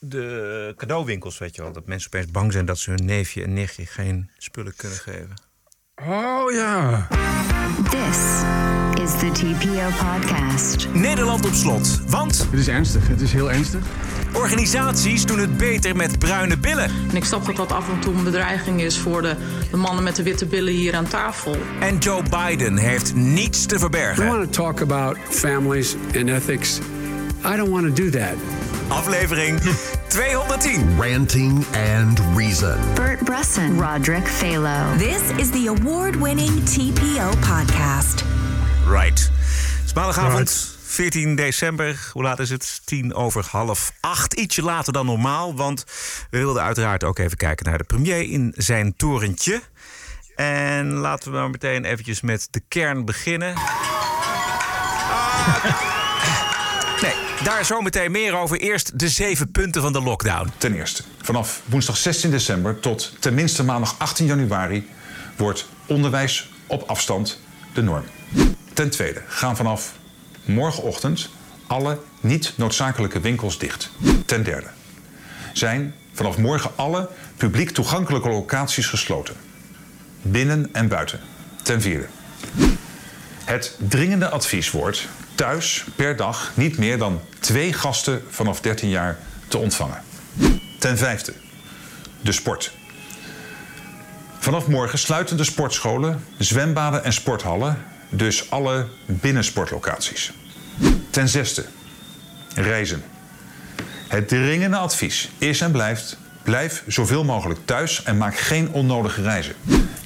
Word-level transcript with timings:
de 0.00 0.74
cadeauwinkels, 0.76 1.38
weet 1.38 1.54
je 1.56 1.62
wel. 1.62 1.72
Dat 1.72 1.86
mensen 1.86 2.10
opeens 2.12 2.30
bang 2.30 2.52
zijn 2.52 2.64
dat 2.64 2.78
ze 2.78 2.90
hun 2.90 3.04
neefje 3.04 3.42
en 3.42 3.52
nichtje 3.52 3.86
geen 3.86 4.30
spullen 4.38 4.76
kunnen 4.76 4.98
geven. 4.98 5.34
Oh 6.08 6.52
ja. 6.52 7.08
This 7.90 8.18
is 9.04 9.10
the 9.18 9.30
TPO 9.32 9.88
podcast. 10.06 10.88
Nederland 10.92 11.46
op 11.46 11.52
slot. 11.52 12.00
Want 12.06 12.46
Het 12.50 12.60
is 12.60 12.68
ernstig. 12.68 13.08
Het 13.08 13.20
is 13.20 13.32
heel 13.32 13.50
ernstig. 13.52 13.80
organisaties 14.32 15.26
doen 15.26 15.38
het 15.38 15.56
beter 15.56 15.96
met 15.96 16.18
bruine 16.18 16.56
billen. 16.58 16.90
En 17.10 17.16
ik 17.16 17.24
snap 17.24 17.44
dat 17.46 17.56
dat 17.56 17.72
af 17.72 17.88
en 17.88 18.00
toe 18.00 18.14
een 18.14 18.24
bedreiging 18.24 18.80
is 18.82 18.98
voor 18.98 19.22
de, 19.22 19.36
de 19.70 19.76
mannen 19.76 20.04
met 20.04 20.16
de 20.16 20.22
witte 20.22 20.46
billen 20.46 20.72
hier 20.72 20.94
aan 20.94 21.08
tafel. 21.08 21.56
En 21.80 21.98
Joe 21.98 22.22
Biden 22.22 22.76
heeft 22.76 23.14
niets 23.14 23.66
te 23.66 23.74
I 23.74 23.78
verbergen. 23.78 24.26
want 24.26 24.52
to 24.52 24.62
talk 24.62 24.80
about 24.80 25.18
families 25.30 25.96
and 26.16 26.28
ethics. 26.28 26.78
I 27.44 27.56
don't 27.56 27.70
want 27.70 27.96
to 27.96 28.02
do 28.02 28.10
that. 28.10 28.34
Aflevering 28.88 29.60
210. 30.10 30.96
Ranting 30.98 31.64
and 31.72 32.20
Reason. 32.34 32.94
Bert 32.94 33.24
Bresson, 33.24 33.78
Roderick 33.78 34.26
Phalo. 34.26 34.98
This 34.98 35.30
is 35.36 35.50
the 35.50 35.66
award 35.68 36.16
winning 36.16 36.64
TPO 36.64 37.30
podcast. 37.40 38.24
Right. 38.86 39.30
Het 39.78 39.84
is 39.84 39.92
maandagavond, 39.92 40.76
14 40.82 41.34
december. 41.34 42.10
Hoe 42.12 42.22
laat 42.22 42.38
is 42.38 42.50
het? 42.50 42.80
Tien 42.84 43.14
over 43.14 43.46
half 43.50 43.92
acht. 44.00 44.32
Ietsje 44.32 44.62
later 44.62 44.92
dan 44.92 45.06
normaal, 45.06 45.54
want 45.54 45.84
we 46.30 46.38
wilden 46.38 46.62
uiteraard 46.62 47.04
ook 47.04 47.18
even 47.18 47.36
kijken 47.36 47.66
naar 47.66 47.78
de 47.78 47.84
premier 47.84 48.30
in 48.30 48.54
zijn 48.56 48.96
torentje. 48.96 49.62
En 50.36 50.92
laten 50.92 51.32
we 51.32 51.38
maar 51.38 51.50
meteen 51.50 51.84
eventjes 51.84 52.20
met 52.20 52.48
de 52.50 52.62
kern 52.68 53.04
beginnen. 53.04 53.54
Nee, 55.62 55.99
daar 57.44 57.64
zo 57.64 57.80
meteen 57.80 58.10
meer 58.10 58.34
over. 58.34 58.60
Eerst 58.60 58.98
de 58.98 59.08
zeven 59.08 59.50
punten 59.50 59.82
van 59.82 59.92
de 59.92 60.02
lockdown. 60.02 60.50
Ten 60.58 60.74
eerste, 60.74 61.02
vanaf 61.22 61.62
woensdag 61.64 61.96
16 61.96 62.30
december 62.30 62.80
tot 62.80 63.12
tenminste 63.18 63.64
maandag 63.64 63.94
18 63.98 64.26
januari 64.26 64.88
wordt 65.36 65.68
onderwijs 65.86 66.50
op 66.66 66.82
afstand 66.88 67.40
de 67.74 67.82
norm. 67.82 68.04
Ten 68.72 68.90
tweede, 68.90 69.22
gaan 69.26 69.56
vanaf 69.56 69.92
morgenochtend 70.44 71.30
alle 71.66 71.98
niet 72.20 72.52
noodzakelijke 72.56 73.20
winkels 73.20 73.58
dicht. 73.58 73.90
Ten 74.26 74.42
derde, 74.42 74.68
zijn 75.52 75.94
vanaf 76.12 76.36
morgen 76.36 76.70
alle 76.76 77.08
publiek 77.36 77.70
toegankelijke 77.70 78.28
locaties 78.28 78.86
gesloten. 78.86 79.34
Binnen 80.22 80.68
en 80.72 80.88
buiten. 80.88 81.20
Ten 81.62 81.80
vierde, 81.80 82.06
het 83.44 83.76
dringende 83.88 84.28
advies 84.28 84.70
wordt 84.70 85.08
thuis 85.40 85.84
per 85.96 86.16
dag 86.16 86.52
niet 86.54 86.78
meer 86.78 86.98
dan 86.98 87.20
twee 87.38 87.72
gasten 87.72 88.22
vanaf 88.30 88.60
13 88.60 88.88
jaar 88.88 89.18
te 89.48 89.58
ontvangen. 89.58 90.02
Ten 90.78 90.98
vijfde, 90.98 91.32
de 92.20 92.32
sport. 92.32 92.72
Vanaf 94.38 94.66
morgen 94.66 94.98
sluiten 94.98 95.36
de 95.36 95.44
sportscholen, 95.44 96.24
zwembaden 96.38 97.04
en 97.04 97.12
sporthallen, 97.12 97.84
dus 98.10 98.50
alle 98.50 98.88
binnensportlocaties. 99.06 100.32
Ten 101.10 101.28
zesde, 101.28 101.64
reizen. 102.54 103.02
Het 104.08 104.28
dringende 104.28 104.76
advies 104.76 105.30
is 105.38 105.60
en 105.60 105.70
blijft: 105.70 106.18
blijf 106.42 106.82
zoveel 106.86 107.24
mogelijk 107.24 107.60
thuis 107.64 108.02
en 108.02 108.16
maak 108.16 108.36
geen 108.36 108.72
onnodige 108.72 109.22
reizen. 109.22 109.54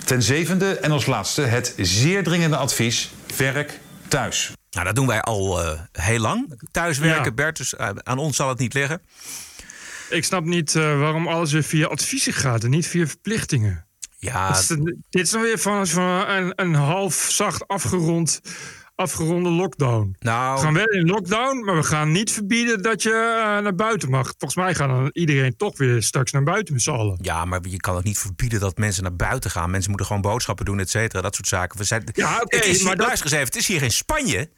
Ten 0.05 0.23
zevende 0.23 0.79
en 0.79 0.91
als 0.91 1.07
laatste 1.07 1.43
het 1.43 1.75
zeer 1.77 2.23
dringende 2.23 2.57
advies: 2.57 3.11
werk 3.37 3.81
thuis. 4.09 4.53
Nou, 4.75 4.87
dat 4.87 4.95
doen 4.95 5.07
wij 5.07 5.21
al 5.23 5.63
eh, 5.65 5.81
heel 5.93 6.19
lang. 6.19 6.61
Thuiswerken, 6.71 7.25
Ja. 7.25 7.31
Bert, 7.33 7.57
dus 7.57 7.77
eh, 7.77 7.89
aan 8.03 8.19
ons 8.19 8.37
zal 8.37 8.49
het 8.49 8.59
niet 8.59 8.75
liggen. 8.75 9.03
Ik 10.11 10.25
snap 10.25 10.45
niet 10.45 10.75
eh, 10.75 10.99
waarom 10.99 11.29
alles 11.29 11.53
weer 11.53 11.63
via 11.63 11.87
adviezen 11.87 12.33
gaat 12.33 12.65
en 12.65 12.71
niet 12.71 12.87
via 12.87 13.07
verplichtingen. 13.07 13.87
Ja, 14.19 14.51
is 14.51 14.67
dit 14.67 14.97
is 15.11 15.31
dan 15.31 15.43
weer 15.43 15.59
van, 15.59 15.87
van 15.87 16.29
een, 16.29 16.53
een 16.57 16.75
half 16.75 17.15
zacht 17.15 17.69
afgerond, 17.69 18.41
afgeronde 18.95 19.49
lockdown. 19.49 20.17
nou, 20.19 20.55
We 20.57 20.63
gaan 20.65 20.75
wel 20.75 20.87
in 20.87 21.07
lockdown, 21.07 21.65
maar 21.65 21.77
we 21.77 21.83
gaan 21.83 22.13
niet 22.13 22.33
verbieden 22.33 22.83
dat 22.83 23.03
je 23.03 23.11
naar 23.63 23.75
buiten 23.75 24.11
mag. 24.11 24.27
Volgens 24.27 24.55
mij 24.55 24.75
gaat 24.75 24.89
dan 24.89 25.11
iedereen 25.13 25.57
toch 25.57 25.79
weer 25.79 26.03
straks 26.03 26.33
naar 26.33 26.43
buiten 26.43 26.75
met 26.75 26.83
z'n 26.83 26.91
allen. 26.91 27.19
Ja, 27.23 27.45
maar 27.45 27.61
je 27.69 27.77
kan 27.77 27.97
ook 27.97 28.05
niet 28.05 28.19
verbieden 28.19 28.61
dat 28.61 28.79
mensen 28.79 29.03
naar 29.03 29.17
buiten 29.17 29.51
gaan. 29.51 29.71
Mensen 29.71 29.89
moeten 29.91 30.07
gewoon 30.07 30.23
boodschappen 30.23 30.65
doen, 30.65 30.79
et 30.81 30.91
cetera. 30.91 31.23
Dat 31.23 31.35
soort 31.35 31.49
zaken. 31.49 31.79
We 31.79 31.85
zijn, 31.85 32.03
Ja, 32.13 32.41
oké, 32.43 32.57
maar 32.85 32.97
luister 32.97 33.25
eens 33.25 33.33
even, 33.35 33.47
het 33.47 33.57
is 33.57 33.67
hier 33.67 33.79
geen 33.81 33.93
Spanje. 33.93 34.51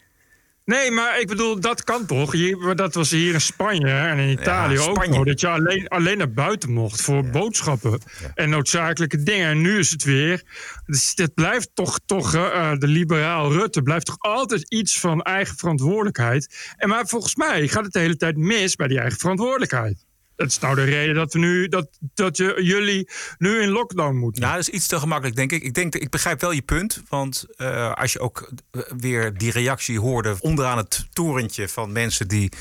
Nee, 0.66 0.90
maar 0.90 1.20
ik 1.20 1.26
bedoel, 1.26 1.60
dat 1.60 1.84
kan 1.84 2.06
toch? 2.06 2.34
Dat 2.74 2.94
was 2.94 3.10
hier 3.10 3.34
in 3.34 3.40
Spanje 3.40 3.90
en 3.90 4.18
in 4.18 4.28
Italië 4.28 4.78
ook 4.78 5.24
Dat 5.24 5.40
je 5.40 5.48
alleen, 5.48 5.88
alleen 5.88 6.18
naar 6.18 6.32
buiten 6.32 6.72
mocht 6.72 7.02
voor 7.02 7.30
boodschappen 7.30 8.00
en 8.34 8.50
noodzakelijke 8.50 9.22
dingen. 9.22 9.48
En 9.48 9.60
nu 9.60 9.78
is 9.78 9.90
het 9.90 10.04
weer. 10.04 10.42
Dus 10.86 11.14
dit 11.14 11.34
blijft 11.34 11.70
toch, 11.74 12.00
toch 12.06 12.34
eh, 12.34 12.70
eh, 12.70 12.78
de 12.78 12.86
liberaal 12.86 13.52
Rutte 13.52 13.82
blijft 13.82 14.06
toch 14.06 14.18
altijd 14.18 14.72
iets 14.72 15.00
van 15.00 15.22
eigen 15.22 15.56
verantwoordelijkheid. 15.56 16.74
En 16.76 16.88
maar 16.88 17.06
volgens 17.06 17.34
mij 17.34 17.68
gaat 17.68 17.84
het 17.84 17.92
de 17.92 17.98
hele 17.98 18.16
tijd 18.16 18.36
mis 18.36 18.76
bij 18.76 18.88
die 18.88 19.00
eigen 19.00 19.18
verantwoordelijkheid. 19.18 20.04
Dat 20.36 20.46
is 20.46 20.58
nou 20.58 20.74
de 20.74 20.84
reden 20.84 21.14
dat, 21.14 21.32
we 21.32 21.38
nu, 21.38 21.68
dat, 21.68 21.88
dat 22.14 22.36
je, 22.36 22.54
jullie 22.62 23.08
nu 23.38 23.60
in 23.60 23.68
lockdown 23.68 24.16
moeten. 24.16 24.42
Nou, 24.42 24.54
dat 24.54 24.68
is 24.68 24.74
iets 24.74 24.86
te 24.86 24.98
gemakkelijk, 24.98 25.36
denk 25.36 25.52
ik. 25.52 25.62
Ik, 25.62 25.74
denk, 25.74 25.94
ik 25.94 26.10
begrijp 26.10 26.40
wel 26.40 26.52
je 26.52 26.62
punt. 26.62 27.02
Want 27.08 27.44
eh, 27.56 27.92
als 27.92 28.12
je 28.12 28.20
ook 28.20 28.50
eh, 28.70 28.80
weer 28.96 29.34
die 29.34 29.50
reactie 29.50 30.00
hoorde 30.00 30.36
onderaan 30.40 30.76
het 30.76 31.06
torentje 31.12 31.68
van 31.68 31.92
mensen 31.92 32.28
die 32.28 32.52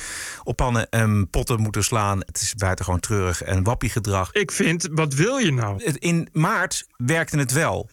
op 0.44 0.56
pannen 0.56 0.90
en 0.90 1.30
potten 1.30 1.62
moeten 1.62 1.84
slaan. 1.84 2.20
Het 2.20 2.42
is 2.42 2.56
buitengewoon 2.56 3.00
treurig 3.00 3.42
en 3.42 3.64
wappiegedrag. 3.64 4.32
Ik 4.32 4.52
vind, 4.52 4.88
wat 4.92 5.14
wil 5.14 5.38
je 5.38 5.52
nou? 5.52 5.84
In 5.84 6.30
maart 6.32 6.88
werkte 6.98 7.38
het 7.38 7.52
wel. 7.52 7.90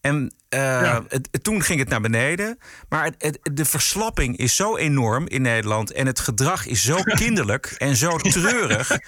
En 0.00 0.34
eh, 0.54 0.60
Ja. 0.60 1.04
het, 1.08 1.28
het- 1.30 1.44
toen 1.44 1.62
ging 1.62 1.78
het 1.80 1.88
naar 1.88 2.00
beneden. 2.00 2.58
Maar 2.88 3.10
het, 3.18 3.38
de 3.42 3.64
verslapping 3.64 4.36
is 4.36 4.56
zo 4.56 4.76
enorm 4.76 5.28
in 5.28 5.42
Nederland. 5.42 5.92
En 5.92 6.06
het 6.06 6.20
gedrag 6.20 6.66
is 6.66 6.82
zo 6.84 6.96
kinderlijk 7.22 7.74
en 7.78 7.96
zo 7.96 8.16
treurig. 8.18 8.98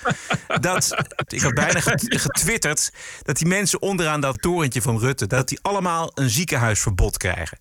dat 0.60 1.04
ik 1.28 1.40
had 1.40 1.54
bijna 1.54 1.80
get- 1.80 2.20
getwitterd. 2.20 2.90
dat 3.22 3.36
die 3.36 3.46
mensen 3.46 3.82
onderaan 3.82 4.20
dat 4.20 4.42
torentje 4.42 4.82
van 4.82 4.98
Rutte. 4.98 5.26
dat 5.26 5.48
die 5.48 5.58
allemaal 5.62 6.10
een 6.14 6.30
ziekenhuisverbod 6.30 7.16
krijgen. 7.16 7.58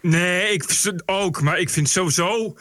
Nee, 0.00 0.52
ik 0.52 0.64
ook. 1.06 1.40
Maar 1.40 1.58
ik 1.58 1.70
vind 1.70 1.88
sowieso. 1.88 2.56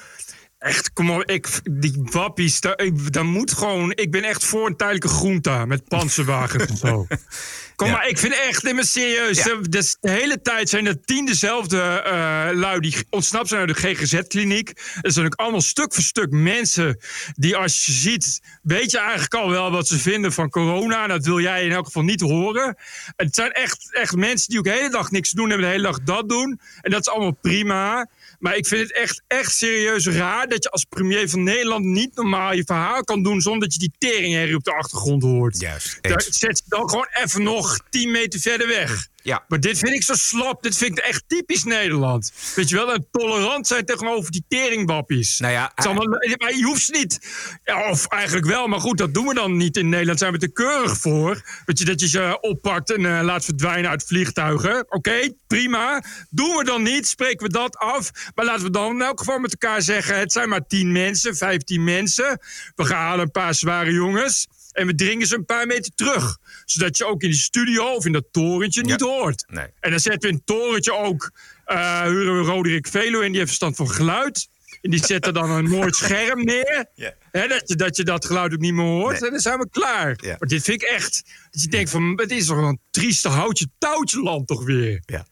Echt, 0.63 0.93
kom 0.93 1.11
op. 1.11 1.23
Ik, 1.23 1.47
die 1.71 1.93
wappies, 2.03 2.59
daar, 2.59 2.79
ik, 2.81 3.13
daar 3.13 3.25
moet 3.25 3.51
gewoon. 3.51 3.91
Ik 3.91 4.11
ben 4.11 4.23
echt 4.23 4.45
voor 4.45 4.67
een 4.67 4.75
tijdelijke 4.75 5.07
groente 5.07 5.63
met 5.67 5.87
panzerwagens 5.87 6.65
en 6.65 6.77
zo. 6.77 7.07
Kom 7.75 7.87
Ja. 7.87 7.93
maar, 7.93 8.07
ik 8.07 8.17
vind 8.17 8.33
echt, 8.33 8.63
nee, 8.63 8.73
maar 8.73 8.85
serieus. 8.85 9.37
Ja. 9.37 9.57
De, 9.69 9.95
de 10.01 10.09
hele 10.09 10.41
tijd 10.41 10.69
zijn 10.69 10.85
er 10.85 11.01
tien 11.05 11.25
dezelfde 11.25 11.79
eh, 11.81 12.49
lui 12.53 12.79
die 12.79 12.95
ontsnapt 13.09 13.47
zijn 13.47 13.59
uit 13.59 13.69
de 13.69 13.95
GGZ-kliniek. 13.95 14.73
Er 15.01 15.11
zijn 15.11 15.25
ook 15.25 15.35
allemaal 15.35 15.61
stuk 15.61 15.93
voor 15.93 16.03
stuk 16.03 16.31
mensen 16.31 16.99
die, 17.35 17.55
als 17.55 17.85
je 17.85 17.91
ziet, 17.91 18.41
weet 18.61 18.91
je 18.91 18.97
eigenlijk 18.99 19.33
al 19.33 19.49
wel 19.49 19.71
wat 19.71 19.87
ze 19.87 19.99
vinden 19.99 20.33
van 20.33 20.49
corona. 20.49 21.07
Dat 21.07 21.25
wil 21.25 21.39
jij 21.39 21.65
in 21.65 21.71
elk 21.71 21.85
geval 21.85 22.03
niet 22.03 22.21
horen. 22.21 22.77
Het 23.15 23.35
zijn 23.35 23.51
echt, 23.51 23.89
echt 23.91 24.15
mensen 24.15 24.49
die 24.49 24.57
ook 24.57 24.65
de 24.65 24.71
hele 24.71 24.89
dag 24.89 25.11
niks 25.11 25.31
doen 25.31 25.49
hebben, 25.49 25.67
de 25.67 25.71
hele 25.73 25.87
dag 25.87 25.99
dat 25.99 26.29
doen. 26.29 26.59
En 26.81 26.91
dat 26.91 26.99
is 26.99 27.09
allemaal 27.09 27.37
prima. 27.41 28.07
Maar 28.43 28.57
ik 28.57 28.67
vind 28.67 28.81
het 28.81 28.93
echt, 28.93 29.23
echt 29.27 29.55
serieus 29.55 30.07
raar 30.07 30.47
dat 30.47 30.63
je 30.63 30.69
als 30.69 30.83
premier 30.83 31.29
van 31.29 31.43
Nederland 31.43 31.85
niet 31.85 32.15
normaal 32.15 32.53
je 32.53 32.63
verhaal 32.65 33.03
kan 33.03 33.23
doen 33.23 33.41
zonder 33.41 33.61
dat 33.61 33.73
je 33.73 33.79
die 33.79 33.93
teringherrie 33.97 34.55
op 34.55 34.63
de 34.63 34.73
achtergrond 34.73 35.23
hoort. 35.23 35.59
Juist, 35.59 35.97
Daar 36.01 36.25
zet 36.29 36.57
je 36.57 36.63
dan 36.67 36.89
gewoon 36.89 37.07
even 37.23 37.43
nog 37.43 37.79
10 37.89 38.11
meter 38.11 38.39
verder 38.39 38.67
weg. 38.67 39.07
Ja. 39.23 39.43
Maar 39.47 39.59
dit 39.59 39.77
vind 39.77 39.93
ik 39.93 40.03
zo 40.03 40.13
slap. 40.13 40.63
Dit 40.63 40.77
vind 40.77 40.97
ik 40.97 41.03
echt 41.03 41.23
typisch 41.27 41.63
Nederland. 41.63 42.31
Weet 42.55 42.69
je 42.69 42.75
wel, 42.75 42.93
een 42.93 43.07
tolerant 43.11 43.67
zijn 43.67 43.85
tegenover 43.85 44.31
die 44.31 44.45
teringwappies. 44.47 45.39
Nou 45.39 45.53
ja, 45.53 45.71
allemaal- 45.75 46.07
maar 46.37 46.55
je 46.55 46.63
hoeft 46.63 46.81
ze 46.85 46.91
niet. 46.91 47.19
Ja, 47.63 47.89
of 47.89 48.07
eigenlijk 48.07 48.45
wel, 48.45 48.67
maar 48.67 48.79
goed, 48.79 48.97
dat 48.97 49.13
doen 49.13 49.27
we 49.27 49.33
dan 49.33 49.57
niet 49.57 49.77
in 49.77 49.89
Nederland. 49.89 50.19
Zijn 50.19 50.31
we 50.31 50.37
te 50.37 50.51
keurig 50.51 50.97
voor. 50.97 51.41
Weet 51.65 51.79
je, 51.79 51.85
dat 51.85 51.99
je 51.99 52.07
ze 52.07 52.37
oppakt 52.41 52.91
en 52.93 53.05
eh, 53.05 53.23
laat 53.23 53.45
verdwijnen 53.45 53.89
uit 53.89 54.03
vliegtuigen. 54.03 54.85
Oké, 54.91 55.33
prima. 55.47 56.03
Doen 56.29 56.55
we 56.57 56.63
dan 56.63 56.83
niet, 56.83 57.07
spreken 57.07 57.45
we 57.45 57.51
dat 57.53 57.77
af. 57.77 58.11
Maar 58.35 58.45
laten 58.45 58.63
we 58.63 58.69
dan 58.69 58.91
in 58.91 59.01
elk 59.01 59.19
geval 59.19 59.39
met 59.39 59.51
elkaar 59.59 59.81
zeggen: 59.81 60.19
het 60.19 60.31
zijn 60.31 60.49
maar 60.49 60.67
10 60.67 60.91
mensen, 60.91 61.35
15 61.35 61.83
mensen. 61.83 62.39
We 62.75 62.85
gaan 62.85 62.97
halen 63.01 63.25
een 63.25 63.31
paar 63.31 63.55
zware 63.55 63.91
jongens. 63.91 64.47
En 64.71 64.87
we 64.87 64.95
dringen 64.95 65.27
ze 65.27 65.35
een 65.35 65.45
paar 65.45 65.67
meter 65.67 65.91
terug. 65.95 66.37
Zodat 66.65 66.97
je 66.97 67.05
ook 67.05 67.21
in 67.21 67.29
die 67.29 67.39
studio 67.39 67.85
of 67.95 68.05
in 68.05 68.11
dat 68.11 68.25
torentje 68.31 68.81
niet 68.81 69.01
hoort. 69.01 69.43
Nee. 69.47 69.67
En 69.79 69.91
dan 69.91 69.99
zetten 69.99 70.21
we 70.21 70.27
in 70.27 70.33
het 70.35 70.45
torentje 70.45 70.93
ook. 70.93 71.31
eh 71.65 72.01
huren 72.01 72.39
we 72.39 72.51
Roderick 72.51 72.87
Velo 72.87 73.19
in, 73.19 73.27
die 73.27 73.35
heeft 73.35 73.45
verstand 73.47 73.75
van 73.75 73.89
geluid. 73.89 74.47
En 74.81 74.91
die 74.91 75.05
zet 75.05 75.25
er 75.25 75.33
dan 75.33 75.49
een 75.49 75.69
mooi 75.79 75.91
scherm 75.91 76.43
neer. 76.43 76.85
Ja. 76.95 77.13
Hè, 77.31 77.47
dat, 77.47 77.61
je, 77.65 77.75
dat 77.75 77.95
je 77.97 78.03
dat 78.03 78.25
geluid 78.25 78.53
ook 78.53 78.59
niet 78.59 78.73
meer 78.73 78.85
hoort. 78.85 79.13
Nee. 79.13 79.21
En 79.21 79.29
dan 79.31 79.39
zijn 79.39 79.59
we 79.59 79.69
klaar. 79.69 80.17
Ja. 80.21 80.35
Maar 80.39 80.47
dit 80.47 80.63
vind 80.63 80.81
ik 80.81 80.89
echt. 80.89 81.23
Dat 81.51 81.61
je 81.61 81.67
denkt 81.67 81.89
van, 81.89 82.13
het 82.15 82.31
is 82.31 82.45
toch 82.45 82.57
een 82.57 82.79
trieste 82.91 83.29
houtje 83.29 83.67
touwtje 83.77 84.21
land 84.21 84.47
toch 84.47 84.63
weer. 84.63 85.01
Ja. 85.05 85.25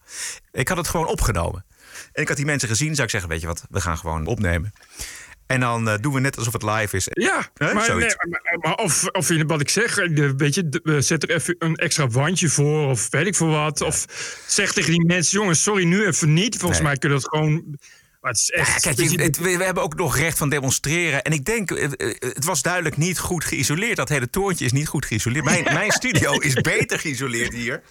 Ik 0.51 0.68
had 0.68 0.78
het 0.78 0.88
gewoon 0.88 1.07
opgenomen. 1.07 1.66
En 2.12 2.22
ik 2.22 2.28
had 2.28 2.38
die 2.38 2.45
mensen 2.45 2.69
gezien, 2.69 2.92
zou 2.94 3.04
ik 3.04 3.10
zeggen, 3.10 3.30
weet 3.30 3.42
je 3.42 3.48
wat, 3.48 3.63
we 3.69 3.81
gaan 3.81 3.98
gewoon 3.98 4.25
opnemen. 4.25 4.74
En 5.51 5.59
dan 5.59 5.89
eh, 5.89 5.95
doen 6.01 6.13
we 6.13 6.19
net 6.19 6.38
alsof 6.38 6.53
het 6.53 6.63
live 6.63 6.95
is. 6.95 7.07
Ja, 7.09 7.50
maar, 7.57 7.74
nee, 7.95 8.00
maar, 8.30 8.57
maar 8.62 8.75
of, 8.75 9.07
of 9.12 9.30
in 9.30 9.48
wat 9.48 9.62
ik 9.62 9.69
zeg, 9.69 9.95
de, 9.95 10.33
weet 10.38 10.56
je, 10.56 10.81
zetten 11.00 11.30
er 11.30 11.36
even 11.36 11.56
een 11.59 11.75
extra 11.75 12.07
wandje 12.07 12.50
voor 12.50 12.88
of 12.89 13.07
weet 13.09 13.27
ik 13.27 13.36
veel 13.36 13.48
wat. 13.50 13.81
Of 13.81 14.06
zeg 14.48 14.74
tegen 14.74 14.92
die 14.92 15.06
mensen, 15.06 15.39
jongens, 15.39 15.63
sorry, 15.63 15.83
nu 15.83 16.06
even 16.06 16.33
niet. 16.33 16.57
Volgens 16.57 16.80
Nee. 16.80 16.88
mij 16.89 16.98
kunnen 16.98 17.19
dat 17.19 17.30
gewoon... 17.30 17.77
Maar 18.21 18.31
het 18.31 18.39
is 18.39 18.50
echt... 18.50 18.83
Ja, 18.83 18.94
kijk, 18.94 19.09
je- 19.09 19.21
het- 19.21 19.38
we, 19.38 19.57
we 19.57 19.63
hebben 19.63 19.83
ook 19.83 19.95
nog 19.95 20.18
recht 20.18 20.38
van 20.38 20.50
demonstreren. 20.50 21.21
En 21.21 21.31
ik 21.31 21.45
denk, 21.45 21.71
eh, 21.71 21.83
eh, 21.83 21.92
het 22.19 22.45
was 22.45 22.62
duidelijk 22.62 22.97
niet 22.97 23.19
goed 23.19 23.44
geïsoleerd. 23.45 23.95
Dat 23.95 24.09
hele 24.09 24.30
torentje 24.30 24.65
is 24.65 24.71
niet 24.71 24.88
goed 24.88 25.06
geïsoleerd. 25.06 25.45
Mijn, 25.45 25.63
mijn 25.80 25.92
studio 25.92 26.31
is 26.33 26.54
beter 26.54 27.00
geïsoleerd 27.00 27.54
hier 27.54 27.81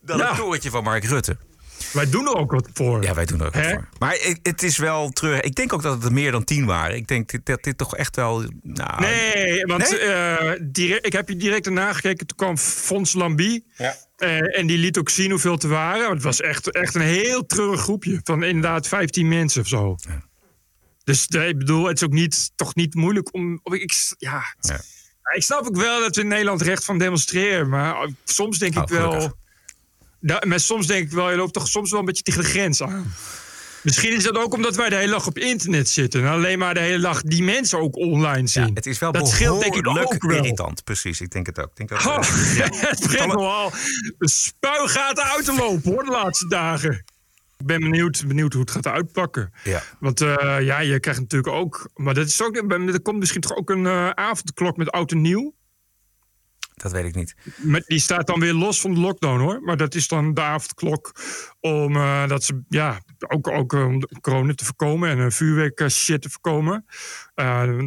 dan 0.00 0.18
Ja. 0.18 0.28
het 0.28 0.36
torentje 0.36 0.70
van 0.70 0.84
Mark 0.84 1.04
Rutte. 1.04 1.36
Wij 1.92 2.10
doen 2.10 2.26
er 2.26 2.34
ook 2.36 2.50
wat 2.52 2.68
voor. 2.72 3.02
Ja, 3.02 3.14
wij 3.14 3.24
doen 3.24 3.40
er 3.40 3.46
ook 3.46 3.54
wat 3.54 3.66
voor. 3.66 3.88
Maar 3.98 4.14
ik- 4.14 4.38
het 4.42 4.62
is 4.62 4.76
wel 4.78 5.08
terug. 5.10 5.40
Ik 5.40 5.54
denk 5.54 5.72
ook 5.72 5.82
dat 5.82 5.94
het 5.94 6.04
er 6.04 6.12
meer 6.12 6.32
dan 6.32 6.44
tien 6.44 6.66
waren. 6.66 6.96
Ik 6.96 7.06
denk 7.06 7.44
dat 7.46 7.62
dit 7.62 7.78
toch 7.78 7.96
echt 7.96 8.16
wel. 8.16 8.44
Nou, 8.62 9.00
Nee, 9.00 9.64
want 9.66 9.90
Nee? 9.90 9.98
eh, 10.00 10.60
direct, 10.62 11.06
ik 11.06 11.12
heb 11.12 11.28
je 11.28 11.36
direct 11.36 11.66
erna 11.66 11.92
gekeken. 11.92 12.26
Toen 12.26 12.36
kwam 12.36 12.56
Fons 12.58 13.12
Lambie. 13.12 13.66
Ja. 13.76 13.96
Eh, 14.16 14.58
en 14.58 14.66
die 14.66 14.78
liet 14.78 14.98
ook 14.98 15.08
zien 15.10 15.30
hoeveel 15.30 15.56
te 15.56 15.68
waren. 15.68 16.00
Want 16.02 16.14
het 16.14 16.22
was 16.22 16.40
echt, 16.40 16.70
echt 16.70 16.94
een 16.94 17.00
heel 17.00 17.46
treurig 17.46 17.80
groepje. 17.80 18.20
Van 18.24 18.42
inderdaad 18.42 18.88
15 18.88 19.28
mensen 19.28 19.60
of 19.60 19.68
zo. 19.68 19.96
Dus 21.04 21.28
nee, 21.28 21.48
ik 21.48 21.58
bedoel, 21.58 21.86
het 21.86 21.96
is 21.96 22.04
ook 22.04 22.12
niet, 22.12 22.50
toch 22.56 22.74
niet 22.74 22.94
moeilijk 22.94 23.34
om... 23.34 23.60
of 23.62 23.74
Ik, 23.74 23.92
ja, 24.18 24.42
Ja. 24.60 24.80
ik 25.34 25.42
snap 25.42 25.66
ook 25.66 25.76
wel 25.76 26.00
dat 26.00 26.14
we 26.16 26.22
in 26.22 26.28
Nederland 26.28 26.62
recht 26.62 26.84
van 26.84 26.98
demonstreren. 26.98 27.68
Maar 27.68 28.08
soms 28.24 28.58
denk 28.58 28.76
Oh, 28.76 28.82
ik 28.82 28.88
wel... 28.88 29.10
gelukkig. 29.12 29.42
Da- 30.26 30.42
maar 30.46 30.60
soms 30.60 30.86
denk 30.86 31.04
ik 31.04 31.10
wel, 31.10 31.30
je 31.30 31.36
loopt 31.36 31.52
toch 31.52 31.68
soms 31.68 31.90
wel 31.90 32.00
een 32.00 32.06
beetje 32.06 32.22
tegen 32.22 32.42
de 32.42 32.48
grens 32.48 32.82
aan. 32.82 33.12
Misschien 33.82 34.12
is 34.16 34.24
dat 34.24 34.36
ook 34.36 34.54
omdat 34.54 34.76
wij 34.76 34.88
de 34.88 34.94
hele 34.96 35.10
dag 35.12 35.26
op 35.26 35.38
internet 35.38 35.88
zitten. 35.88 36.22
En 36.22 36.28
alleen 36.30 36.58
maar 36.58 36.74
de 36.74 36.80
hele 36.80 37.00
dag 37.00 37.22
die 37.22 37.42
mensen 37.42 37.78
ook 37.78 37.96
online 37.96 38.48
zien. 38.48 38.66
Ja, 38.66 38.70
het 38.74 38.86
is 38.86 38.98
wel 38.98 39.12
dat 39.12 39.28
scheelt 39.28 39.60
denk 39.60 39.74
ik 39.74 39.82
behoorlijk 39.82 40.14
ook 40.14 40.22
wel. 40.22 40.36
irritant. 40.36 40.84
Precies, 40.84 41.20
ik 41.20 41.30
denk 41.30 41.46
het 41.46 41.58
ook. 41.58 41.70
Ik 41.74 41.76
denk 41.76 41.88
dat, 41.88 42.06
Oh, 42.06 42.22
ja. 42.56 42.68
het 42.70 43.00
begint 43.00 43.32
nogal 43.32 43.70
de 44.18 44.28
spuigaten 44.28 45.24
uit 45.24 45.44
te 45.44 45.54
lopen 45.54 45.92
hoor, 45.92 46.04
de 46.04 46.10
laatste 46.10 46.48
dagen. 46.48 47.04
Ik 47.58 47.66
ben 47.66 47.80
benieuwd, 47.80 48.24
benieuwd 48.26 48.52
hoe 48.52 48.62
het 48.62 48.70
gaat 48.70 48.86
uitpakken. 48.86 49.52
Ja. 49.64 49.82
Want 50.00 50.20
eh, 50.20 50.56
ja, 50.60 50.78
je 50.80 51.00
krijgt 51.00 51.20
natuurlijk 51.20 51.54
ook... 51.54 51.88
Maar 51.94 52.14
dat 52.14 52.26
is 52.26 52.42
ook, 52.42 52.56
er 52.56 53.00
komt 53.02 53.18
misschien 53.18 53.40
toch 53.40 53.56
ook 53.56 53.70
een 53.70 53.86
eh, 53.86 54.10
avondklok 54.10 54.76
met 54.76 54.90
oud 54.90 55.12
en 55.12 55.20
nieuw. 55.20 55.54
Dat 56.84 56.92
weet 56.92 57.04
ik 57.04 57.14
niet. 57.14 57.34
Met, 57.56 57.86
die 57.86 57.98
staat 57.98 58.26
dan 58.26 58.40
weer 58.40 58.52
los 58.52 58.80
van 58.80 58.94
de 58.94 59.00
lockdown 59.00 59.40
hoor. 59.40 59.60
Maar 59.62 59.76
dat 59.76 59.94
is 59.94 60.08
dan 60.08 60.34
de 60.34 60.40
avondklok 60.40 61.12
om 61.60 61.96
eh, 61.96 62.28
dat 62.28 62.44
ze 62.44 62.62
ja, 62.68 63.00
ook, 63.18 63.48
ook 63.48 63.72
eh, 63.72 63.86
om 63.86 64.00
de 64.00 64.08
corona 64.20 64.54
te 64.54 64.64
voorkomen 64.64 65.08
en 65.08 65.18
uh, 65.18 65.30
vuurwerk 65.30 65.80
eh, 65.80 65.88
shit 65.88 66.22
te 66.22 66.30
voorkomen. 66.30 66.84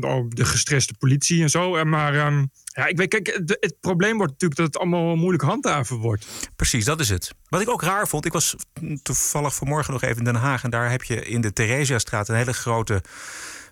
Ook 0.02 0.36
de 0.36 0.46
gestreste 0.46 0.94
politie 0.94 1.42
en 1.42 1.50
zo. 1.50 1.86
Maar 1.86 2.14
ehm, 2.14 2.46
ja, 2.64 2.86
ik 2.86 2.98
weet, 2.98 3.10
kijk, 3.10 3.28
het, 3.28 3.58
het 3.60 3.80
probleem 3.80 4.18
wordt 4.18 4.32
natuurlijk 4.32 4.60
dat 4.60 4.68
het 4.68 4.78
allemaal 4.78 5.16
moeilijk 5.16 5.44
handhaven 5.44 5.98
wordt. 5.98 6.50
Precies, 6.56 6.86
dat 6.86 7.00
is 7.00 7.10
het. 7.10 7.34
Wat 7.50 7.62
ik 7.62 7.70
ook 7.70 7.82
raar 7.82 8.08
vond, 8.08 8.26
ik 8.26 8.34
was 8.34 8.56
toevallig 9.02 9.56
vanmorgen 9.56 9.94
nog 9.94 10.02
even 10.02 10.18
in 10.18 10.24
Den 10.24 10.36
Haag 10.36 10.64
en 10.64 10.70
daar 10.70 10.92
heb 10.92 11.04
je 11.04 11.26
in 11.26 11.42
de 11.42 11.54
Theresiastraat 11.54 12.30
een 12.30 12.36
hele 12.36 12.54
grote 12.54 13.02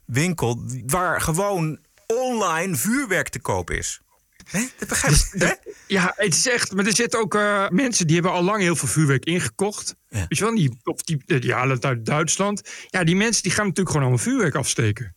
winkel 0.06 0.64
waar 0.86 1.22
gewoon 1.22 1.80
online 2.08 2.76
vuurwerk 2.76 3.30
te 3.30 3.40
koop 3.40 3.70
is. 3.70 4.02
Hè? 4.46 4.66
Dat 4.78 4.88
begrijp 4.88 5.16
je? 5.16 5.46
hè? 5.46 5.54
Ja, 5.88 6.14
het 6.16 6.34
is 6.34 6.48
echt. 6.48 6.74
Maar 6.74 6.86
er 6.86 6.96
zitten 6.96 7.20
ook 7.20 7.36
eh, 7.36 7.70
mensen 7.70 8.06
die 8.06 8.16
hebben 8.16 8.34
al 8.34 8.44
lang 8.44 8.62
heel 8.62 8.76
veel 8.76 8.88
vuurwerk 8.88 9.26
ingekocht. 9.26 9.96
Ja. 10.10 10.18
Weet 10.18 10.38
je 10.38 10.44
wel, 10.44 10.56
die, 10.56 10.80
of 10.84 11.02
die, 11.02 11.40
die 11.40 11.54
halen 11.54 11.76
het 11.76 11.86
uit 11.86 12.06
Duitsland. 12.06 12.62
Ja, 12.88 13.04
die 13.04 13.16
mensen 13.16 13.44
die 13.44 13.52
gaan 13.52 13.64
natuurlijk 13.68 13.90
gewoon 13.90 14.08
allemaal 14.08 14.26
vuurwerk 14.26 14.56
afsteken. 14.56 15.16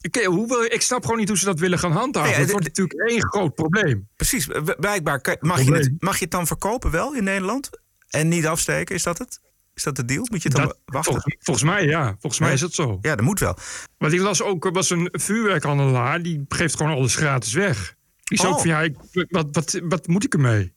Ik, 0.00 0.16
eh, 0.16 0.26
hoe 0.26 0.48
wil, 0.48 0.62
ik 0.62 0.82
snap 0.82 1.02
gewoon 1.04 1.18
niet 1.18 1.28
hoe 1.28 1.38
ze 1.38 1.44
dat 1.44 1.58
willen 1.58 1.78
gaan 1.78 1.92
handhaven. 1.92 2.30
Ja, 2.32 2.38
het 2.38 2.50
wordt 2.50 2.66
natuurlijk 2.66 3.08
één 3.10 3.26
groot 3.28 3.54
probleem. 3.54 4.08
Precies, 4.16 4.48
blijkbaar 4.78 5.36
mag 5.40 5.62
je, 5.62 5.72
het, 5.72 5.92
mag 5.98 6.16
je 6.16 6.22
het 6.22 6.30
dan 6.30 6.46
verkopen 6.46 6.90
wel 6.90 7.14
in 7.14 7.24
Nederland 7.24 7.70
en 8.08 8.28
niet 8.28 8.46
afsteken? 8.46 8.94
Is 8.94 9.02
dat 9.02 9.18
het? 9.18 9.40
Is 9.74 9.82
dat 9.82 9.96
de 9.96 10.04
deal? 10.04 10.26
Moet 10.30 10.42
je 10.42 10.48
het 10.48 10.56
dan 10.56 10.66
Dat, 10.66 10.78
wachten? 10.84 11.12
volgens, 11.12 11.36
volgens 11.40 11.66
mij 11.66 11.84
ja, 11.84 12.16
volgens 12.20 12.40
mij 12.40 12.52
is 12.52 12.60
het 12.60 12.74
zo. 12.74 12.98
Ja, 13.00 13.16
dat 13.16 13.24
moet 13.24 13.40
wel. 13.40 13.56
Want 13.98 14.12
ik 14.12 14.20
las 14.20 14.42
ook, 14.42 14.70
was 14.72 14.90
een 14.90 15.08
vuurwerkhandelaar, 15.12 16.22
die 16.22 16.44
geeft 16.48 16.76
gewoon 16.76 16.92
alles 16.92 17.14
gratis 17.14 17.52
weg. 17.52 17.94
Die 18.30 18.38
is 18.38 18.44
Oh. 18.44 18.50
ook 18.50 18.60
van, 18.60 18.68
ja, 18.68 18.80
ik, 18.80 18.96
wat, 19.28 19.48
wat, 19.52 19.80
wat 19.82 20.06
moet 20.06 20.24
ik 20.24 20.34
ermee? 20.34 20.72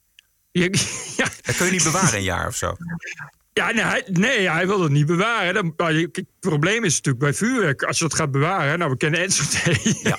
Ja, 0.51 0.63
ja, 1.17 1.27
Dat 1.41 1.55
kun 1.57 1.65
je 1.65 1.71
niet 1.71 1.83
bewaren 1.83 2.15
een 2.17 2.23
jaar 2.23 2.47
of 2.47 2.55
zo. 2.55 2.75
Ja, 3.53 3.71
nee, 3.71 3.83
hij, 3.83 4.03
nee, 4.11 4.49
hij 4.49 4.67
wil 4.67 4.81
het 4.81 4.91
niet 4.91 5.05
bewaren. 5.05 5.53
Dan, 5.53 5.73
maar 5.77 5.91
kijk, 5.93 6.15
het 6.15 6.25
probleem 6.39 6.83
is 6.83 6.95
natuurlijk 6.95 7.23
bij 7.23 7.33
vuurwerk. 7.33 7.83
Als 7.83 7.97
je 7.97 8.03
dat 8.03 8.13
gaat 8.13 8.31
bewaren, 8.31 8.79
nou, 8.79 8.91
we 8.91 8.97
kennen 8.97 9.21
Enschede. 9.21 9.99
Ja. 10.03 10.17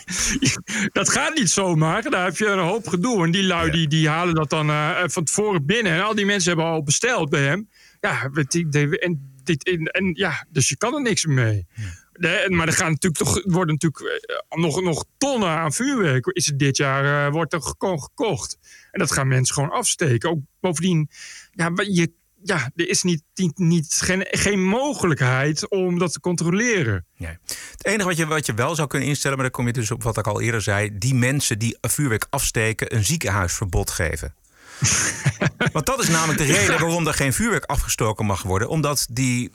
dat 1.00 1.08
gaat 1.08 1.34
niet 1.34 1.50
zomaar. 1.50 2.02
Daar 2.02 2.24
heb 2.24 2.36
je 2.36 2.46
een 2.46 2.58
hoop 2.58 2.88
gedoe. 2.88 3.24
En 3.24 3.30
die 3.30 3.42
lui, 3.44 3.66
Ja. 3.66 3.72
die, 3.72 3.88
die 3.88 4.08
halen 4.08 4.34
dat 4.34 4.50
dan 4.50 4.70
eh, 4.70 5.02
van 5.06 5.24
tevoren 5.24 5.66
binnen. 5.66 5.92
En 5.92 6.02
al 6.04 6.14
die 6.14 6.26
mensen 6.26 6.48
hebben 6.48 6.66
al 6.66 6.82
besteld 6.82 7.30
bij 7.30 7.42
hem. 7.42 7.68
Ja, 8.00 8.30
en, 8.32 9.32
dit, 9.44 9.64
en, 9.68 9.84
en 9.84 10.10
ja, 10.14 10.46
dus 10.50 10.68
je 10.68 10.76
kan 10.76 10.94
er 10.94 11.02
niks 11.02 11.26
mee. 11.26 11.66
De- 11.74 11.82
en- 12.20 12.54
maar 12.54 12.66
er 12.66 12.72
gaan 12.72 12.90
natuurlijk 12.90 13.24
toch, 13.24 13.42
worden 13.44 13.74
natuurlijk 13.80 14.24
eh, 14.50 14.58
nog, 14.58 14.82
nog 14.82 15.04
tonnen 15.18 15.48
aan 15.48 15.72
vuurwerk. 15.72 16.26
Is 16.26 16.46
het 16.46 16.58
dit 16.58 16.76
jaar, 16.76 17.26
eh, 17.26 17.32
wordt 17.32 17.52
er 17.52 17.62
gewoon 17.62 18.02
gekocht. 18.02 18.58
En 18.90 18.98
dat 18.98 19.12
gaan 19.12 19.28
mensen 19.28 19.54
gewoon 19.54 19.70
afsteken. 19.70 20.30
Ook 20.30 20.38
bovendien, 20.60 21.10
ja, 21.52 21.70
je, 21.74 22.12
ja, 22.42 22.70
er 22.74 22.88
is 22.88 23.02
niet, 23.02 23.22
niet, 23.34 23.58
niet, 23.58 23.94
geen, 24.00 24.26
geen 24.30 24.64
mogelijkheid 24.64 25.68
om 25.68 25.98
dat 25.98 26.12
te 26.12 26.20
controleren. 26.20 27.06
Nee. 27.16 27.38
Het 27.70 27.84
enige 27.86 28.08
wat 28.08 28.16
je, 28.16 28.26
wat 28.26 28.46
je 28.46 28.54
wel 28.54 28.74
zou 28.74 28.88
kunnen 28.88 29.08
instellen, 29.08 29.36
maar 29.36 29.46
dan 29.46 29.56
kom 29.56 29.66
je 29.66 29.72
dus 29.72 29.90
op 29.90 30.02
wat 30.02 30.18
ik 30.18 30.26
al 30.26 30.40
eerder 30.40 30.62
zei: 30.62 30.98
die 30.98 31.14
mensen 31.14 31.58
die 31.58 31.76
vuurwerk 31.80 32.26
afsteken, 32.30 32.94
een 32.94 33.04
ziekenhuisverbod 33.04 33.90
geven. 33.90 34.34
Want 35.72 35.86
dat 35.86 36.02
is 36.02 36.08
namelijk 36.08 36.38
de 36.38 36.44
reden 36.44 36.80
waarom 36.80 37.06
er 37.06 37.14
geen 37.14 37.32
vuurwerk 37.32 37.64
afgestoken 37.64 38.26
mag 38.26 38.42
worden. 38.42 38.68
Omdat 38.68 39.06
die, 39.10 39.50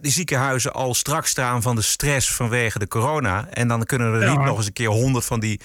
die 0.00 0.12
ziekenhuizen 0.12 0.72
al 0.72 0.94
strak 0.94 1.26
staan 1.26 1.62
van 1.62 1.76
de 1.76 1.82
stress 1.82 2.32
vanwege 2.32 2.78
de 2.78 2.88
corona. 2.88 3.48
En 3.50 3.68
dan 3.68 3.84
kunnen 3.84 4.14
er 4.14 4.20
Ja. 4.20 4.30
niet 4.30 4.44
nog 4.44 4.56
eens 4.56 4.66
een 4.66 4.72
keer 4.72 4.88
honderd 4.88 5.24
van 5.24 5.40
die 5.40 5.60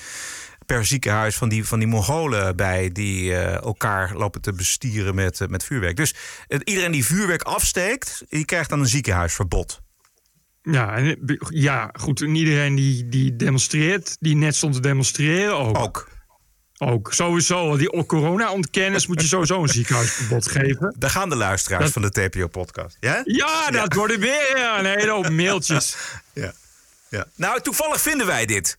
per 0.65 0.86
ziekenhuis 0.86 1.36
van 1.36 1.50
die, 1.50 1.65
van 1.65 1.80
die 1.80 1.88
Mongolen 1.88 2.56
bij 2.56 2.89
die 2.92 3.33
eh, 3.36 3.54
elkaar 3.54 4.15
lopen 4.15 4.42
te 4.42 4.54
bestieren 4.54 5.15
met, 5.15 5.42
eh, 5.42 5.48
met 5.48 5.63
vuurwerk. 5.63 5.95
Dus 5.95 6.15
eh, 6.48 6.60
iedereen 6.63 6.92
die 6.92 7.06
vuurwerk 7.06 7.42
afsteekt, 7.42 8.24
die 8.30 8.45
krijgt 8.45 8.69
dan 8.69 8.80
een 8.80 8.88
ziekenhuisverbod. 8.88 9.81
Ja, 10.62 10.95
en, 10.95 11.38
ja 11.50 11.89
goed. 12.00 12.21
En 12.21 12.36
iedereen 12.36 12.75
die, 12.75 13.09
die 13.09 13.36
demonstreert, 13.36 14.18
die 14.19 14.36
net 14.36 14.56
stond 14.56 14.74
te 14.74 14.80
demonstreren 14.80 15.57
ook. 15.57 15.77
Ook. 15.77 16.07
Ook. 16.89 17.13
Sowieso, 17.13 17.77
die 17.77 18.06
corona-ontkenners 18.06 19.07
moet 19.07 19.21
je 19.21 19.28
sowieso 19.28 19.61
een 19.61 19.68
ziekenhuisverbod 19.69 20.47
geven. 20.47 20.95
Daar 20.99 21.09
gaan 21.09 21.30
de 21.30 21.35
luisteraars 21.35 21.83
Dat- 21.83 21.94
van 21.94 22.02
de 22.02 22.09
TPO-podcast. 22.30 22.97
Ja? 22.99 23.21
Ja, 23.25 23.69
dat 23.69 23.94
worden 23.94 24.19
weer 24.19 24.54
ja, 24.57 24.80
een 24.80 24.85
hele 24.99 25.11
hoop 25.11 25.30
mailtjes. 25.30 25.95
ja? 26.33 26.54
Ja. 27.09 27.25
Nou, 27.35 27.61
toevallig 27.61 28.02
vinden 28.02 28.25
wij 28.28 28.45
dit. 28.45 28.78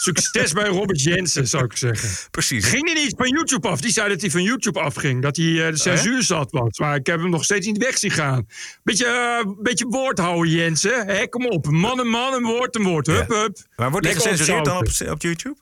Succes 0.00 0.52
bij 0.52 0.66
Robert 0.68 1.02
Jensen, 1.02 1.48
zou 1.48 1.64
ik 1.64 1.76
zeggen. 1.76 2.08
Precies. 2.30 2.64
Ging 2.66 2.92
hij 2.92 3.02
niet 3.02 3.14
van 3.16 3.28
YouTube 3.28 3.68
af? 3.68 3.80
Die 3.80 3.90
zei 3.92 4.08
dat 4.08 4.20
hij 4.20 4.30
van 4.30 4.42
YouTube 4.42 4.80
afging. 4.80 5.22
Dat 5.22 5.36
hij 5.36 5.64
eh, 5.66 5.70
de 5.72 5.76
censuur 5.76 6.22
zat 6.22 6.50
was. 6.50 6.78
Maar 6.78 6.94
ik 6.96 7.06
heb 7.06 7.20
hem 7.20 7.30
nog 7.30 7.44
steeds 7.44 7.66
niet 7.66 7.78
weg 7.78 7.98
zien 7.98 8.10
gaan. 8.10 8.46
Beetje, 8.82 9.06
eh, 9.06 9.52
beetje 9.62 9.86
woord 9.86 10.18
houden, 10.18 10.52
Jensen. 10.52 11.06
Hé, 11.06 11.28
kom 11.28 11.46
op. 11.46 11.66
Man 11.70 11.98
een 11.98 12.08
man, 12.08 12.32
een 12.34 12.42
woord 12.42 12.76
een 12.76 12.82
woord. 12.82 13.06
Hup, 13.06 13.30
Ja. 13.30 13.36
hup. 13.40 13.58
Maar 13.76 13.90
wordt 13.90 14.06
Lekker 14.06 14.22
gecensureerd 14.22 14.64
dan 14.64 14.76
op, 14.76 15.10
op 15.10 15.22
YouTube? 15.22 15.56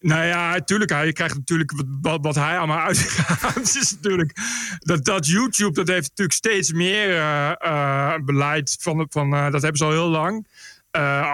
Nou 0.00 0.24
ja, 0.24 0.60
tuurlijk. 0.60 0.90
Hij 0.90 1.12
krijgt 1.12 1.34
natuurlijk 1.34 1.72
wat, 2.00 2.18
wat, 2.22 2.34
hij 2.34 2.58
allemaal 2.58 2.86
uitgaat. 2.88 3.76
Is 3.76 3.92
natuurlijk 3.92 4.32
dat, 4.78 5.04
dat 5.04 5.26
YouTube, 5.26 5.72
dat 5.72 5.88
heeft 5.88 6.08
natuurlijk 6.08 6.38
steeds 6.38 6.72
meer 6.72 7.10
eh, 7.10 7.52
eh, 7.58 8.14
beleid 8.24 8.76
van, 8.80 9.06
van 9.08 9.34
eh, 9.34 9.50
dat 9.50 9.62
hebben 9.62 9.76
ze 9.76 9.84
al 9.84 9.90
heel 9.90 10.08
lang. 10.08 10.46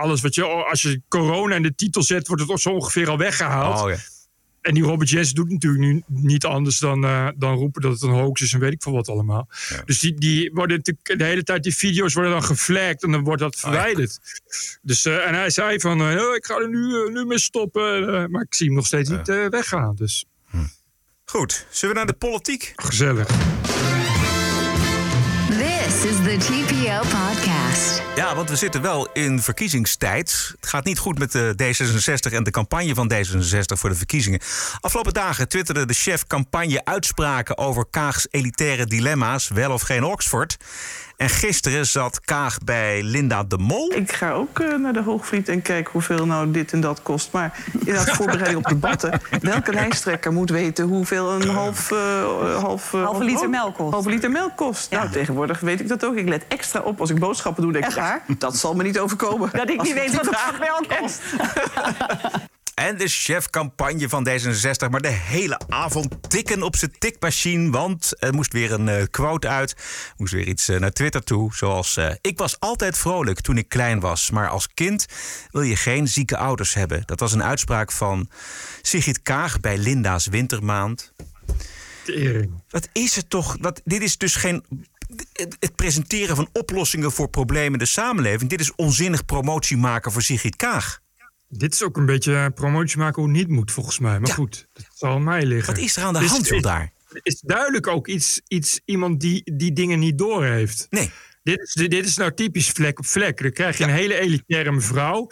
Alles 0.01 0.21
wat 0.21 0.35
je, 0.35 0.45
als 0.45 0.83
je 0.83 1.03
corona 1.09 1.55
in 1.55 1.63
de 1.63 1.75
titel 1.75 2.03
zet, 2.03 2.27
wordt 2.27 2.49
het 2.49 2.61
zo 2.61 2.71
ongeveer 2.71 3.09
al 3.11 3.19
weggehaald. 3.19 3.81
Oh. 3.81 3.93
En 4.63 4.75
die 4.75 4.83
Robert 4.83 5.11
Jensen 5.11 5.35
doet 5.35 5.51
natuurlijk 5.51 5.83
nu 5.83 6.03
niet 6.07 6.45
anders 6.45 6.79
dan, 6.79 7.05
eh, 7.05 7.29
dan 7.37 7.55
roepen 7.55 7.83
dat 7.83 7.93
het 7.93 8.03
een 8.03 8.11
hoax 8.11 8.41
is 8.41 8.53
en 8.53 8.61
weet 8.61 8.73
ik 8.73 8.83
veel 8.83 8.93
wat 8.93 9.09
allemaal. 9.09 9.49
Dus 9.85 10.01
die, 10.01 10.15
die 10.15 10.51
worden 10.55 10.77
natuurlijk 10.77 11.19
de 11.19 11.25
hele 11.25 11.43
tijd, 11.43 11.63
die 11.63 11.75
video's 11.75 12.15
worden 12.15 12.33
dan 12.33 12.45
geflagd 12.45 13.03
en 13.03 13.11
dan 13.11 13.25
wordt 13.25 13.41
dat 13.41 13.57
verwijderd. 13.57 14.19
Dus, 14.83 15.05
eh, 15.05 15.27
en 15.27 15.35
hij 15.35 15.51
zei 15.51 15.81
van, 15.81 16.01
eh, 16.01 16.23
oh, 16.27 16.35
ik 16.35 16.45
ga 16.45 16.55
er 16.55 16.69
nu, 16.69 17.11
nu 17.11 17.25
mee 17.25 17.39
stoppen. 17.39 18.31
maar 18.31 18.43
ik 18.43 18.55
zie 18.55 18.67
hem 18.67 18.75
nog 18.75 18.87
steeds 18.87 19.09
niet 19.09 19.29
eh, 19.29 19.47
weggaan. 19.49 19.95
Dus 19.95 20.25
Goed, 21.25 21.67
zullen 21.71 21.95
we 21.95 22.01
naar 22.01 22.13
de 22.13 22.19
politiek? 22.19 22.73
gezellig. 22.77 23.27
This 25.49 26.05
is 26.05 26.17
the 26.17 26.37
TPO 26.39 26.99
podcast. 26.99 28.12
Ja, 28.17 28.35
want 28.35 28.51
we 28.51 28.57
zitten 28.57 28.83
wel 28.83 29.09
in 29.13 29.41
verkiezingstijd. 29.41 30.55
Het 30.61 30.69
gaat 30.69 30.85
niet 30.85 30.99
goed 30.99 31.19
met 31.19 31.33
de 31.33 31.55
D66 31.63 32.33
en 32.33 32.45
de 32.45 32.51
campagne 32.51 32.95
van 32.95 33.13
D66 33.13 33.79
voor 33.79 33.89
de 33.89 33.97
verkiezingen. 33.97 34.41
Afgelopen 34.81 35.13
dagen 35.13 35.49
twitterde 35.49 35.87
de 35.87 35.95
chef 35.95 36.27
campagne 36.27 36.85
uitspraken 36.85 37.59
over 37.59 37.87
Kaags 37.91 38.27
elitaire 38.31 38.87
dilemma's, 38.87 39.49
wel 39.49 39.73
of 39.73 39.83
geen 39.83 40.05
Oxford. 40.05 40.57
En 41.17 41.29
gisteren 41.29 41.87
zat 41.87 42.21
Kaag 42.21 42.59
bij 42.65 43.03
Linda 43.03 43.45
de 43.45 43.59
Mol. 43.59 43.93
Ik 43.93 44.13
ga 44.13 44.33
ook 44.33 44.59
eh, 44.59 44.75
naar 44.77 44.93
de 44.93 45.03
Hoogvliet 45.03 45.49
en 45.49 45.63
kijk 45.63 45.89
hoeveel 45.89 46.27
nou 46.27 46.51
dit 46.51 46.73
en 46.73 46.81
dat 46.81 47.03
kost. 47.03 47.33
Maar 47.33 47.59
inderdaad, 47.79 48.11
voorbereiding 48.17 48.59
op 48.59 48.69
debatten. 48.69 49.21
Welke 49.41 49.73
lijsttrekker 49.73 50.33
moet 50.33 50.51
weten 50.51 50.85
hoeveel 50.85 51.33
een 51.33 51.49
half, 51.49 51.91
uh, 51.91 51.99
half, 52.59 52.93
uh, 52.93 53.05
halve 53.05 53.25
liter 53.25 53.51
melk 53.51 53.75
kost? 53.75 53.93
Halve 53.93 54.09
liter 54.09 54.31
melk 54.31 54.57
kost. 54.57 54.91
Nou, 54.91 55.11
tegenwoordig 55.11 55.61
weet 55.61 55.81
ik 55.81 55.89
dat 55.89 56.05
ook. 56.05 56.17
Ik 56.17 56.29
let 56.29 56.45
extra 56.49 56.81
op 56.81 57.01
als 57.01 57.11
ik 57.11 57.19
boodschappen 57.19 57.63
doe. 57.63 57.73
Denk 57.73 57.85
Echt 57.85 57.97
waar? 58.03 58.25
Dat 58.39 58.57
zal 58.57 58.75
me 58.75 58.83
niet 58.83 58.99
overkomen. 58.99 59.51
Dat 59.53 59.71
ik 59.71 59.83
niet 59.83 59.95
weet 59.95 60.15
wat 60.15 60.27
een 60.27 60.59
melk 60.59 60.99
kost. 60.99 61.21
En 62.75 62.97
de 62.97 63.09
chef-campagne 63.09 64.09
van 64.09 64.29
D66, 64.29 64.91
maar 64.91 65.01
de 65.01 65.09
hele 65.09 65.61
avond 65.69 66.31
tikken 66.31 66.63
op 66.63 66.77
zijn 66.77 66.95
tikmachine. 66.99 67.71
Want 67.71 68.13
er 68.19 68.35
moest 68.35 68.53
weer 68.53 68.73
een 68.73 68.89
uh, 68.89 69.03
quote 69.11 69.49
uit. 69.49 69.77
Moest 70.17 70.33
weer 70.33 70.47
iets 70.47 70.69
uh, 70.69 70.79
naar 70.79 70.91
Twitter 70.93 71.25
toe. 71.25 71.55
Zoals: 71.55 71.97
uh, 71.97 72.11
Ik 72.21 72.39
was 72.39 72.61
altijd 72.61 72.99
vrolijk 72.99 73.41
toen 73.41 73.57
ik 73.57 73.69
klein 73.69 74.01
was. 74.01 74.31
Maar 74.31 74.49
als 74.49 74.69
kind 74.75 75.07
wil 75.51 75.63
je 75.63 75.77
geen 75.77 76.09
zieke 76.09 76.37
ouders 76.37 76.75
hebben. 76.75 77.03
Dat 77.07 77.21
was 77.21 77.33
een 77.33 77.43
uitspraak 77.43 77.93
van 77.93 78.29
Sigrid 78.83 79.23
Kaag 79.23 79.61
bij 79.61 79.79
Linda's 79.79 80.27
Wintermaand. 80.27 81.13
Tering. 82.05 82.63
Wat 82.71 82.89
is 82.93 83.17
het 83.17 83.31
toch? 83.31 83.57
Dat, 83.57 83.81
dit 83.85 84.03
is 84.03 84.19
dus 84.19 84.37
geen 84.37 84.65
het 85.59 85.77
presenteren 85.77 86.37
van 86.37 86.49
oplossingen 86.53 87.13
voor 87.13 87.29
problemen 87.29 87.73
in 87.73 87.79
de 87.79 87.87
samenleving. 87.87 88.51
Dit 88.51 88.61
is 88.61 88.75
onzinnig 88.75 89.25
promotie 89.25 89.77
maken 89.77 90.13
voor 90.13 90.23
Sigrid 90.23 90.57
Kaag. 90.57 91.01
Dit 91.49 91.75
is 91.75 91.83
ook 91.83 91.97
een 91.97 92.07
beetje 92.07 92.51
promotie 92.55 92.99
maken 92.99 93.23
hoe 93.23 93.31
het 93.31 93.39
niet 93.41 93.49
moet, 93.49 93.71
volgens 93.73 93.99
mij. 93.99 94.19
Maar 94.19 94.29
Ja. 94.29 94.35
goed, 94.35 94.67
dat 94.73 94.85
zal 94.95 95.11
aan 95.11 95.25
mij 95.25 95.47
liggen. 95.47 95.75
Wat 95.75 95.83
is 95.83 95.97
er 95.97 96.03
aan 96.03 96.13
de 96.13 96.19
Dit 96.19 96.29
hand, 96.29 96.49
joh, 96.49 96.61
daar? 96.63 96.93
is 97.23 97.41
duidelijk 97.41 97.87
ook 97.87 98.09
iets, 98.09 98.41
iets 98.49 98.81
iemand 98.85 99.21
die 99.21 99.53
die 99.55 99.73
dingen 99.73 99.99
niet 99.99 100.19
doorheeft. 100.19 100.87
Nee. 100.91 101.11
Dit 101.43 101.61
is, 101.61 101.73
dit 101.73 102.07
is 102.07 102.17
nou 102.17 102.35
typisch 102.35 102.71
vlek 102.71 102.99
op 102.99 103.07
vlek. 103.07 103.43
Dan 103.43 103.53
krijg 103.53 103.79
je 103.79 103.85
een 103.85 103.91
hele 103.91 104.15
elitaire 104.21 104.73
mevrouw. 104.73 105.31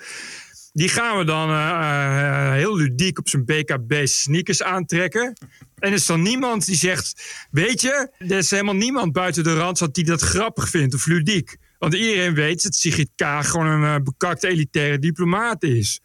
Die 0.72 0.88
gaan 0.88 1.18
we 1.18 1.24
dan 1.24 1.50
eh, 1.50 1.68
eh, 1.68 2.52
heel 2.52 2.76
ludiek 2.76 3.18
op 3.18 3.28
zijn 3.28 3.44
BKB 3.44 4.06
sneakers 4.06 4.62
aantrekken. 4.62 5.36
En 5.78 5.88
er 5.88 5.92
is 5.92 6.06
dan 6.06 6.22
niemand 6.22 6.66
die 6.66 6.76
zegt... 6.76 7.22
Weet 7.50 7.80
je, 7.80 8.10
er 8.18 8.38
is 8.38 8.50
helemaal 8.50 8.74
niemand 8.74 9.12
buiten 9.12 9.44
de 9.44 9.54
randstad 9.54 9.94
die 9.94 10.04
dat 10.04 10.20
grappig 10.20 10.68
vindt 10.68 10.94
of 10.94 11.06
ludiek. 11.06 11.56
Want 11.78 11.94
iedereen 11.94 12.34
weet 12.34 12.62
dat 12.62 12.74
Sigrid 12.74 13.10
Kaag 13.14 13.48
gewoon 13.50 13.66
een 13.66 13.94
eh, 13.94 14.02
bekakte 14.02 14.48
elitaire 14.48 14.98
diplomaat 14.98 15.62
is. 15.62 16.00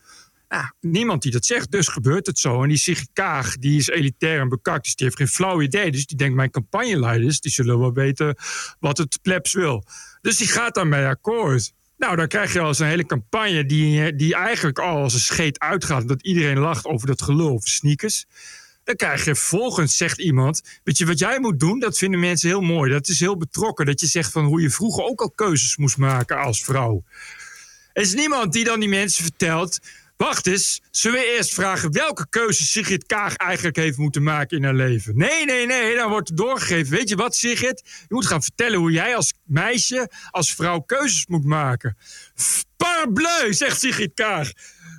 Niemand 0.80 1.22
die 1.22 1.32
dat 1.32 1.46
zegt, 1.46 1.72
dus 1.72 1.88
gebeurt 1.88 2.26
het 2.26 2.40
zo. 2.40 2.64
En 2.64 2.70
die 2.70 2.78
Sigrid 2.78 3.10
Kaag, 3.14 3.58
die 3.58 3.78
is 3.78 3.88
elitair 3.88 4.40
en 4.40 4.50
bekakt, 4.50 4.84
dus 4.84 4.96
die 4.96 5.06
heeft 5.06 5.18
geen 5.18 5.28
flauw 5.28 5.62
idee. 5.62 5.92
Dus 5.92 6.06
die 6.06 6.18
denkt, 6.18 6.36
mijn 6.36 6.52
campagneleiders, 6.52 7.40
die 7.40 7.52
zullen 7.52 7.80
wel 7.80 7.94
weten 7.94 8.36
wat 8.80 8.98
het 8.98 9.20
plebs 9.22 9.54
wil. 9.54 9.86
Dus 10.22 10.38
die 10.38 10.48
gaat 10.48 10.76
daarmee 10.76 11.06
akkoord. 11.06 11.74
Nou, 12.06 12.18
dan 12.18 12.28
krijg 12.28 12.54
je 12.54 12.60
al 12.60 12.68
eens 12.68 12.80
een 12.80 12.88
hele 12.88 13.06
campagne 13.06 13.66
die, 13.66 14.16
die 14.16 14.36
eigenlijk 14.36 14.80
al 14.80 14.98
als 14.98 15.14
een 15.14 15.20
scheet 15.20 15.60
uitgaat. 15.60 16.08
Dat 16.08 16.22
iedereen 16.22 16.60
lacht 16.60 16.86
over 16.86 17.08
dat 17.08 17.22
gelul 17.22 17.62
sneakers. 17.64 18.26
Dan 18.84 18.96
krijg 18.96 19.26
je 19.26 19.36
vervolgens, 19.36 19.98
zegt 19.98 20.20
iemand... 20.20 20.62
Weet 20.84 20.98
je 20.98 21.06
wat 21.06 21.20
jij 21.20 21.40
moet 21.40 21.60
doen? 21.60 21.80
Dat 21.80 21.98
vinden 21.98 22.20
mensen 22.20 22.50
heel 22.50 22.62
mooi. 22.62 22.92
Dat 22.92 23.08
is 23.08 23.20
heel 23.20 23.38
betrokken. 23.38 23.86
Dat 23.86 24.00
je 24.00 24.08
zegt 24.08 24.32
van 24.32 24.46
hoe 24.46 24.62
je 24.62 24.70
vroeger 24.70 25.04
ook 25.04 25.22
al 25.22 25.32
keuzes 25.32 25.78
moest 25.78 25.98
maken 25.98 26.38
als 26.38 26.64
vrouw. 26.64 27.04
Er 27.94 28.02
is 28.02 28.14
niemand 28.14 28.54
die 28.54 28.64
dan 28.64 28.80
die 28.80 28.90
mensen 28.90 29.24
vertelt... 29.24 29.80
Wacht 30.18 30.48
eens, 30.48 30.82
zullen 30.92 31.20
we 31.20 31.36
eerst 31.36 31.54
vragen 31.54 31.92
welke 31.92 32.30
keuzes 32.30 32.72
Sigrid 32.72 33.06
Kaag 33.06 33.36
eigenlijk 33.36 33.76
heeft 33.76 33.98
moeten 33.98 34.24
maken 34.24 34.58
in 34.58 34.64
haar 34.64 34.74
leven? 34.74 35.18
Nee, 35.18 35.46
nee, 35.46 35.66
nee, 35.66 35.96
dan 35.96 36.10
wordt 36.10 36.38
doorgegeven. 36.38 36.98
Weet 36.98 37.10
je 37.10 37.16
wat, 37.16 37.36
Sigrid? 37.36 37.82
Je 37.86 38.14
moet 38.14 38.26
gaan 38.26 38.44
vertellen 38.44 38.80
hoe 38.80 38.92
jij 38.92 39.16
als 39.16 39.34
meisje, 39.44 40.12
als 40.30 40.54
vrouw 40.54 40.80
keuzes 40.80 41.28
moet 41.28 41.46
maken. 41.46 41.98
Parbleu, 42.78 43.54
zegt 43.54 43.80
Sigrid 43.80 44.14
Kaag. 44.14 44.52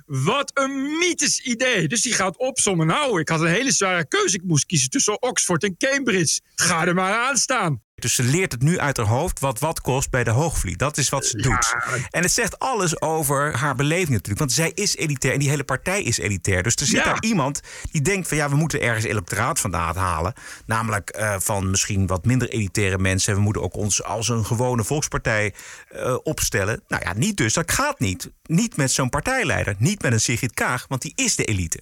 Wat 0.05 0.51
een 0.53 0.97
mythisch 0.97 1.39
idee. 1.39 1.87
Dus 1.87 2.01
die 2.01 2.13
gaat 2.13 2.37
opzommen. 2.37 2.87
Nou, 2.87 3.19
ik 3.19 3.29
had 3.29 3.41
een 3.41 3.47
hele 3.47 3.71
zware 3.71 4.07
keuze. 4.07 4.35
Ik 4.35 4.43
moest 4.43 4.65
kiezen 4.65 4.89
tussen 4.89 5.21
Oxford 5.21 5.63
en 5.63 5.77
Cambridge. 5.77 6.39
Ga 6.55 6.85
er 6.85 6.93
maar 6.93 7.13
aan 7.13 7.37
staan. 7.37 7.81
Dus 7.99 8.15
ze 8.15 8.23
leert 8.23 8.51
het 8.51 8.61
nu 8.61 8.79
uit 8.79 8.97
haar 8.97 9.05
hoofd 9.05 9.39
wat 9.39 9.59
wat 9.59 9.81
kost 9.81 10.09
bij 10.09 10.23
de 10.23 10.29
Hoogvliet. 10.29 10.79
Dat 10.79 10.97
is 10.97 11.09
wat 11.09 11.25
ze 11.25 11.37
doet. 11.37 11.75
En 12.09 12.21
het 12.21 12.31
zegt 12.31 12.59
alles 12.59 13.01
over 13.01 13.57
haar 13.57 13.75
beleving 13.75 14.09
natuurlijk. 14.09 14.39
Want 14.39 14.51
zij 14.51 14.71
is 14.73 14.95
elitair 14.95 15.33
en 15.33 15.39
die 15.39 15.49
hele 15.49 15.63
partij 15.63 16.01
is 16.03 16.17
elitair. 16.17 16.63
Dus 16.63 16.75
er 16.75 16.85
zit 16.85 16.95
Ja. 16.97 17.03
daar 17.03 17.21
iemand 17.23 17.61
die 17.91 18.01
denkt 18.01 18.27
van 18.27 18.37
ja, 18.37 18.49
we 18.49 18.55
moeten 18.55 18.81
ergens 18.81 19.05
electoraat 19.05 19.59
vandaan 19.59 19.95
halen. 19.95 20.33
Namelijk 20.65 21.09
eh, 21.09 21.35
van 21.39 21.69
misschien 21.69 22.07
wat 22.07 22.25
minder 22.25 22.49
elitaire 22.49 22.97
mensen. 22.97 23.33
We 23.35 23.41
moeten 23.41 23.61
ook 23.61 23.75
ons 23.75 24.03
als 24.03 24.29
een 24.29 24.45
gewone 24.45 24.83
volkspartij 24.83 25.53
eh, 25.89 26.17
opstellen. 26.23 26.81
Nou 26.87 27.03
ja, 27.05 27.13
niet 27.13 27.37
dus. 27.37 27.53
Dat 27.53 27.71
gaat 27.71 27.99
niet. 27.99 28.29
Niet 28.43 28.75
met 28.77 28.91
zo'n 28.91 29.09
partijleider. 29.09 29.75
Niet 29.77 30.01
met 30.01 30.11
een 30.11 30.19
Sigrid 30.21 30.53
Kaag, 30.53 30.85
want 30.87 31.01
die 31.01 31.11
is 31.15 31.35
de 31.35 31.45
elite. 31.45 31.79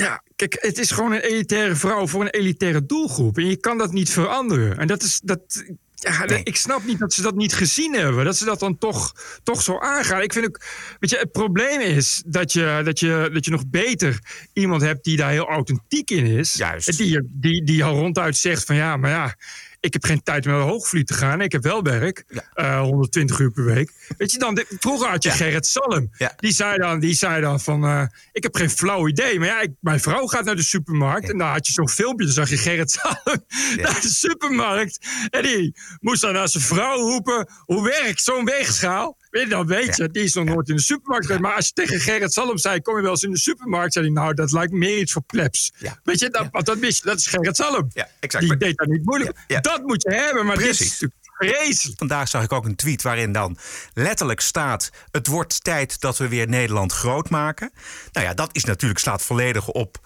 Ja, 0.00 0.22
kijk, 0.36 0.56
het 0.60 0.78
is 0.78 0.90
gewoon 0.90 1.12
een 1.12 1.20
elitaire 1.20 1.74
vrouw 1.74 2.06
voor 2.06 2.20
een 2.20 2.30
elitaire 2.30 2.86
doelgroep. 2.86 3.38
En 3.38 3.46
je 3.46 3.56
kan 3.56 3.78
dat 3.78 3.92
niet 3.92 4.10
veranderen. 4.10 4.78
En 4.78 4.86
dat 4.86 5.02
is. 5.02 5.20
Dat, 5.24 5.64
ja, 5.94 6.24
Nee. 6.24 6.40
Ik 6.42 6.56
snap 6.56 6.84
niet 6.84 6.98
dat 6.98 7.12
ze 7.12 7.22
dat 7.22 7.34
niet 7.34 7.54
gezien 7.54 7.94
hebben. 7.94 8.24
Dat 8.24 8.36
ze 8.36 8.44
dat 8.44 8.60
dan 8.60 8.78
toch, 8.78 9.14
toch 9.42 9.62
zo 9.62 9.78
aangaan. 9.78 10.22
Ik 10.22 10.32
vind 10.32 10.46
ook. 10.46 10.60
Weet 11.00 11.10
je, 11.10 11.16
het 11.16 11.32
probleem 11.32 11.80
is 11.80 12.22
dat 12.26 12.52
je, 12.52 12.80
dat, 12.84 13.00
je, 13.00 13.30
dat 13.32 13.44
je 13.44 13.50
nog 13.50 13.66
beter 13.66 14.18
iemand 14.52 14.82
hebt 14.82 15.04
die 15.04 15.16
daar 15.16 15.30
heel 15.30 15.48
authentiek 15.48 16.10
in 16.10 16.26
is. 16.26 16.54
Juist. 16.54 16.88
En 16.88 16.96
die, 16.96 17.20
die, 17.32 17.64
die 17.64 17.84
al 17.84 17.94
ronduit 17.94 18.36
zegt 18.36 18.64
van 18.64 18.76
ja, 18.76 18.96
maar 18.96 19.10
ja. 19.10 19.34
Ik 19.80 19.92
heb 19.92 20.04
geen 20.04 20.22
tijd 20.22 20.46
om 20.46 20.52
naar 20.52 20.60
hoogvliet 20.60 21.06
te 21.06 21.14
gaan. 21.14 21.40
Ik 21.40 21.52
heb 21.52 21.62
wel 21.62 21.82
werk. 21.82 22.24
eh, 22.54 22.80
120 22.80 23.38
uur 23.38 23.50
per 23.50 23.64
week. 23.64 23.92
Weet 24.18 24.32
je 24.32 24.38
dan, 24.38 24.54
de- 24.54 24.66
vroeger 24.78 25.08
had 25.08 25.22
je 25.22 25.28
Ja. 25.28 25.34
Gerrit 25.34 25.66
Salm. 25.66 26.10
Ja. 26.18 26.32
Die, 26.36 26.52
zei 26.52 26.78
dan, 26.78 27.00
die 27.00 27.14
zei 27.14 27.40
dan 27.40 27.60
van, 27.60 27.84
eh, 27.84 28.02
ik 28.32 28.42
heb 28.42 28.54
geen 28.56 28.70
flauw 28.70 29.08
idee. 29.08 29.38
Maar 29.38 29.48
ja, 29.48 29.60
ik, 29.60 29.70
mijn 29.80 30.00
vrouw 30.00 30.26
gaat 30.26 30.44
naar 30.44 30.56
de 30.56 30.62
supermarkt. 30.62 31.30
En 31.30 31.38
dan 31.38 31.48
had 31.48 31.66
je 31.66 31.72
zo'n 31.72 31.88
filmpje, 31.88 32.24
dan 32.24 32.34
zag 32.34 32.48
je 32.50 32.56
Gerrit 32.56 32.90
Salm 32.90 33.16
naar 33.82 34.00
de 34.00 34.08
supermarkt. 34.08 35.06
En 35.30 35.42
die 35.42 35.74
moest 36.00 36.20
dan 36.20 36.32
naar 36.32 36.48
zijn 36.48 36.62
vrouw 36.64 36.96
roepen, 36.98 37.48
hoe 37.64 37.84
werkt 37.84 38.22
zo'n 38.22 38.44
weegschaal? 38.44 39.16
Weet 39.30 39.42
je, 39.42 39.48
dan 39.48 39.66
weet 39.66 39.96
je, 39.96 40.10
die 40.10 40.22
is 40.22 40.34
nog 40.34 40.44
nooit 40.44 40.68
in 40.68 40.76
de 40.76 40.82
supermarkt 40.82 41.26
geweest. 41.26 41.44
Maar 41.44 41.54
als 41.54 41.66
je 41.66 41.72
tegen 41.72 42.00
Gerrit 42.00 42.32
Salm 42.32 42.58
zei, 42.58 42.80
kom 42.80 42.96
je 42.96 43.02
wel 43.02 43.10
eens 43.10 43.22
in 43.22 43.30
de 43.30 43.38
supermarkt? 43.38 43.92
Zei 43.92 44.04
hij, 44.04 44.14
nou, 44.14 44.34
dat 44.34 44.52
lijkt 44.52 44.72
meer 44.72 44.98
iets 44.98 45.12
voor 45.12 45.22
plebs. 45.22 45.72
Weet 46.04 46.18
je, 46.18 46.30
dat, 46.30 46.48
want 46.50 46.66
dat 46.66 46.78
wist 46.78 47.04
dat 47.04 47.18
is 47.18 47.26
Gerrit 47.26 47.56
Salm. 47.56 47.90
Ja, 47.92 48.08
exact. 48.20 48.44
Die 48.44 48.56
deed 48.56 48.76
dat 48.76 48.86
niet 48.86 49.04
moeilijk. 49.04 49.38
Dat 49.60 49.82
moet 49.82 50.02
je 50.02 50.14
hebben, 50.14 50.46
maar 50.46 50.56
dit 50.56 50.64
Precies. 50.64 50.86
is 50.86 51.00
natuurlijk 51.00 51.20
vreselijk. 51.38 51.98
Vandaag 51.98 52.28
zag 52.28 52.42
ik 52.42 52.52
ook 52.52 52.64
een 52.64 52.76
tweet 52.76 53.02
waarin 53.02 53.32
dan 53.32 53.58
letterlijk 53.94 54.40
staat: 54.40 54.90
Het 55.10 55.26
wordt 55.26 55.64
tijd 55.64 56.00
dat 56.00 56.18
we 56.18 56.28
weer 56.28 56.48
Nederland 56.48 56.92
groot 56.92 57.30
maken. 57.30 57.72
Nou 58.12 58.26
ja, 58.26 58.34
dat 58.34 58.48
is 58.52 58.64
natuurlijk 58.64 59.00
slaat 59.00 59.22
volledig 59.22 59.68
op. 59.68 59.98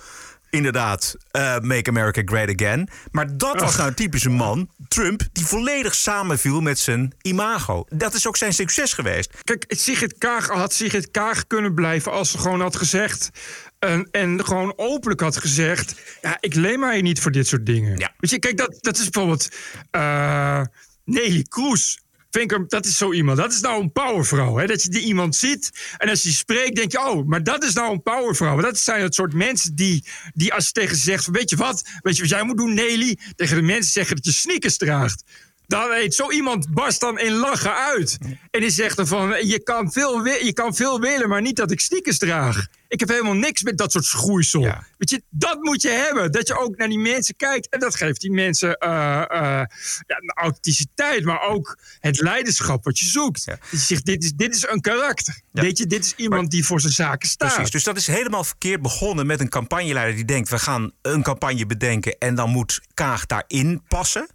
Inderdaad, 0.55 1.17
eh, 1.31 1.59
Make 1.59 1.89
America 1.89 2.23
Great 2.25 2.49
Again. 2.61 2.89
Maar 3.11 3.37
dat 3.37 3.61
was 3.61 3.77
nou 3.77 3.89
een 3.89 3.95
typische 3.95 4.31
man, 4.31 4.69
Trump, 4.89 5.23
die 5.33 5.47
volledig 5.47 5.95
samenviel 5.95 6.61
met 6.61 6.79
zijn 6.79 7.15
imago. 7.23 7.85
Dat 7.89 8.15
is 8.15 8.27
ook 8.27 8.37
zijn 8.37 8.53
succes 8.53 8.93
geweest. 8.93 9.31
Kijk, 9.43 9.65
Sigrid 9.69 10.19
Kaag 10.19 10.49
had 10.49 10.73
Sigrid 10.75 11.11
Kaag 11.11 11.47
kunnen 11.47 11.75
blijven 11.75 12.13
als 12.13 12.31
ze 12.31 12.39
gewoon 12.39 12.61
had 12.61 12.77
gezegd. 12.77 13.31
En, 13.79 14.09
en 14.11 14.45
gewoon 14.45 14.73
openlijk 14.77 15.21
had 15.21 15.37
gezegd. 15.37 15.95
Ja, 16.23 16.37
ik 16.41 16.55
leen 16.55 16.81
mij 16.81 17.01
niet 17.01 17.21
voor 17.21 17.31
dit 17.31 17.47
soort 17.47 17.67
dingen. 17.67 17.99
Ja. 17.99 18.13
Weet 18.19 18.31
je, 18.31 18.39
kijk, 18.39 18.57
dat, 18.57 18.77
dat 18.81 18.99
is 18.99 19.09
bijvoorbeeld. 19.11 19.49
eh 19.91 20.61
Nelly 21.05 21.43
Kroes. 21.49 22.03
Hem, 22.35 22.65
dat 22.69 22.87
is 22.87 22.97
zo 22.97 23.13
iemand. 23.13 23.39
Dat 23.39 23.53
is 23.53 23.61
nou 23.61 23.83
een 23.83 23.93
powervrouw. 23.93 24.57
Hè? 24.57 24.67
Dat 24.67 24.83
je 24.83 24.89
die 24.89 25.03
iemand 25.03 25.37
ziet. 25.37 25.71
En 25.97 26.09
als 26.09 26.23
je 26.23 26.31
spreekt, 26.31 26.77
denk 26.77 26.93
je: 26.93 26.99
oh, 26.99 27.27
maar 27.27 27.43
dat 27.43 27.65
is 27.65 27.75
nou 27.75 27.93
een 27.93 28.03
powervrouw. 28.03 28.61
Dat 28.61 28.79
zijn 28.79 29.03
het 29.03 29.15
soort 29.15 29.35
mensen 29.35 29.75
die, 29.75 30.05
die 30.35 30.55
als 30.55 30.67
je 30.67 30.73
tegen 30.73 30.97
ze 30.97 31.03
zegt: 31.03 31.27
Weet 31.27 31.51
je 31.51 31.57
wat? 31.57 31.83
Weet 32.01 32.17
je 32.17 32.23
wat 32.23 32.31
jij 32.31 32.45
moet 32.45 32.57
doen, 32.57 32.75
Nelly? 32.75 33.19
Tegen 33.37 33.57
de 33.57 33.63
mensen 33.63 33.93
zeggen 33.93 34.17
dat 34.17 34.25
je 34.25 34.33
sneakers 34.33 34.77
draagt. 34.77 35.25
Dan 35.67 35.89
weet 35.89 36.15
zo 36.15 36.31
iemand 36.31 36.75
barst 36.75 37.01
dan 37.01 37.19
in 37.19 37.33
lachen 37.33 37.75
uit. 37.75 38.19
En 38.51 38.61
die 38.61 38.71
zegt 38.71 38.97
dan 38.97 39.07
van, 39.07 39.47
je 39.47 39.63
kan, 39.63 39.93
veel, 39.93 40.27
je 40.27 40.53
kan 40.53 40.75
veel 40.75 41.01
willen, 41.01 41.29
maar 41.29 41.41
niet 41.41 41.57
dat 41.57 41.71
ik 41.71 41.81
sneakers 41.81 42.19
draag. 42.19 42.67
Ik 42.89 43.01
heb 43.01 43.09
helemaal 43.09 43.35
niks 43.35 43.63
met 43.63 43.79
dat 43.79 43.93
soort 43.93 44.05
schoeisel. 44.05 44.61
Ja. 44.61 44.87
Weet 44.99 45.11
je, 45.11 45.23
dat 45.31 45.63
moet 45.63 45.83
je 45.83 45.89
hebben. 45.89 46.33
Dat 46.33 46.49
je 46.49 46.59
ook 46.59 46.77
naar 46.77 46.89
die 46.89 46.99
mensen 46.99 47.37
kijkt. 47.37 47.69
En 47.69 47.81
dat 47.81 47.95
geeft 47.95 48.21
die 48.21 48.33
mensen 48.33 48.77
eh, 48.77 48.91
ja, 48.91 49.67
een 50.07 50.33
authenticiteit, 50.35 51.25
maar 51.25 51.41
ook 51.41 51.79
het 52.01 52.21
leiderschap 52.21 52.85
wat 52.85 52.99
je 52.99 53.07
zoekt. 53.07 53.45
Ja. 53.45 53.59
Je 53.71 53.77
zegt, 53.77 54.05
dit 54.05 54.25
is, 54.25 54.33
dit 54.33 54.55
is 54.55 54.67
een 54.69 54.81
karakter. 54.81 55.41
Weet 55.51 55.79
je, 55.79 55.87
dit 55.87 56.05
is 56.05 56.15
iemand 56.17 56.51
die 56.51 56.65
voor 56.67 56.81
zijn 56.81 56.93
zaken 56.93 57.29
staat. 57.29 57.55
Precies, 57.55 57.71
dus 57.71 57.85
dat 57.85 57.97
is 57.97 58.07
helemaal 58.07 58.45
verkeerd 58.45 58.83
begonnen 58.83 59.27
met 59.27 59.41
een 59.41 59.49
campagneleider 59.49 60.15
die 60.15 60.25
denkt: 60.25 60.49
we 60.49 60.59
gaan 60.59 60.93
een 61.03 61.23
campagne 61.23 61.67
bedenken 61.67 62.17
en 62.19 62.35
dan 62.35 62.51
moet 62.51 62.81
Kaag 62.95 63.27
daarin 63.27 63.83
passen. 63.89 64.29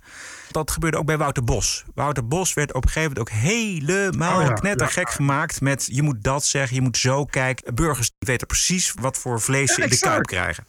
Dat 0.51 0.72
gebeurde 0.72 0.98
ook 0.98 1.06
bij 1.06 1.18
Wouter 1.18 1.44
Bos. 1.44 1.84
Wouter 1.96 2.27
Bos 2.27 2.53
werd 2.53 2.74
op 2.74 2.84
een 2.84 2.89
gegeven 2.89 3.13
moment 3.18 3.34
ook 3.34 3.39
helemaal 3.39 4.41
Oh 4.41 4.48
ja, 4.48 4.53
knettergek 4.53 5.10
gemaakt 5.10 5.62
met 5.62 5.88
je 5.91 6.01
moet 6.01 6.24
dat 6.24 6.46
zeggen, 6.46 6.75
je 6.75 6.82
moet 6.82 6.98
zo 6.98 7.25
kijken. 7.25 7.75
Burgers 7.75 8.12
weten 8.20 8.48
precies 8.48 8.94
wat 9.00 9.18
voor 9.18 9.41
vlees 9.41 9.74
ze 9.74 9.82
in 9.82 9.89
de 9.89 10.00
kuip 10.00 10.25
krijgen. 10.25 10.65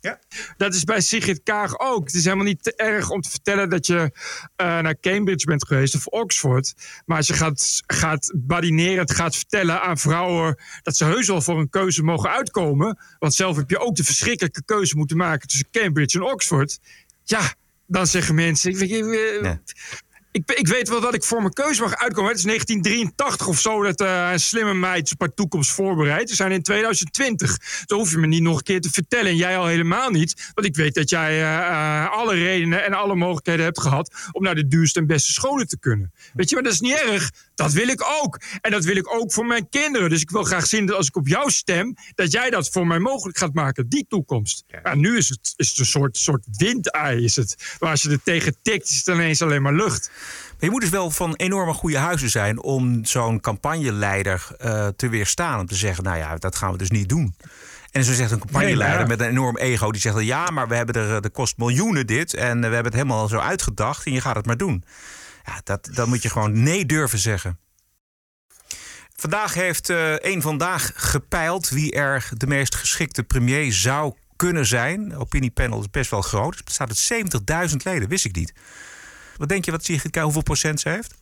Ja. 0.00 0.18
Dat 0.56 0.74
is 0.74 0.84
bij 0.84 1.00
Sigrid 1.00 1.42
Kaag 1.42 1.78
ook. 1.78 2.04
Het 2.04 2.14
is 2.14 2.24
helemaal 2.24 2.44
niet 2.44 2.62
te 2.62 2.74
erg 2.76 3.10
om 3.10 3.20
te 3.20 3.30
vertellen 3.30 3.70
dat 3.70 3.86
je 3.86 4.10
eh, 4.56 4.66
naar 4.78 5.00
Cambridge 5.00 5.46
bent 5.46 5.66
geweest 5.66 5.94
of 5.94 6.06
Oxford. 6.06 6.74
Maar 7.06 7.16
als 7.16 7.26
je 7.26 7.34
gaat, 7.34 7.82
gaat 7.86 8.32
badinerend 8.34 9.10
gaat 9.10 9.36
vertellen 9.36 9.82
aan 9.82 9.98
vrouwen 9.98 10.60
dat 10.82 10.96
ze 10.96 11.04
heus 11.04 11.26
wel 11.26 11.40
voor 11.40 11.58
een 11.58 11.70
keuze 11.70 12.02
mogen 12.02 12.30
uitkomen. 12.30 12.98
Want 13.18 13.34
zelf 13.34 13.56
heb 13.56 13.70
je 13.70 13.78
ook 13.78 13.96
de 13.96 14.04
verschrikkelijke 14.04 14.62
keuze 14.64 14.96
moeten 14.96 15.16
maken 15.16 15.48
tussen 15.48 15.68
Cambridge 15.70 16.18
en 16.18 16.24
Oxford. 16.24 16.78
Ja, 17.24 17.52
dan 17.88 18.06
zeggen 18.06 18.34
mensen. 18.34 18.70
Ik, 18.70 18.80
ik, 18.80 19.04
eh, 19.42 19.52
ik, 20.30 20.50
ik 20.52 20.68
weet 20.68 20.88
wel 20.88 21.00
dat 21.00 21.14
ik 21.14 21.24
voor 21.24 21.40
mijn 21.40 21.52
keuze 21.52 21.82
mag 21.82 21.96
uitkomen. 21.96 22.30
Het 22.30 22.38
is 22.38 22.44
1983 22.44 23.46
of 23.46 23.60
zo 23.60 23.82
dat 23.82 24.00
eh, 24.00 24.28
een 24.32 24.40
slimme 24.40 24.74
meid 24.74 25.08
zijn 25.08 25.34
toekomst 25.34 25.70
voorbereidt. 25.70 26.30
We 26.30 26.36
zijn 26.36 26.52
in 26.52 26.62
2020. 26.62 27.56
Dan 27.86 27.98
hoef 27.98 28.10
je 28.10 28.18
me 28.18 28.26
niet 28.26 28.42
nog 28.42 28.56
een 28.56 28.62
keer 28.62 28.80
te 28.80 28.90
vertellen. 28.90 29.30
En 29.30 29.36
jij 29.36 29.58
al 29.58 29.66
helemaal 29.66 30.10
niet. 30.10 30.50
Want 30.54 30.66
ik 30.66 30.76
weet 30.76 30.94
dat 30.94 31.10
jij 31.10 31.42
eh, 31.42 32.10
alle 32.10 32.34
redenen 32.34 32.84
en 32.84 32.92
alle 32.92 33.14
mogelijkheden 33.14 33.64
hebt 33.64 33.80
gehad... 33.80 34.14
om 34.32 34.42
naar 34.42 34.54
de 34.54 34.66
duurste 34.66 35.00
en 35.00 35.06
beste 35.06 35.32
scholen 35.32 35.66
te 35.66 35.78
kunnen. 35.78 36.12
Weet 36.34 36.48
je, 36.48 36.54
maar 36.54 36.64
dat 36.64 36.72
is 36.72 36.80
niet 36.80 37.00
erg. 37.00 37.30
Dat 37.58 37.72
wil 37.72 37.88
ik 37.88 38.04
ook. 38.22 38.40
En 38.60 38.70
dat 38.70 38.84
wil 38.84 38.96
ik 38.96 39.14
ook 39.14 39.32
voor 39.32 39.46
mijn 39.46 39.68
kinderen. 39.68 40.10
Dus 40.10 40.20
ik 40.20 40.30
wil 40.30 40.44
graag 40.44 40.66
zien 40.66 40.86
dat 40.86 40.96
als 40.96 41.06
ik 41.06 41.16
op 41.16 41.28
jou 41.28 41.50
stem... 41.50 41.94
dat 42.14 42.32
jij 42.32 42.50
dat 42.50 42.68
voor 42.70 42.86
mij 42.86 42.98
mogelijk 42.98 43.38
gaat 43.38 43.54
maken, 43.54 43.88
die 43.88 44.06
toekomst. 44.08 44.64
Ja. 44.82 44.94
nu 44.94 45.16
is 45.16 45.28
het, 45.28 45.52
is 45.56 45.68
het 45.68 45.78
een 45.78 45.86
soort, 45.86 46.16
soort 46.16 46.46
windei. 46.56 47.24
Is 47.24 47.36
het. 47.36 47.76
Als 47.78 48.02
je 48.02 48.10
er 48.10 48.22
tegen 48.22 48.56
tikt, 48.62 48.90
is 48.90 48.96
het 48.96 49.14
ineens 49.14 49.42
alleen 49.42 49.62
maar 49.62 49.74
lucht. 49.74 50.10
Maar 50.48 50.56
je 50.58 50.70
moet 50.70 50.80
dus 50.80 50.90
wel 50.90 51.10
van 51.10 51.34
enorme 51.34 51.72
goede 51.72 51.98
huizen 51.98 52.30
zijn 52.30 52.62
om 52.62 53.04
zo'n 53.04 53.40
campagneleider 53.40 54.46
uh, 54.64 54.86
te 54.96 55.08
weerstaan. 55.08 55.60
Om 55.60 55.66
te 55.66 55.74
zeggen, 55.74 56.04
nou 56.04 56.16
ja, 56.18 56.36
dat 56.36 56.56
gaan 56.56 56.72
we 56.72 56.78
dus 56.78 56.90
niet 56.90 57.08
doen. 57.08 57.34
En 57.90 58.04
zo 58.04 58.12
zegt 58.12 58.30
een 58.30 58.38
campagneleider 58.38 58.98
nee, 58.98 59.16
met 59.16 59.20
een 59.20 59.28
enorm 59.28 59.56
ego, 59.56 59.90
die 59.90 60.00
zegt: 60.00 60.20
Ja, 60.20 60.50
maar 60.50 60.68
we 60.68 60.74
hebben 60.74 60.94
er, 60.94 61.22
de 61.22 61.30
kost 61.30 61.56
miljoenen 61.56 62.06
dit. 62.06 62.34
En 62.34 62.56
we 62.58 62.64
hebben 62.64 62.84
het 62.84 62.94
helemaal 62.94 63.28
zo 63.28 63.38
uitgedacht. 63.38 64.06
En 64.06 64.12
je 64.12 64.20
gaat 64.20 64.36
het 64.36 64.46
maar 64.46 64.56
doen. 64.56 64.84
Ja, 65.48 65.60
dat, 65.64 65.88
dan 65.92 66.08
moet 66.08 66.22
je 66.22 66.30
gewoon 66.30 66.62
nee 66.62 66.86
durven 66.86 67.18
zeggen. 67.18 67.58
Vandaag 69.16 69.54
heeft 69.54 69.88
uh, 69.88 70.18
een 70.18 70.42
vandaag 70.42 70.92
gepeild 70.94 71.68
wie 71.68 71.92
er 71.92 72.28
de 72.36 72.46
meest 72.46 72.74
geschikte 72.74 73.22
premier 73.22 73.72
zou 73.72 74.14
kunnen 74.36 74.66
zijn. 74.66 75.08
De 75.08 75.16
opiniepanel 75.16 75.80
is 75.80 75.90
best 75.90 76.10
wel 76.10 76.22
groot. 76.22 76.56
Het 76.56 76.64
bestaat 76.64 76.88
uit 76.88 77.70
70.000 77.70 77.76
leden, 77.76 78.08
wist 78.08 78.24
ik 78.24 78.34
niet. 78.34 78.52
Wat 79.36 79.48
denk 79.48 79.64
je 79.64 79.70
wat 79.70 79.84
Sigrid 79.84 80.12
Kaag, 80.12 80.24
hoeveel 80.24 80.42
procent 80.42 80.80
ze 80.80 80.88
heeft? 80.88 81.14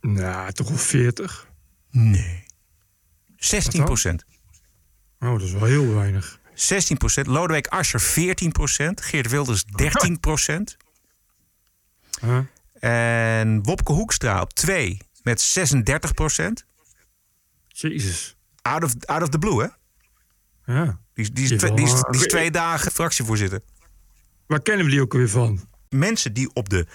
Nou, 0.00 0.52
toch 0.52 0.68
wel 0.68 0.78
40? 0.78 1.48
Nee. 1.90 2.44
16 3.36 3.84
procent. 3.84 4.24
Oh, 5.18 5.32
dat 5.32 5.42
is 5.42 5.52
wel 5.52 5.64
heel 5.64 5.94
weinig. 5.94 6.40
16 6.54 6.96
procent. 6.96 7.26
Lodewijk 7.26 7.66
Asscher 7.66 8.00
14 8.00 8.52
procent. 8.52 9.00
Geert 9.00 9.30
Wilders 9.30 9.64
13 9.64 10.20
procent. 10.20 10.76
Huh? 12.20 12.38
En 12.84 13.62
Wopke 13.62 13.92
Hoekstra 13.92 14.40
op 14.40 14.52
2 14.52 14.98
met 15.22 15.40
36 15.40 16.14
procent. 16.14 16.64
Jezus. 17.68 18.36
Out 18.62 18.84
of, 18.84 18.92
out 19.04 19.22
of 19.22 19.28
the 19.28 19.38
blue, 19.38 19.62
hè? 19.62 19.68
Ja. 20.74 20.98
Die, 21.14 21.32
die, 21.32 21.52
is, 21.52 21.58
twee, 21.58 21.74
die, 21.74 21.84
is, 21.84 21.92
die 21.92 22.20
is 22.20 22.26
twee 22.26 22.50
dagen 22.50 22.92
fractievoorzitter. 22.92 23.60
Waar 24.46 24.60
kennen 24.60 24.84
we 24.84 24.90
die 24.90 25.00
ook 25.00 25.12
weer 25.12 25.28
van? 25.28 25.68
Mensen 25.88 26.32
die 26.32 26.50
op 26.52 26.68
de, 26.68 26.86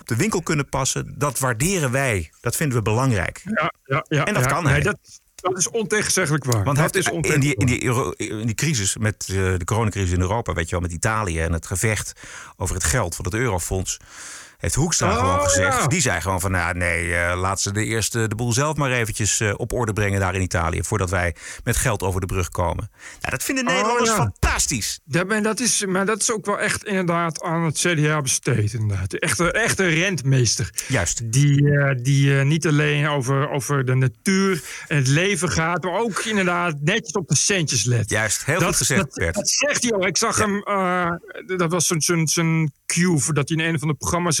op 0.00 0.06
de 0.06 0.16
winkel 0.16 0.42
kunnen 0.42 0.68
passen, 0.68 1.18
dat 1.18 1.38
waarderen 1.38 1.90
wij. 1.90 2.30
Dat 2.40 2.56
vinden 2.56 2.76
we 2.76 2.82
belangrijk. 2.82 3.42
Ja, 3.44 3.72
ja, 3.84 4.04
ja, 4.08 4.24
en 4.24 4.34
dat 4.34 4.42
ja. 4.44 4.48
kan 4.48 4.66
hij. 4.66 4.80
Dat, 4.80 4.98
dat 5.34 5.58
is 5.58 5.70
ontegenzeggelijk 5.70 6.44
waar. 6.44 6.64
Want 6.64 6.76
dat 6.76 6.94
is 6.94 7.06
in 7.06 7.40
die, 7.40 7.54
in, 7.54 7.66
die, 7.66 7.78
in 8.16 8.46
die 8.46 8.54
crisis 8.54 8.96
met 8.96 9.28
uh, 9.30 9.58
de 9.58 9.64
coronacrisis 9.64 10.12
in 10.12 10.20
Europa, 10.20 10.52
weet 10.52 10.64
je 10.64 10.70
wel, 10.70 10.80
met 10.80 10.92
Italië 10.92 11.40
en 11.40 11.52
het 11.52 11.66
gevecht 11.66 12.12
over 12.56 12.74
het 12.74 12.84
geld 12.84 13.14
van 13.14 13.24
het 13.24 13.34
Eurofonds. 13.34 13.98
Heeft 14.64 14.76
Hoekstra 14.76 15.10
Oh, 15.10 15.18
gewoon 15.18 15.40
gezegd. 15.40 15.80
ja. 15.80 15.86
Die 15.86 16.00
zei 16.00 16.20
gewoon 16.20 16.40
van, 16.40 16.50
nou 16.50 16.76
nee, 16.76 17.06
uh, 17.08 17.32
laat 17.36 17.60
ze 17.60 17.72
de 17.72 17.84
eerste 17.84 18.28
de 18.28 18.34
boel 18.34 18.52
zelf 18.52 18.76
maar 18.76 18.90
eventjes 18.90 19.40
uh, 19.40 19.52
op 19.56 19.72
orde 19.72 19.92
brengen 19.92 20.20
daar 20.20 20.34
in 20.34 20.40
Italië. 20.42 20.82
Voordat 20.82 21.10
wij 21.10 21.34
met 21.64 21.76
geld 21.76 22.02
over 22.02 22.20
de 22.20 22.26
brug 22.26 22.48
komen. 22.48 22.90
Nou, 23.20 23.30
dat 23.30 23.42
vinden 23.42 23.64
Nederlanders 23.64 24.10
Oh, 24.10 24.16
ja. 24.16 24.22
fantastisch. 24.22 25.00
Ja, 25.04 25.24
maar, 25.24 25.42
dat 25.42 25.60
is, 25.60 25.84
maar 25.86 26.06
dat 26.06 26.20
is 26.20 26.32
ook 26.32 26.46
wel 26.46 26.58
echt 26.58 26.84
inderdaad 26.84 27.42
aan 27.42 27.64
het 27.64 27.78
CDA 27.78 28.20
besteed. 28.22 28.72
Inderdaad. 28.72 29.12
Echt, 29.12 29.38
een- 29.38 29.52
echt 29.52 29.78
een 29.78 29.90
rentmeester. 29.94 30.70
Juist. 30.88 31.32
Die, 31.32 31.70
eh, 31.70 31.94
die 32.02 32.38
eh, 32.38 32.44
niet 32.44 32.66
alleen 32.66 33.08
over, 33.08 33.50
over 33.50 33.84
de 33.84 33.94
natuur 33.94 34.62
en 34.88 34.96
het 34.96 35.08
leven 35.08 35.48
gaat, 35.50 35.82
maar 35.84 36.00
ook 36.00 36.18
inderdaad 36.18 36.74
netjes 36.80 37.12
op 37.12 37.28
de 37.28 37.36
centjes 37.36 37.84
let. 37.84 38.10
Juist, 38.10 38.44
heel 38.44 38.60
goed 38.60 38.76
gezegd, 38.76 39.00
dat, 39.00 39.14
Bert. 39.14 39.34
Dat 39.34 39.48
zegt 39.48 39.82
hij 39.82 39.92
al. 39.92 40.06
Ik 40.06 40.16
zag 40.16 40.38
hem, 40.38 40.62
eh, 40.62 41.10
dat 41.56 41.70
was 41.70 41.86
zo'n 41.86 42.72
cue 42.86 43.18
voordat 43.18 43.48
hij 43.48 43.58
in 43.58 43.72
een 43.72 43.78
van 43.78 43.88
de 43.88 43.94
programma's 43.94 44.36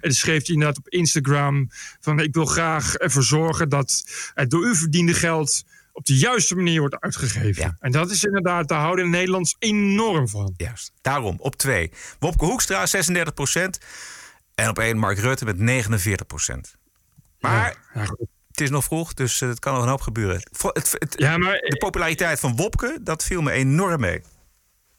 En 0.00 0.12
schreef 0.14 0.46
hij 0.46 0.54
inderdaad 0.54 0.78
op 0.78 0.88
Instagram 0.88 1.68
van 2.00 2.20
ik 2.20 2.34
wil 2.34 2.46
graag 2.46 2.94
ervoor 2.94 3.22
zorgen 3.22 3.68
dat 3.68 4.04
het 4.34 4.50
door 4.50 4.66
u 4.66 4.74
verdiende 4.76 5.14
geld 5.14 5.64
op 5.92 6.04
de 6.06 6.16
juiste 6.16 6.54
manier 6.56 6.80
wordt 6.80 7.00
uitgegeven. 7.00 7.62
Ja. 7.62 7.76
En 7.80 7.92
dat 7.92 8.10
is 8.10 8.24
inderdaad, 8.24 8.68
daar 8.68 8.80
houden 8.80 9.04
de 9.04 9.10
Nederlands 9.10 9.56
enorm 9.58 10.28
van. 10.28 10.54
Juist. 10.56 10.92
Daarom, 11.00 11.36
op 11.40 11.56
twee. 11.56 11.90
Wopke 12.18 12.44
Hoekstra 12.44 12.86
36 12.86 13.34
procent. 13.34 13.78
En 14.54 14.68
op 14.68 14.78
één 14.78 14.98
Mark 14.98 15.18
Rutte 15.18 15.44
met 15.44 15.58
49 15.58 16.26
procent. 16.26 16.76
Maar 17.40 17.76
Ja, 17.94 18.00
het 18.50 18.60
is 18.60 18.70
nog 18.70 18.84
vroeg, 18.84 19.14
dus 19.14 19.40
eh, 19.40 19.48
het 19.48 19.58
kan 19.58 19.74
nog 19.74 19.82
een 19.82 19.88
hoop 19.88 20.00
gebeuren. 20.00 20.42
Het, 20.72 20.96
het- 20.98 21.20
maar 21.38 21.52
de 21.58 21.76
populariteit 21.78 22.40
van 22.40 22.56
Wopke, 22.56 22.98
dat 23.02 23.24
viel 23.24 23.42
me 23.42 23.50
enorm 23.50 24.00
mee. 24.00 24.22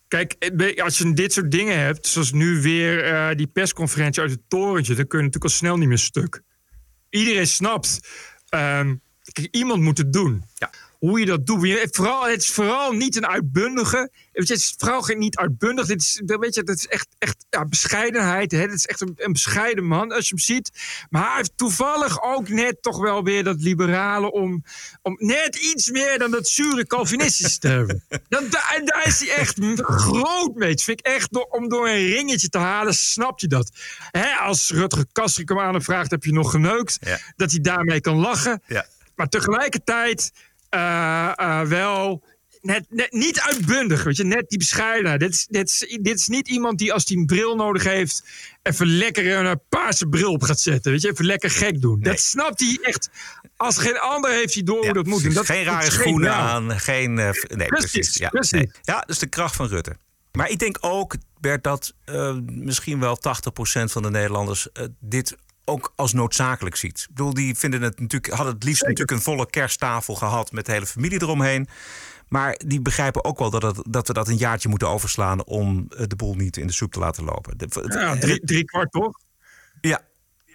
Kijk, 0.10 0.34
eh, 0.34 0.84
als 0.84 0.98
je 0.98 1.14
dit 1.14 1.34
soort 1.34 1.52
dingen 1.52 1.80
hebt, 1.80 2.08
zoals 2.08 2.32
nu 2.32 2.62
weer 2.62 3.04
eh, 3.04 3.36
die 3.36 3.48
persconferentie 3.48 4.22
uit 4.22 4.32
het 4.32 4.42
torentje, 4.48 4.96
dan 4.96 5.08
kun 5.08 5.18
je 5.20 5.26
natuurlijk 5.26 5.54
al 5.54 5.58
snel 5.58 5.78
niet 5.78 5.88
meer 5.88 5.98
stuk. 5.98 6.42
Iedereen 7.10 7.48
snapt, 7.48 8.00
ehm, 8.50 8.96
kijk, 9.32 9.48
iemand 9.52 9.82
moet 9.82 9.98
het 9.98 10.14
doen. 10.14 10.44
Ja. 10.56 10.70
Hoe 11.00 11.20
je 11.20 11.26
dat 11.26 11.46
doet. 11.46 11.68
Je- 11.68 11.88
Vooral, 11.92 12.28
het 12.28 12.42
is 12.42 12.50
vooral 12.52 12.92
niet 12.92 13.16
een 13.16 13.28
uitbundige. 13.28 14.10
Het 14.32 14.50
is 14.50 14.74
vooral 14.78 15.02
geen- 15.02 15.18
niet 15.18 15.38
uitbundig. 15.38 15.86
Dit 15.86 16.02
is, 16.02 16.22
weet 16.26 16.54
je, 16.56 16.60
het 16.66 16.70
is 16.80 16.88
echt, 16.88 17.08
echt 17.18 17.46
ja, 17.50 17.66
bescheidenheid. 17.66 18.52
Hè? 18.52 18.58
Het 18.60 18.74
is 18.74 18.86
echt 18.86 19.02
een, 19.02 19.14
een 19.18 19.32
bescheiden 19.34 19.84
man 19.86 20.12
als 20.12 20.24
je 20.30 20.36
hem 20.36 20.44
ziet. 20.44 20.72
Maar 21.10 21.28
hij 21.28 21.36
heeft 21.36 21.52
toevallig 21.56 22.22
ook 22.22 22.50
net 22.50 22.82
toch 22.82 22.98
wel 23.00 23.24
weer 23.24 23.44
dat 23.44 23.62
liberale 23.62 24.32
om, 24.32 24.64
om 25.02 25.16
net 25.20 25.56
iets 25.56 25.90
meer 25.92 26.20
dan 26.20 26.32
dat 26.32 26.48
zure 26.48 26.86
Calvinistische 26.88 27.60
te 27.60 27.68
hebben. 27.68 28.04
Dan, 28.30 28.50
da- 28.50 28.76
en 28.76 28.86
daar 28.86 29.08
is 29.08 29.20
hij 29.20 29.30
echt 29.36 29.58
groot 29.76 30.56
mee. 30.56 30.70
Dat 30.70 30.82
vind 30.84 31.00
ik 31.00 31.06
echt, 31.06 31.34
door, 31.34 31.44
om 31.50 31.70
door 31.70 31.88
een 31.88 32.08
ringetje 32.08 32.50
te 32.50 32.58
halen, 32.58 32.94
snap 32.94 33.40
je 33.40 33.48
dat. 33.48 33.72
Hè, 34.12 34.34
als 34.34 34.70
Rutger 34.70 35.06
Kastrikum 35.12 35.60
aan 35.60 35.74
hem 35.74 35.84
vraagt, 35.84 36.12
heb 36.12 36.24
je 36.24 36.34
nog 36.34 36.52
geneukt? 36.52 36.98
Ja. 37.02 37.20
Dat 37.36 37.52
hij 37.52 37.60
daarmee 37.60 38.02
kan 38.02 38.16
lachen. 38.18 38.62
Ja. 38.68 38.86
Maar 39.16 39.28
tegelijkertijd 39.30 40.32
eh, 40.70 41.32
eh, 41.36 41.62
wel 41.62 42.24
net, 42.62 42.86
net 42.90 43.12
niet 43.12 43.40
uitbundig, 43.40 44.04
weet 44.04 44.18
je, 44.18 44.24
net 44.24 44.50
die 44.50 44.58
bescheidenheid. 44.58 45.20
Dit 45.20 45.34
is, 45.34 45.48
dit, 45.50 45.98
dit 46.02 46.20
is 46.20 46.28
niet 46.28 46.48
iemand 46.48 46.78
die 46.78 46.94
als 46.94 47.06
hij 47.08 47.18
een 47.18 47.26
bril 47.26 47.56
nodig 47.56 47.84
heeft, 47.84 48.24
even 48.64 48.88
lekker 48.88 49.46
een 49.46 49.62
paarse 49.70 50.08
bril 50.08 50.32
op 50.32 50.44
gaat 50.44 50.60
zetten, 50.60 50.92
weet 50.92 51.02
je, 51.02 51.10
even 51.12 51.26
lekker 51.26 51.50
gek 51.50 51.82
doen. 51.82 52.00
Nee. 52.00 52.12
Dat 52.12 52.20
snapt 52.22 52.60
hij 52.60 52.80
echt. 52.82 53.10
Als 53.58 53.78
geen 53.78 54.00
ander 54.00 54.32
heeft 54.32 54.54
hij 54.54 54.64
door 54.64 54.80
Ja, 54.80 54.84
hoe 54.86 54.94
dat 54.94 55.06
moet. 55.06 55.34
Dat, 55.34 55.46
geen 55.46 55.64
rare 55.64 55.92
schoenen 55.92 56.34
aan, 56.34 56.80
geen... 56.80 57.20
eh, 57.20 57.30
nee, 57.48 57.68
precies. 57.68 57.92
Precies, 57.92 58.16
Ja, 58.16 58.30
precies. 58.30 58.52
nee. 58.52 58.72
ja, 58.82 59.04
is 59.08 59.20
de 59.20 59.28
kracht 59.28 59.56
van 59.56 59.68
Rutte. 59.68 59.96
Maar 60.32 60.50
ik 60.50 60.60
denk 60.60 60.78
ook, 60.82 61.16
Bert, 61.40 61.64
dat 61.64 61.94
misschien 62.46 63.00
wel 63.00 63.18
80% 63.18 63.22
van 63.84 64.02
de 64.02 64.10
Nederlanders 64.10 64.68
dit 65.00 65.36
ook 65.70 65.94
als 65.96 66.14
noodzakelijk 66.14 66.76
ziet. 66.76 67.00
Ik 67.00 67.16
bedoel, 67.16 67.34
die 67.34 67.56
vinden 67.56 67.82
het 67.82 68.00
natuurlijk, 68.00 68.34
hadden 68.34 68.54
het 68.54 68.64
liefst 68.64 68.82
natuurlijk 68.82 69.12
een 69.12 69.22
volle 69.22 69.50
kersttafel 69.50 70.16
gehad 70.16 70.52
met 70.52 70.66
de 70.66 70.72
hele 70.72 70.86
familie 70.86 71.22
eromheen. 71.22 71.68
Maar 72.28 72.60
die 72.66 72.82
begrijpen 72.82 73.24
ook 73.24 73.40
wel 73.40 73.50
dat, 73.50 73.62
het, 73.62 73.82
dat 73.90 74.08
we 74.08 74.14
dat 74.14 74.28
een 74.28 74.38
jaartje 74.38 74.70
moeten 74.70 74.90
overslaan 74.90 75.46
om 75.46 75.86
eh, 75.90 76.04
de 76.08 76.16
boel 76.16 76.36
niet 76.36 76.58
in 76.58 76.68
de 76.68 76.74
soep 76.74 76.92
te 76.92 77.00
laten 77.00 77.24
lopen. 77.24 77.56
Ja, 77.88 78.18
drie, 78.18 78.40
drie 78.40 78.66
kwart 78.66 78.92
toch? 78.92 79.20
ja. 79.82 80.08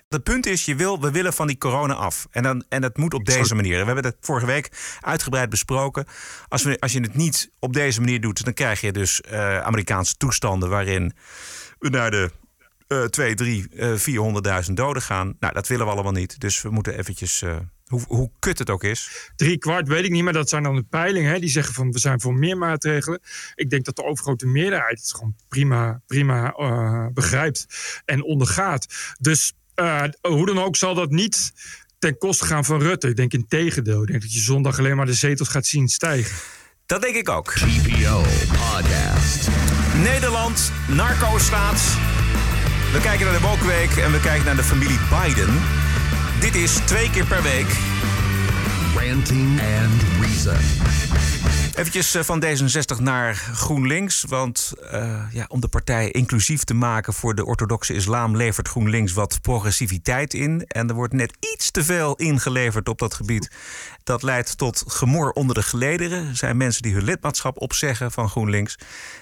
Het 0.09 0.23
punt 0.23 0.47
is, 0.47 0.65
je 0.65 0.75
wil, 0.75 1.01
we 1.01 1.11
willen 1.11 1.33
van 1.33 1.47
die 1.47 1.59
corona 1.59 1.95
af. 1.95 2.27
En, 2.31 2.43
dan, 2.43 2.65
en 2.69 2.81
dat 2.81 2.97
moet 2.97 3.15
op 3.15 3.25
deze 3.25 3.55
manier. 3.55 3.79
We 3.79 3.85
hebben 3.85 4.05
het 4.05 4.17
vorige 4.21 4.47
week 4.47 4.97
uitgebreid 5.01 5.51
besproken. 5.51 6.07
Als, 6.49 6.63
we, 6.63 6.81
als 6.81 6.93
je 6.93 7.01
het 7.01 7.15
niet 7.15 7.51
op 7.59 7.73
deze 7.73 8.01
manier 8.01 8.21
doet, 8.21 8.45
dan 8.45 8.55
krijg 8.55 8.81
je 8.81 8.93
dus 8.93 9.21
eh, 9.21 9.61
Amerikaanse 9.61 10.17
toestanden 10.17 10.69
waarin 10.69 11.13
we 11.79 11.89
naar 11.89 12.11
de 12.11 12.31
eh 13.03 13.05
2, 13.05 13.35
3, 13.35 13.69
eh 13.77 14.65
400.000 14.67 14.73
doden 14.73 15.03
gaan. 15.03 15.37
Nou, 15.41 15.55
dat 15.55 15.69
willen 15.69 15.87
we 15.87 15.93
allemaal 15.93 16.13
niet. 16.13 16.41
Dus 16.41 16.63
we 16.63 16.71
moeten 16.71 16.99
eventjes, 16.99 17.43
eh, 17.43 17.57
hoe, 17.87 18.03
hoe 18.07 18.31
kut 18.39 18.59
het 18.59 18.71
ook 18.71 18.85
is. 18.85 19.31
Drie 19.37 19.59
kwart 19.59 19.89
weet 19.89 20.05
ik 20.05 20.11
niet, 20.11 20.25
maar 20.25 20.33
dat 20.33 20.49
zijn 20.49 20.63
dan 20.63 20.75
de 20.75 20.83
peilingen. 20.83 21.33
Hè? 21.33 21.39
Die 21.39 21.49
zeggen 21.49 21.75
van 21.75 21.93
we 21.93 21.99
zijn 21.99 22.21
voor 22.21 22.35
meer 22.35 22.59
maatregelen. 22.59 23.21
Ik 23.55 23.71
denk 23.71 23.85
dat 23.85 23.97
de 23.97 24.05
overgrote 24.05 24.47
meerderheid 24.47 24.99
het 24.99 25.15
gewoon 25.15 25.35
prima, 25.49 26.01
prima 26.07 26.53
eh, 26.53 27.07
begrijpt 27.13 27.67
en 28.05 28.25
ondergaat. 28.25 28.87
Dus 29.19 29.53
eh, 29.75 30.03
hoe 30.21 30.47
dan 30.47 30.59
ook 30.59 30.77
zal 30.77 30.95
dat 30.95 31.11
niet 31.11 31.53
ten 31.99 32.19
koste 32.19 32.45
gaan 32.45 32.65
van 32.65 32.83
Rutte. 32.83 33.09
Ik 33.09 33.17
denk 33.17 33.33
in 33.33 33.47
tegendeel. 33.49 34.01
Ik 34.01 34.09
denk 34.09 34.23
dat 34.23 34.33
je 34.33 34.41
zondag 34.41 34.79
alleen 34.79 34.97
maar 34.97 35.07
de 35.07 35.15
zetels 35.15 35.49
gaat 35.49 35.67
zien 35.67 35.89
stijgen. 35.89 36.37
Dat 36.87 37.03
denk 37.03 37.15
ik 37.15 37.29
ook. 37.29 37.53
TPO 37.53 38.23
Podcast. 38.49 39.49
Nederland 40.03 40.73
narco 40.89 41.39
staat. 41.39 42.14
We 42.95 43.01
kijken 43.01 43.27
naar 43.27 43.41
de 43.41 43.47
Wokweek 43.47 43.97
en 43.97 44.13
we 44.13 44.21
kijken 44.21 44.45
naar 44.45 44.57
de 44.57 44.63
familie 44.63 44.99
Biden. 45.11 45.63
Dit 46.41 46.55
is 46.55 46.75
twee 46.75 47.11
keer 47.11 47.27
per 47.27 47.43
week. 47.43 47.67
Ranting 48.97 49.61
and 49.61 50.03
Reason. 50.21 50.57
Eventjes 51.75 52.15
eh, 52.15 52.23
van 52.23 52.45
D66 52.45 53.03
naar 53.03 53.35
GroenLinks. 53.35 54.25
Want 54.29 54.73
eh, 54.91 55.23
ja, 55.33 55.45
om 55.49 55.61
de 55.61 55.69
partij 55.69 56.11
inclusief 56.11 56.65
te 56.65 56.75
maken 56.75 57.13
voor 57.13 57.35
de 57.35 57.45
orthodoxe 57.45 57.95
islam... 57.95 58.37
levert 58.37 58.69
GroenLinks 58.69 59.13
wat 59.13 59.39
progressiviteit 59.43 60.35
in. 60.35 60.65
En 60.67 60.89
er 60.89 60.95
wordt 60.95 61.13
net 61.13 61.37
iets 61.55 61.71
te 61.71 61.85
veel 61.85 62.17
ingeleverd 62.17 62.89
op 62.89 62.99
dat 62.99 63.15
gebied. 63.15 63.51
Dat 64.05 64.23
leidt 64.23 64.59
tot 64.59 64.85
gemor 64.87 65.33
onder 65.33 65.55
de 65.55 65.63
gelederen. 65.63 66.29
Er 66.29 66.37
zijn 66.37 66.57
mensen 66.57 66.83
die 66.83 66.95
hun 66.95 67.05
lidmaatschap 67.05 67.61
opzeggen 67.61 68.13
van 68.13 68.29
GroenLinks. 68.29 68.79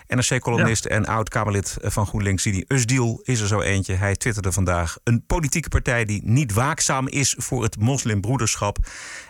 NRC-columnist 0.07 0.85
en 0.85 1.07
oud-Kamerlid 1.07 1.77
van 1.81 2.07
GroenLinks, 2.07 2.43
Sidi 2.43 2.65
Usdiel, 2.69 3.21
is 3.23 3.41
er 3.41 3.47
zo 3.47 3.61
eentje. 3.61 3.95
Hij 3.95 4.17
twitterde 4.17 4.53
vandaag. 4.53 4.97
Een 5.05 5.27
politieke 5.27 5.69
partij 5.69 6.05
die 6.05 6.21
niet 6.25 6.53
waakzaam 6.53 7.09
is 7.09 7.35
voor 7.39 7.63
het 7.63 7.79
moslimbroederschap 7.79 8.79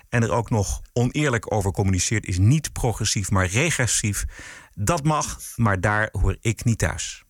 en 0.09 0.23
er 0.23 0.33
ook 0.33 0.51
nog 0.51 0.81
oneerlijk 0.93 1.53
over 1.53 1.73
communiceert, 1.73 2.27
is 2.27 2.38
niet 2.38 2.73
progressief, 2.73 3.31
maar 3.31 3.47
regressief. 3.47 4.25
Dat 4.75 5.05
mag, 5.05 5.38
maar 5.57 5.81
daar 5.81 6.09
hoor 6.12 6.37
ik 6.41 6.65
niet 6.65 6.79
thuis. 6.79 7.25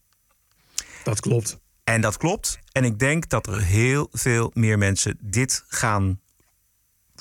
Dat 1.05 1.21
klopt. 1.21 1.61
En 1.85 2.01
dat 2.01 2.17
klopt. 2.17 2.59
En 2.73 2.85
ik 2.85 2.99
denk 2.99 3.29
dat 3.29 3.47
er 3.47 3.63
heel 3.63 4.09
veel 4.11 4.51
meer 4.55 4.79
mensen 4.79 5.19
dit 5.21 5.65
gaan 5.69 6.21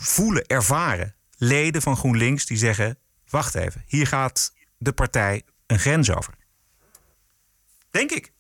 voelen, 0.02 0.46
ervaren. 0.46 1.16
Leden 1.38 1.82
van 1.82 1.98
GroenLinks 1.98 2.46
die 2.46 2.58
zeggen: 2.58 2.98
wacht 3.30 3.56
even, 3.56 3.84
hier 3.88 4.08
gaat 4.08 4.54
de 4.78 4.92
partij 4.92 5.42
een 5.68 5.80
grens 5.80 6.12
over. 6.12 6.34
Denk 7.92 8.12
ik. 8.12 8.32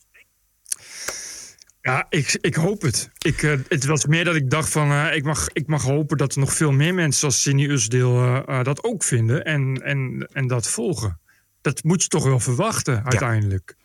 Ja, 1.82 2.06
ik, 2.10 2.38
ik 2.41 2.56
hoop 2.56 2.82
het. 2.82 3.10
Ik, 3.17 3.43
eh, 3.43 3.54
het 3.67 3.86
was 3.86 4.06
meer 4.06 4.26
dat 4.26 4.36
ik 4.36 4.50
dacht 4.50 4.69
van... 4.69 4.91
eh, 4.91 5.15
ik, 5.15 5.24
mag, 5.24 5.47
ik 5.54 5.67
mag 5.67 5.84
hopen 5.84 6.17
dat 6.17 6.34
er 6.34 6.39
nog 6.39 6.54
veel 6.54 6.71
meer 6.71 6.93
mensen 6.93 7.19
zoals 7.19 7.41
Cindy 7.41 7.63
Usdeel 7.63 8.45
eh, 8.45 8.63
dat 8.63 8.84
ook 8.84 9.04
vinden. 9.04 9.45
En, 9.45 9.82
en, 9.84 10.28
en 10.34 10.47
dat 10.47 10.67
volgen. 10.69 11.19
Dat 11.62 11.84
moet 11.84 12.02
je 12.04 12.08
toch 12.08 12.24
wel 12.24 12.39
verwachten 12.39 13.04
uiteindelijk. 13.04 13.76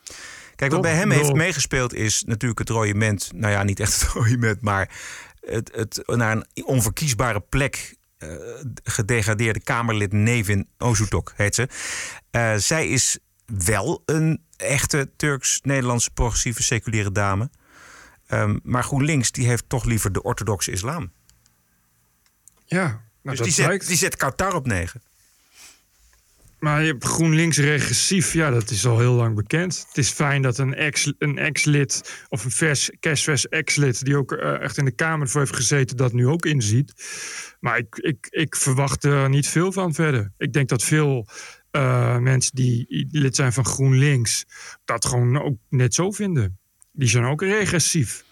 Kijk, 0.57 0.73
wat 0.73 0.81
bij 0.81 0.95
hem 0.95 1.11
heeft 1.11 1.33
meegespeeld 1.33 1.95
is 1.95 2.23
natuurlijk 2.27 2.59
het 2.59 2.69
rode 2.69 2.95
ment. 2.95 3.31
Nou 3.35 3.53
ja, 3.53 3.63
niet 3.63 3.81
echt 3.81 4.01
het 4.01 4.11
rode 4.13 4.39
ment, 4.39 4.61
maar 4.61 4.91
het, 5.47 5.71
het 5.75 6.03
naar 6.07 6.33
een 6.33 6.65
onverkiesbare 6.65 7.41
plek 7.41 7.97
eh, 8.19 8.29
gedegradeerde 8.83 9.61
Kamerlid 9.61 10.13
Nevin 10.13 10.69
Ozutok 10.79 11.33
heet 11.37 11.55
ze. 11.55 11.69
Eh, 12.31 12.55
zij 12.57 12.89
is 12.89 13.19
wel 13.47 14.03
een 14.07 14.45
echte 14.57 15.11
Turks-Nederlandse 15.17 16.11
progressieve 16.11 16.63
seculiere 16.63 17.13
dame. 17.13 17.51
Ehm, 18.27 18.59
maar 18.63 18.85
GroenLinks 18.85 19.33
die 19.33 19.47
heeft 19.47 19.69
toch 19.69 19.85
liever 19.85 20.13
de 20.13 20.23
orthodoxe 20.23 20.71
islam. 20.71 21.13
Ja, 22.65 22.85
nou, 22.87 23.01
dus 23.23 23.37
dat 23.37 23.47
die 23.47 23.55
zet, 23.55 23.87
die 23.87 23.97
zet 23.97 24.17
Qatar 24.17 24.55
op 24.55 24.67
negen. 24.67 25.03
Maar 26.59 26.81
je 26.81 26.87
hebt 26.87 27.05
GroenLinks 27.05 27.59
regressief, 27.59 28.33
ja, 28.33 28.51
dat 28.51 28.71
is 28.71 28.87
al 28.87 28.99
heel 28.99 29.13
lang 29.13 29.35
bekend. 29.35 29.85
Het 29.89 29.99
is 29.99 30.11
fijn 30.11 30.43
dat 30.43 30.59
een 30.59 30.75
ex- 30.75 31.15
een 31.19 31.39
ex-lid 31.39 32.25
of 32.29 32.45
een 32.45 32.51
vers, 32.51 32.91
kerstvers 33.01 33.49
ex-lid... 33.49 34.05
die 34.05 34.17
ook 34.17 34.33
eh, 34.33 34.61
echt 34.61 34.77
in 34.79 34.85
de 34.85 34.95
Kamer 34.95 35.29
voor 35.29 35.41
heeft 35.41 35.57
gezeten, 35.57 35.97
dat 35.97 36.13
nu 36.13 36.27
ook 36.27 36.47
inziet. 36.47 36.93
Maar 37.61 37.79
ik, 37.79 37.97
ik, 37.97 38.27
ik 38.31 38.57
verwacht 38.57 39.05
er 39.05 39.29
niet 39.29 39.49
veel 39.49 39.73
van 39.73 39.95
verder. 39.95 40.33
Ik 40.37 40.53
denk 40.53 40.69
dat 40.69 40.83
veel 40.83 41.27
eh, 41.71 42.19
mensen 42.19 42.55
die 42.55 43.07
lid 43.11 43.37
zijn 43.37 43.53
van 43.53 43.65
GroenLinks... 43.65 44.45
dat 44.85 45.05
gewoon 45.05 45.43
ook 45.43 45.57
net 45.69 45.95
zo 45.95 46.11
vinden. 46.11 46.59
Die 46.93 47.09
zijn 47.09 47.25
ook 47.25 47.43
regressief. 47.43 48.25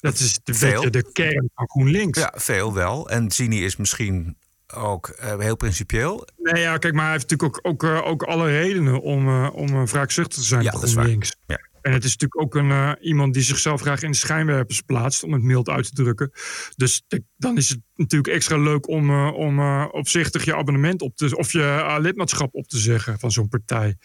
Dat 0.00 0.18
is 0.18 0.40
de, 0.42 0.54
Veel. 0.54 0.90
de 0.90 1.12
kern 1.12 1.50
van 1.54 1.68
GroenLinks. 1.68 2.18
Ja, 2.18 2.32
veel 2.36 2.74
wel. 2.74 3.08
En 3.08 3.30
Zini 3.30 3.64
is 3.64 3.76
misschien 3.76 4.36
ook 4.74 5.08
eh, 5.08 5.38
heel 5.38 5.56
principieel. 5.56 6.28
Nee, 6.36 6.62
ja, 6.62 6.78
kijk, 6.78 6.94
maar 6.94 7.02
hij 7.02 7.12
heeft 7.12 7.30
natuurlijk 7.30 7.66
ook, 7.66 7.72
ook, 7.72 7.84
eh, 7.84 8.06
ook 8.06 8.22
alle 8.22 8.46
redenen 8.46 9.00
om, 9.00 9.28
eh, 9.28 9.48
om 9.54 9.68
uh, 9.68 9.86
wraakzuchtig 9.86 10.38
te 10.38 10.44
zijn 10.44 10.62
Ja, 10.62 10.70
dat 10.70 10.82
is 10.82 10.94
waar. 10.94 11.08
Ja. 11.46 11.70
En 11.80 11.92
het 11.92 12.04
is 12.04 12.16
natuurlijk 12.16 12.40
ook 12.40 12.54
een, 12.54 12.96
iemand 13.00 13.34
die 13.34 13.42
zichzelf 13.42 13.80
graag 13.80 14.02
in 14.02 14.10
de 14.10 14.16
schijnwerpers 14.16 14.80
plaatst, 14.80 15.22
om 15.22 15.32
het 15.32 15.42
mild 15.42 15.68
uit 15.68 15.84
te 15.84 16.02
drukken. 16.02 16.30
Dus 16.76 17.02
dan 17.36 17.56
is 17.56 17.68
het 17.68 17.80
natuurlijk 17.94 18.34
extra 18.34 18.56
leuk 18.56 18.88
om, 18.88 19.28
om 19.30 19.60
opzichtig 19.84 20.44
je 20.44 20.56
abonnement 20.56 21.02
op 21.02 21.16
te 21.16 21.36
of 21.36 21.52
je 21.52 21.96
lidmaatschap 22.00 22.54
op 22.54 22.66
te 22.66 22.78
zeggen 22.78 23.18
van 23.18 23.30
zo'n 23.30 23.48
partij. 23.48 23.96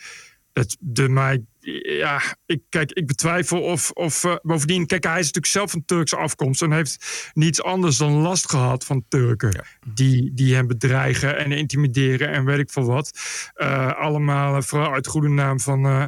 De 0.79 1.09
mij, 1.09 1.45
ja, 1.81 2.21
ik, 2.45 2.61
kijk, 2.69 2.91
ik 2.91 3.07
betwijfel 3.07 3.61
of, 3.61 3.91
of 3.91 4.23
eh, 4.23 4.35
bovendien, 4.41 4.85
kijk, 4.85 5.03
hij 5.03 5.19
is 5.19 5.25
natuurlijk 5.25 5.53
zelf 5.53 5.71
van 5.71 5.85
Turkse 5.85 6.15
afkomst 6.15 6.61
en 6.61 6.71
heeft 6.71 7.31
niets 7.33 7.63
anders 7.63 7.97
dan 7.97 8.11
last 8.11 8.49
gehad 8.49 8.85
van 8.85 9.05
Turken 9.07 9.65
die, 9.93 10.33
die 10.33 10.55
hem 10.55 10.67
bedreigen 10.67 11.37
en 11.37 11.51
intimideren 11.51 12.29
en 12.29 12.45
weet 12.45 12.59
ik 12.59 12.71
veel 12.71 12.85
wat. 12.85 13.11
Eh, 13.53 13.93
allemaal 13.93 14.55
eh, 14.55 14.61
vooral 14.61 14.93
uit 14.93 15.07
goede 15.07 15.29
naam 15.29 15.59
van, 15.59 15.85
eh, 15.85 16.05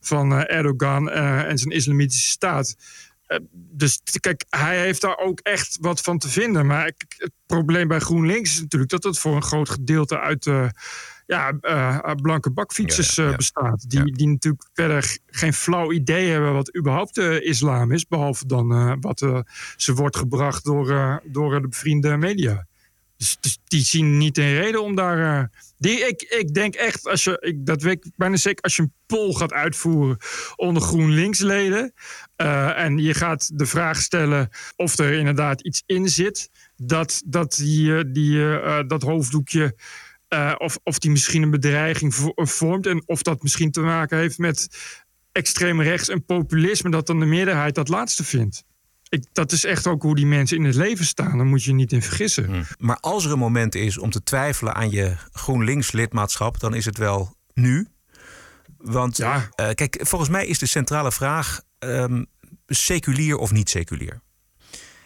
van 0.00 0.32
Erdogan 0.32 1.10
en 1.10 1.58
zijn 1.58 1.74
islamitische 1.74 2.30
staat. 2.30 2.76
Dus 3.52 4.00
kijk, 4.20 4.44
hij 4.48 4.80
heeft 4.80 5.00
daar 5.00 5.18
ook 5.18 5.40
echt 5.40 5.78
wat 5.80 6.00
van 6.00 6.18
te 6.18 6.28
vinden. 6.28 6.66
Maar 6.66 6.84
het 6.84 7.32
probleem 7.46 7.88
bij 7.88 7.98
GroenLinks 7.98 8.50
is 8.50 8.60
natuurlijk 8.60 8.90
dat 8.90 9.02
het 9.02 9.18
voor 9.18 9.36
een 9.36 9.42
groot 9.42 9.68
gedeelte 9.68 10.20
uit 10.20 10.46
eh, 10.46 10.68
ja, 11.32 11.52
eh, 11.60 12.14
blanke 12.22 12.50
bakfietsers 12.50 13.14
Ja, 13.14 13.22
ja, 13.22 13.28
eh, 13.28 13.30
ja. 13.30 13.36
bestaat. 13.36 13.90
Die, 13.90 14.12
die 14.16 14.28
natuurlijk 14.28 14.68
verder 14.72 15.18
geen 15.26 15.52
flauw 15.52 15.92
idee 15.92 16.30
hebben 16.30 16.52
wat 16.52 16.76
überhaupt 16.76 17.14
de 17.14 17.42
islam 17.44 17.92
is. 17.92 18.06
Behalve 18.06 18.46
dan 18.46 18.72
eh, 18.72 18.92
wat 19.00 19.22
eh, 19.22 19.38
ze 19.76 19.94
wordt 19.94 20.16
gebracht 20.16 20.64
door, 20.64 20.90
eh, 20.90 21.16
door 21.24 21.60
de 21.62 21.68
bevriende 21.68 22.16
media. 22.16 22.66
Dus, 23.16 23.36
dus 23.40 23.58
die 23.64 23.84
zien 23.84 24.18
niet 24.18 24.38
een 24.38 24.54
reden 24.54 24.82
om 24.82 24.94
daar. 24.94 25.40
eh, 25.40 25.44
die, 25.78 25.98
ik, 26.08 26.22
ik 26.22 26.54
denk 26.54 26.74
echt, 26.74 27.06
als 27.08 27.24
je, 27.24 27.36
ik, 27.40 27.66
dat 27.66 27.82
weet 27.82 28.04
ik 28.04 28.12
bijna 28.16 28.36
zeker, 28.36 28.62
als 28.62 28.76
je 28.76 28.82
een 28.82 28.92
poll 29.06 29.32
gaat 29.32 29.52
uitvoeren 29.52 30.16
onder 30.56 30.82
GroenLinks-leden. 30.82 31.92
eh, 32.36 32.78
en 32.78 32.98
je 32.98 33.14
gaat 33.14 33.58
de 33.58 33.66
vraag 33.66 34.00
stellen 34.00 34.48
of 34.76 34.98
er 34.98 35.12
inderdaad 35.12 35.60
iets 35.60 35.82
in 35.86 36.08
zit. 36.08 36.50
Dat, 36.76 37.22
dat, 37.26 37.54
die, 37.54 37.96
eh, 37.96 38.04
die, 38.06 38.38
eh, 38.38 38.78
eh, 38.78 38.86
dat 38.88 39.02
hoofddoekje. 39.02 39.76
Eh, 40.32 40.54
of, 40.58 40.78
of 40.82 40.98
die 40.98 41.10
misschien 41.10 41.42
een 41.42 41.50
bedreiging 41.50 42.14
vo- 42.14 42.32
vormt. 42.34 42.86
En 42.86 43.02
of 43.06 43.22
dat 43.22 43.42
misschien 43.42 43.70
te 43.70 43.80
maken 43.80 44.18
heeft 44.18 44.38
met 44.38 44.68
extreem 45.32 45.80
rechts 45.82 46.08
en 46.08 46.24
populisme. 46.24 46.90
Dat 46.90 47.06
dan 47.06 47.18
de 47.20 47.24
meerderheid 47.26 47.74
dat 47.74 47.88
laatste 47.88 48.24
vindt. 48.24 48.64
Ik, 49.08 49.24
dat 49.32 49.52
is 49.52 49.64
echt 49.64 49.86
ook 49.86 50.02
hoe 50.02 50.14
die 50.14 50.26
mensen 50.26 50.56
in 50.56 50.64
het 50.64 50.74
leven 50.74 51.04
staan. 51.04 51.36
Daar 51.36 51.46
moet 51.46 51.64
je 51.64 51.72
niet 51.72 51.92
in 51.92 52.02
vergissen. 52.02 52.66
Maar 52.78 52.96
als 52.96 53.24
er 53.24 53.32
een 53.32 53.38
moment 53.38 53.74
is 53.74 53.98
om 53.98 54.10
te 54.10 54.22
twijfelen 54.22 54.74
aan 54.74 54.90
je 54.90 55.14
GroenLinks-lidmaatschap, 55.32 56.60
dan 56.60 56.74
is 56.74 56.84
het 56.84 56.98
wel 56.98 57.36
nu. 57.54 57.86
Want 58.78 59.16
Ja. 59.16 59.48
eh, 59.54 59.70
kijk, 59.70 60.00
volgens 60.02 60.30
mij 60.30 60.46
is 60.46 60.58
de 60.58 60.66
centrale 60.66 61.12
vraag 61.12 61.60
ehm, 61.78 62.24
seculier 62.66 63.36
of 63.36 63.52
niet 63.52 63.70
seculier. 63.70 64.20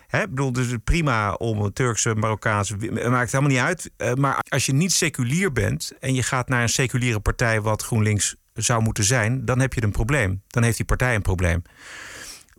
Hè, 0.07 0.23
ik 0.23 0.29
bedoel, 0.29 0.53
dus 0.53 0.67
prima 0.85 1.33
om 1.33 1.61
een 1.61 1.73
Turkse, 1.73 2.15
Marokkaanse, 2.15 2.77
het 2.81 3.09
maakt 3.09 3.33
helemaal 3.33 3.53
niet 3.53 3.61
uit. 3.63 3.91
Eh, 3.97 4.13
maar 4.13 4.39
als 4.49 4.67
je 4.67 4.73
niet 4.73 4.93
seculier 4.93 5.53
bent 5.53 5.93
en 6.01 6.15
je 6.15 6.23
gaat 6.23 6.49
naar 6.49 6.63
een 6.63 6.69
seculiere 6.69 7.21
partij, 7.21 7.61
wat 7.61 7.83
GroenLinks 7.83 8.37
zou 8.55 8.83
moeten 8.83 9.05
zijn, 9.05 9.45
dan 9.45 9.61
heb 9.61 9.73
je 9.73 9.83
een 9.83 9.91
probleem. 9.91 10.43
Dan 10.47 10.63
heeft 10.63 10.77
die 10.77 10.87
partij 10.87 11.15
een 11.15 11.23
probleem. 11.23 11.63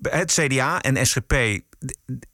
Het 0.01 0.31
CDA 0.31 0.81
en 0.81 1.05
SGP, 1.07 1.33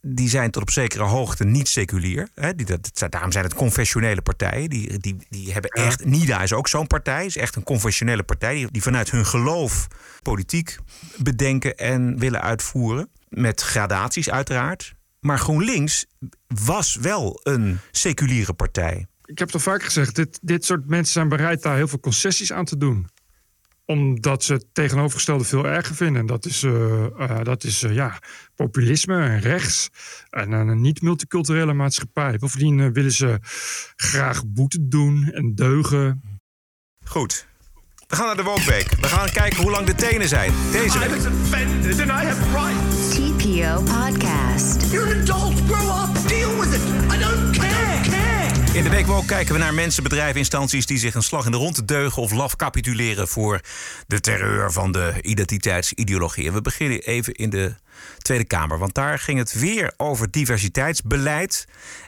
die 0.02 0.30
zijn 0.30 0.52
tot 0.52 0.62
op 0.62 0.70
zekere 0.70 1.04
hoogte 1.04 1.44
niet 1.44 1.68
seculier. 1.68 2.28
Hè? 2.36 2.56
Die, 2.56 2.66
dat- 2.66 3.06
daarom 3.10 3.32
zijn 3.32 3.44
het 3.44 3.54
confessionele 3.54 4.22
partijen. 4.22 4.70
Die, 4.70 4.98
die, 4.98 5.18
die 5.30 5.54
hebben 5.54 5.72
echt. 5.72 6.06
NIDA 6.06 6.42
is 6.42 6.54
ook 6.54 6.68
zo'n 6.68 6.88
partij. 6.88 7.26
Is 7.26 7.38
echt 7.38 7.56
een 7.56 7.64
confessionele 7.64 8.24
partij. 8.24 8.54
Die, 8.56 8.68
die 8.72 8.82
vanuit 8.82 9.12
hun 9.12 9.26
geloof 9.26 9.88
politiek 10.22 10.78
bedenken 11.18 11.76
en 11.78 12.20
willen 12.20 12.42
uitvoeren. 12.42 13.10
Met 13.30 13.62
gradaties, 13.62 14.30
uiteraard. 14.30 14.94
Maar 15.24 15.40
GroenLinks 15.40 16.06
was 16.48 16.96
wel 16.96 17.40
een 17.44 17.80
seculiere 17.92 18.54
partij. 18.54 19.08
ik 19.26 19.40
heb 19.40 19.48
het 19.48 19.54
al 19.54 19.72
vaak 19.72 19.84
gezegd, 19.84 20.16
dit, 20.16 20.40
dit 20.42 20.66
soort 20.66 20.88
mensen 20.88 21.14
zijn 21.14 21.30
bereid 21.30 21.62
daar 21.62 21.76
heel 21.76 21.88
veel 21.88 22.00
concessies 22.00 22.52
aan 22.54 22.66
te 22.66 22.78
doen. 22.78 23.08
Omdat 23.86 24.44
ze 24.44 24.54
het 24.54 24.66
tegenovergestelde 24.74 25.44
veel 25.44 25.66
erger 25.66 25.96
vinden. 25.96 26.22
En 26.22 26.28
dat 26.28 26.46
is, 26.46 26.64
eh, 26.64 27.06
eh, 27.06 27.44
dat 27.44 27.64
is 27.64 27.84
eh, 27.84 27.94
ja, 27.94 28.20
populisme 28.56 29.24
en 29.24 29.40
rechts. 29.40 29.90
En 30.30 30.52
een 30.52 30.82
niet-multiculturele 30.82 31.74
maatschappij. 31.74 32.38
Bovendien 32.38 32.94
willen 32.94 33.12
ze 33.12 33.40
graag 33.96 34.46
boete 34.46 34.88
doen 34.88 35.32
en 35.32 35.56
deugen. 35.56 36.22
Goed. 37.06 37.48
We 38.08 38.16
gaan 38.16 38.26
naar 38.26 38.36
de 38.36 38.44
Wookweek. 38.44 38.90
We 39.00 39.08
gaan 39.08 39.30
kijken 39.30 39.62
hoe 39.62 39.72
lang 39.72 39.86
de 39.86 39.96
tenen 39.96 40.28
zijn. 40.28 40.54
Deze 40.72 41.00
week. 41.00 41.12
Podcast. 43.54 44.92
You're 44.92 45.14
an 45.14 45.22
adult. 45.22 45.54
Grow 45.68 45.88
up. 45.88 46.28
Deal 46.28 46.60
with 46.60 46.74
it. 46.74 46.82
I 47.12 47.20
don't 47.20 47.58
care. 47.58 48.02
care. 48.02 48.76
In 48.78 48.84
de 48.84 48.90
week 48.90 49.06
Woke 49.06 49.26
kijken 49.26 49.54
we 49.54 49.60
naar 49.60 49.74
mensen, 49.74 50.04
bedrijven, 50.04 50.40
instanties 50.40 50.86
die 50.86 50.98
zich 50.98 51.16
een 51.16 51.24
slag 51.24 51.46
in 51.46 51.52
de 51.52 51.58
ronde 51.58 51.86
deugen 51.86 52.22
of 52.22 52.32
laf 52.32 52.56
capituleren 52.56 53.28
voor 53.28 53.60
de 54.08 54.20
terreur 54.20 54.72
van 54.72 54.92
de 54.92 55.14
identiteitsideologie. 55.22 56.48
En 56.48 56.54
we 56.54 56.62
beginnen 56.62 57.00
even 57.00 57.34
in 57.34 57.50
de 57.50 57.76
Tweede 58.18 58.46
Kamer, 58.46 58.78
want 58.80 58.94
daar 58.94 59.20
ging 59.20 59.38
het 59.38 59.54
weer 59.54 59.94
over 59.98 60.32
diversiteitsbeleid. 60.32 61.66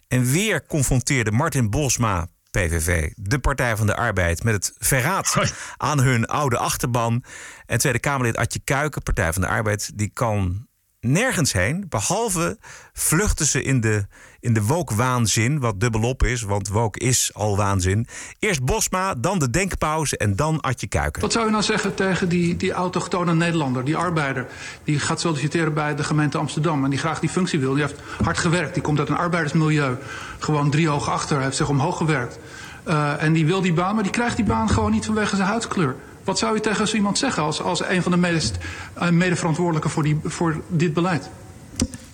En 0.08 0.31
weer 0.31 0.65
confronteerde 0.65 1.31
Martin 1.31 1.69
Bosma, 1.69 2.27
PVV, 2.51 3.10
de 3.15 3.39
Partij 3.39 3.75
van 3.75 3.88
de 3.88 3.95
Arbeid, 3.95 4.43
met 4.43 4.53
het 4.53 4.73
verraad 4.77 5.53
aan 5.77 5.99
hun 5.99 6.25
oude 6.25 6.58
achterban. 6.58 7.23
En 7.65 7.77
Tweede 7.77 7.99
Kamerlid 7.99 8.38
Adje 8.38 8.60
Kuiken, 8.63 9.03
Partij 9.03 9.34
van 9.34 9.41
de 9.41 9.47
Arbeid, 9.47 9.91
die 9.97 10.10
kan 10.13 10.67
nergens 11.12 11.54
heen. 11.54 11.86
Behalve 11.89 12.58
vluchten 12.94 13.46
ze 13.46 13.63
in 13.63 13.82
de, 13.82 14.06
in 14.39 14.54
de 14.54 14.63
woke-waanzin, 14.63 15.60
wat 15.60 15.80
dubbelop 15.80 16.24
is, 16.24 16.41
want 16.41 16.68
woke 16.68 17.00
is 17.00 17.32
al 17.34 17.58
waanzin. 17.58 18.08
Eerst 18.39 18.63
Bosma, 18.63 19.13
dan 19.13 19.39
de 19.39 19.50
denkpauze 19.50 20.18
en 20.18 20.36
dan 20.36 20.62
Adje 20.62 20.88
Kuiken. 20.88 21.22
Wat 21.22 21.32
zou 21.32 21.46
je 21.46 21.52
nou 21.52 21.63
zeggen 21.63 21.96
tegen 21.96 22.30
die, 22.30 22.56
die 22.56 22.72
autochtone 22.72 23.34
Nederlander, 23.34 23.86
die 23.86 23.98
arbeider... 23.98 24.48
die 24.84 25.00
gaat 25.00 25.20
solliciteren 25.20 25.74
bij 25.74 25.96
de 25.96 26.04
gemeente 26.04 26.38
Amsterdam 26.38 26.84
en 26.84 26.89
die 26.89 27.00
graag 27.00 27.20
die 27.20 27.30
functie 27.30 27.60
wil. 27.60 27.74
Die 27.74 27.82
heeft 27.82 28.00
hard 28.24 28.38
gewerkt, 28.38 28.74
die 28.74 28.84
komt 28.84 29.00
uit 29.00 29.10
een 29.10 29.18
arbeidersmilieu. 29.18 29.96
Gewoon 30.39 30.70
drie 30.70 30.88
hoog 30.88 31.10
achter, 31.10 31.41
heeft 31.41 31.56
zich 31.56 31.70
omhoog 31.70 31.98
gewerkt. 31.98 32.39
Uh, 32.88 33.24
en 33.24 33.34
die 33.34 33.46
wil 33.46 33.62
die 33.62 33.74
baan, 33.74 33.94
maar 33.96 34.04
die 34.04 34.12
krijgt 34.12 34.36
die 34.36 34.46
baan 34.46 34.70
gewoon 34.70 34.91
niet 34.91 35.06
vanwege 35.06 35.36
zijn 35.36 35.48
huidskleur. 35.48 35.96
Wat 36.26 36.40
zou 36.40 36.56
je 36.56 36.62
tegen 36.62 36.88
zo 36.88 36.96
iemand 36.96 37.18
zeggen 37.18 37.44
als, 37.44 37.62
als 37.62 37.84
een 37.84 38.02
van 38.02 38.12
de 38.12 38.18
meest 38.18 38.58
uh, 39.02 39.10
medeverantwoordelijken 39.10 39.90
voor, 39.90 40.04
die, 40.04 40.20
voor 40.24 40.62
dit 40.68 40.94
beleid? 40.94 41.30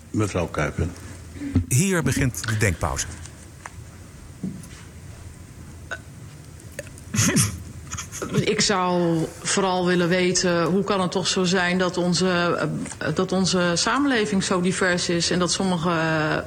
Mevrouw 0.09 0.47
Kuiken. 0.47 0.91
Hier 1.67 2.03
begint 2.03 2.47
de 2.47 2.57
denkpauze. 2.57 3.05
Ik 8.33 8.61
zou 8.61 9.17
vooral 9.41 9.85
willen 9.85 10.07
weten 10.07 10.63
hoe 10.63 10.83
kan 10.83 11.01
het 11.01 11.11
toch 11.11 11.27
zo 11.27 11.43
zijn 11.43 11.77
dat 11.77 11.97
onze, 11.97 12.59
uh, 13.01 13.15
dat 13.15 13.31
onze 13.31 13.71
samenleving 13.75 14.43
zo 14.43 14.61
divers 14.61 15.09
is 15.09 15.31
en 15.31 15.39
dat 15.39 15.51
sommige, 15.51 15.89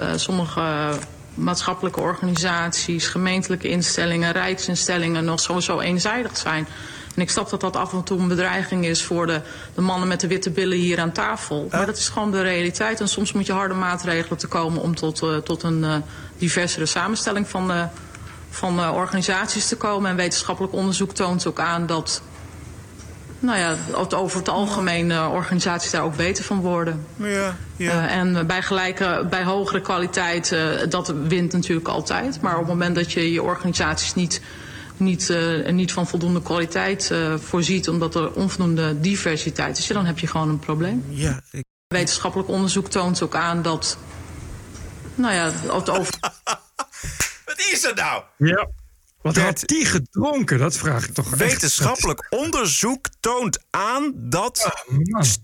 uh, 0.00 0.12
sommige 0.16 0.92
maatschappelijke 1.34 2.00
organisaties, 2.00 3.06
gemeentelijke 3.06 3.68
instellingen, 3.68 4.32
rijksinstellingen 4.32 5.24
nog 5.24 5.40
sowieso 5.40 5.80
eenzijdig 5.80 6.36
zijn. 6.36 6.66
En 7.14 7.22
ik 7.22 7.30
snap 7.30 7.50
dat 7.50 7.60
dat 7.60 7.76
af 7.76 7.92
en 7.92 8.02
toe 8.02 8.18
een 8.18 8.28
bedreiging 8.28 8.86
is 8.86 9.04
voor 9.04 9.26
de, 9.26 9.40
de 9.74 9.80
mannen 9.80 10.08
met 10.08 10.20
de 10.20 10.26
witte 10.26 10.50
billen 10.50 10.78
hier 10.78 11.00
aan 11.00 11.12
tafel. 11.12 11.68
Maar 11.70 11.86
dat 11.86 11.96
is 11.96 12.08
gewoon 12.08 12.30
de 12.30 12.42
realiteit. 12.42 13.00
En 13.00 13.08
soms 13.08 13.32
moet 13.32 13.46
je 13.46 13.52
harde 13.52 13.74
maatregelen 13.74 14.38
te 14.38 14.46
komen 14.46 14.82
om 14.82 14.94
tot, 14.94 15.22
uh, 15.22 15.36
tot 15.36 15.62
een 15.62 15.78
uh, 15.78 15.94
diversere 16.38 16.86
samenstelling 16.86 17.48
van, 17.48 17.70
uh, 17.70 17.84
van 18.50 18.90
organisaties 18.90 19.68
te 19.68 19.76
komen. 19.76 20.10
En 20.10 20.16
wetenschappelijk 20.16 20.74
onderzoek 20.74 21.14
toont 21.14 21.46
ook 21.46 21.60
aan 21.60 21.86
dat 21.86 22.22
nou 23.44 23.58
ja, 23.58 23.76
over 24.16 24.38
het 24.38 24.48
algemeen 24.48 25.10
uh, 25.10 25.30
organisaties 25.32 25.90
daar 25.90 26.02
ook 26.02 26.16
beter 26.16 26.44
van 26.44 26.60
worden. 26.60 27.06
Ja, 27.16 27.56
ja. 27.76 28.04
Uh, 28.04 28.16
en 28.16 28.46
bij, 28.46 28.62
gelijke, 28.62 29.26
bij 29.30 29.44
hogere 29.44 29.80
kwaliteit, 29.80 30.52
uh, 30.52 30.60
dat 30.88 31.14
wint 31.26 31.52
natuurlijk 31.52 31.88
altijd. 31.88 32.40
Maar 32.40 32.52
op 32.52 32.58
het 32.58 32.68
moment 32.68 32.94
dat 32.94 33.12
je 33.12 33.32
je 33.32 33.42
organisaties 33.42 34.14
niet, 34.14 34.40
niet, 34.96 35.36
niet 35.66 35.92
van 35.92 36.06
voldoende 36.06 36.42
kwaliteit 36.42 37.14
voorziet... 37.36 37.88
omdat 37.88 38.14
er 38.14 38.32
onvoldoende 38.32 39.00
diversiteit 39.00 39.78
is, 39.78 39.86
dan 39.86 40.04
heb 40.04 40.18
je 40.18 40.26
gewoon 40.26 40.48
een 40.48 40.58
probleem. 40.58 41.04
Ja, 41.08 41.40
ik... 41.50 41.64
Wetenschappelijk 41.86 42.48
onderzoek 42.48 42.88
toont 42.88 43.22
ook 43.22 43.34
aan 43.34 43.62
dat... 43.62 43.98
Nou 45.14 45.34
ja, 45.34 45.50
het 45.50 45.90
over... 45.90 46.14
Wat 47.44 47.58
is 47.72 47.84
er 47.84 47.94
nou? 47.94 48.22
Ja. 48.36 48.68
Wat 49.24 49.36
had 49.36 49.62
die 49.64 49.84
gedronken? 49.84 50.58
Dat 50.58 50.76
vraag 50.76 51.06
ik 51.06 51.14
toch 51.14 51.26
echt. 51.26 51.36
Wetenschappelijk 51.36 52.26
onderzoek 52.30 53.06
toont 53.20 53.64
aan 53.70 54.12
dat... 54.16 54.72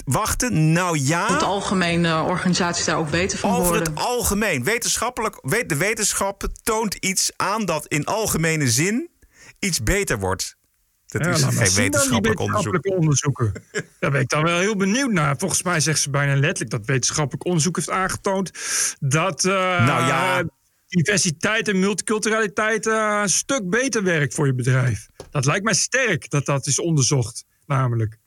wachten, 0.04 0.72
nou 0.72 0.98
ja... 0.98 1.32
Het 1.32 1.42
algemeen 1.42 2.04
uh, 2.04 2.24
organisaties 2.28 2.84
daar 2.84 2.96
ook 2.96 3.10
beter 3.10 3.38
van 3.38 3.50
over 3.50 3.62
worden. 3.62 3.80
Over 3.80 3.94
het 3.94 4.04
algemeen. 4.06 4.64
Wetenschappelijk, 4.64 5.40
de 5.66 5.76
wetenschap 5.76 6.48
toont 6.62 6.94
iets 6.94 7.30
aan 7.36 7.64
dat 7.64 7.86
in 7.86 8.04
algemene 8.04 8.70
zin 8.70 9.09
iets 9.60 9.82
beter 9.82 10.18
wordt. 10.18 10.58
Dat 11.06 11.24
ja, 11.24 11.30
is 11.30 11.42
geen 11.42 11.74
wetenschappelijk 11.74 12.40
onderzoek. 12.40 12.86
onderzoeken. 12.86 13.52
Daar 14.00 14.10
ben 14.10 14.20
ik 14.20 14.28
dan 14.28 14.42
wel 14.42 14.58
heel 14.58 14.76
benieuwd 14.76 15.10
naar. 15.10 15.38
Volgens 15.38 15.62
mij 15.62 15.80
zegt 15.80 16.00
ze 16.00 16.10
bijna 16.10 16.34
letterlijk 16.34 16.70
dat 16.70 16.86
wetenschappelijk 16.86 17.44
onderzoek 17.44 17.76
heeft 17.76 17.90
aangetoond... 17.90 18.50
dat... 18.98 19.44
Uh, 19.44 19.52
nou 19.86 20.06
ja 20.06 20.44
diversiteit 20.90 21.68
en 21.68 21.78
multiculturaliteit 21.78 22.86
uh, 22.86 23.18
een 23.22 23.28
stuk 23.28 23.68
beter 23.68 24.02
werkt 24.02 24.34
voor 24.34 24.46
je 24.46 24.54
bedrijf. 24.54 25.08
Dat 25.30 25.44
lijkt 25.44 25.64
mij 25.64 25.74
sterk 25.74 26.30
dat 26.30 26.46
dat 26.46 26.66
is 26.66 26.78
onderzocht, 26.78 27.44
namelijk. 27.66 28.18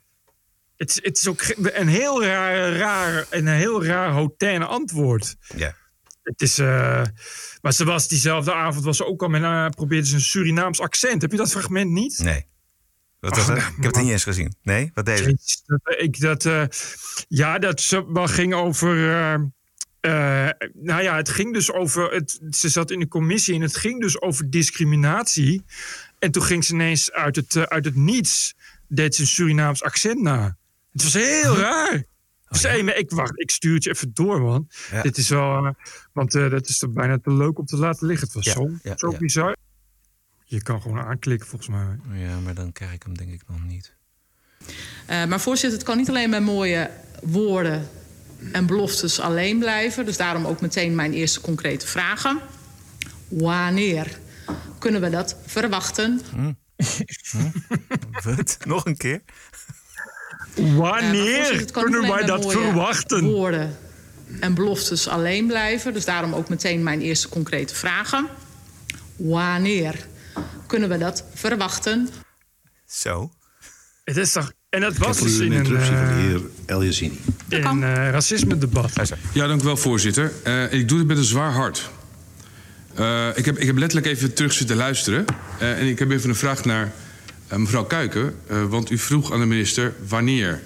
Het, 0.75 0.99
het 1.01 1.17
is 1.17 1.27
ook 1.27 1.43
een 1.57 1.87
heel 1.87 2.23
raar, 2.23 2.75
raar, 2.75 3.25
een 3.29 3.47
heel 3.47 3.85
raar 3.85 4.09
hautaine 4.09 4.65
antwoord. 4.65 5.35
Ja. 5.55 5.75
Het 6.23 6.41
is, 6.41 6.59
uh, 6.59 7.03
maar 7.61 7.73
ze 7.73 7.85
was 7.85 8.07
diezelfde 8.07 8.53
avond 8.53 8.85
was 8.85 8.97
ze 8.97 9.05
ook 9.05 9.21
al 9.21 9.29
met 9.29 9.41
uh, 9.41 9.69
probeerde 9.69 10.07
ze 10.07 10.15
een 10.15 10.21
Surinaams 10.21 10.79
accent. 10.79 11.21
Heb 11.21 11.31
je 11.31 11.37
dat 11.37 11.51
fragment 11.51 11.91
niet? 11.91 12.19
Nee. 12.19 12.45
Wat 13.19 13.35
was 13.35 13.39
Ach, 13.39 13.47
het? 13.47 13.57
nou, 13.57 13.69
Ik 13.77 13.83
heb 13.83 13.93
het 13.93 14.03
niet 14.03 14.11
eens 14.11 14.23
gezien. 14.23 14.55
Nee, 14.61 14.91
wat 14.93 15.05
deze? 15.05 15.37
Ik 15.97 16.19
dat, 16.19 16.45
uh, 16.45 16.63
ja, 17.27 17.59
dat 17.59 17.81
ze 17.81 18.11
wel 18.11 18.27
ging 18.27 18.53
over. 18.53 18.95
Nou 20.73 21.03
ja, 21.03 21.15
het 21.15 21.29
ging 21.29 21.53
dus 21.53 21.71
over. 21.71 22.11
Het, 22.13 22.39
ze 22.49 22.69
zat 22.69 22.91
in 22.91 22.99
de 22.99 23.07
commissie 23.07 23.55
en 23.55 23.61
het 23.61 23.75
ging 23.75 24.01
dus 24.01 24.21
over 24.21 24.49
discriminatie. 24.49 25.63
En 26.19 26.31
toen 26.31 26.43
ging 26.43 26.63
ze 26.63 26.73
ineens 26.73 27.11
uit 27.11 27.35
het, 27.35 27.67
uit 27.69 27.85
het 27.85 27.95
niets. 27.95 28.53
deed 28.87 29.15
ze 29.15 29.21
een 29.21 29.27
Surinaams 29.27 29.83
accent 29.83 30.21
na. 30.21 30.57
Het 30.91 31.03
was 31.03 31.13
heel 31.13 31.57
raar. 31.67 32.03
Oh, 32.55 32.61
ja. 32.61 32.93
ik, 32.93 33.11
wacht, 33.11 33.39
ik 33.39 33.51
stuur 33.51 33.73
het 33.73 33.83
je 33.83 33.89
even 33.89 34.13
door, 34.13 34.41
man. 34.41 34.69
Ja. 34.91 35.01
Dit 35.01 35.17
is 35.17 35.29
wel. 35.29 35.65
Uh, 35.65 35.71
want 36.11 36.31
dat 36.31 36.69
is 36.69 36.77
toch 36.77 36.91
bijna 36.91 37.19
te 37.19 37.33
leuk 37.33 37.59
om 37.59 37.65
te 37.65 37.77
laten 37.77 38.07
liggen. 38.07 38.25
Het 38.27 38.35
was 38.35 38.45
ja, 38.45 38.53
zo, 38.53 38.69
zo 38.95 39.17
bizar. 39.17 39.55
Je 40.43 40.61
kan 40.61 40.81
gewoon 40.81 40.99
aanklikken, 40.99 41.47
volgens 41.47 41.69
mij. 41.69 42.19
Ja, 42.19 42.39
maar 42.39 42.53
dan 42.53 42.71
krijg 42.71 42.93
ik 42.93 43.03
hem 43.03 43.17
denk 43.17 43.31
ik 43.31 43.41
nog 43.47 43.63
niet. 43.63 43.95
Uh, 45.09 45.25
maar 45.25 45.39
voorzitter, 45.39 45.79
het 45.79 45.87
kan 45.87 45.97
niet 45.97 46.09
alleen 46.09 46.29
met 46.29 46.41
mooie 46.41 46.89
woorden 47.21 47.89
en 48.51 48.65
beloftes 48.65 49.19
alleen 49.19 49.59
blijven. 49.59 50.05
Dus 50.05 50.17
daarom 50.17 50.45
ook 50.45 50.61
meteen 50.61 50.95
mijn 50.95 51.13
eerste 51.13 51.41
concrete 51.41 51.87
vragen. 51.87 52.39
Wanneer 53.27 54.19
kunnen 54.79 55.01
we 55.01 55.09
dat 55.09 55.37
verwachten? 55.45 56.21
Hm. 56.31 56.53
Hm. 57.31 57.49
Wat? 58.23 58.57
Nog 58.65 58.85
een 58.85 58.97
keer? 58.97 59.21
Wanneer 60.55 61.53
uh, 61.53 61.61
kunnen 61.71 62.01
wij 62.01 62.25
dat 62.25 62.51
verwachten? 62.51 63.23
Woorden 63.23 63.77
en 64.39 64.53
beloftes 64.53 65.07
alleen 65.07 65.47
blijven. 65.47 65.93
Dus 65.93 66.05
daarom 66.05 66.33
ook 66.33 66.49
meteen 66.49 66.83
mijn 66.83 67.01
eerste 67.01 67.29
concrete 67.29 67.75
vragen. 67.75 68.27
Wanneer 69.15 69.95
kunnen 70.67 70.89
we 70.89 70.97
dat 70.97 71.23
verwachten? 71.33 72.09
Zo. 72.85 73.31
Het 74.03 74.17
is 74.17 74.31
toch 74.31 74.51
en 74.69 74.81
dat 74.81 74.97
was 74.97 75.17
dus 75.17 75.39
in 75.39 75.51
een 75.51 75.57
interruptie 75.57 75.91
uh, 75.91 75.97
van 75.97 76.07
de 76.07 76.21
heer 76.21 76.41
El 76.65 76.83
Yassini. 76.83 77.19
In 77.49 77.65
een 77.65 77.81
uh, 77.81 77.93
racisme-debat. 78.09 78.91
Ja, 79.33 79.47
dank 79.47 79.61
u 79.61 79.65
wel, 79.65 79.77
voorzitter. 79.77 80.31
Uh, 80.43 80.73
ik 80.73 80.87
doe 80.87 80.97
dit 80.97 81.07
met 81.07 81.17
een 81.17 81.23
zwaar 81.23 81.51
hart. 81.51 81.89
Uh, 82.99 83.27
ik, 83.35 83.45
heb, 83.45 83.57
ik 83.57 83.67
heb 83.67 83.77
letterlijk 83.77 84.11
even 84.11 84.33
terug 84.33 84.53
zitten 84.53 84.75
luisteren. 84.75 85.25
Uh, 85.61 85.79
en 85.79 85.87
ik 85.87 85.99
heb 85.99 86.11
even 86.11 86.29
een 86.29 86.35
vraag 86.35 86.65
naar 86.65 86.91
mevrouw 87.57 87.83
Kuiken. 87.83 88.35
Uh, 88.51 88.65
want 88.65 88.89
u 88.89 88.97
vroeg 88.97 89.31
aan 89.31 89.39
de 89.39 89.45
minister 89.45 89.93
wanneer. 90.07 90.61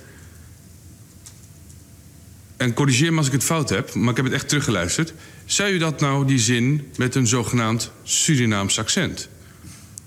En 2.57 2.73
corrigeer 2.73 3.11
me 3.11 3.17
als 3.17 3.27
ik 3.27 3.33
het 3.33 3.43
fout 3.43 3.69
heb, 3.69 3.93
maar 3.93 4.09
ik 4.09 4.15
heb 4.15 4.25
het 4.25 4.33
echt 4.33 4.47
teruggeluisterd. 4.47 5.13
Zei 5.45 5.73
u 5.73 5.77
dat 5.77 5.99
nou, 5.99 6.25
die 6.25 6.39
zin, 6.39 6.91
met 6.97 7.15
een 7.15 7.27
zogenaamd 7.27 7.91
Surinaams 8.03 8.79
accent? 8.79 9.29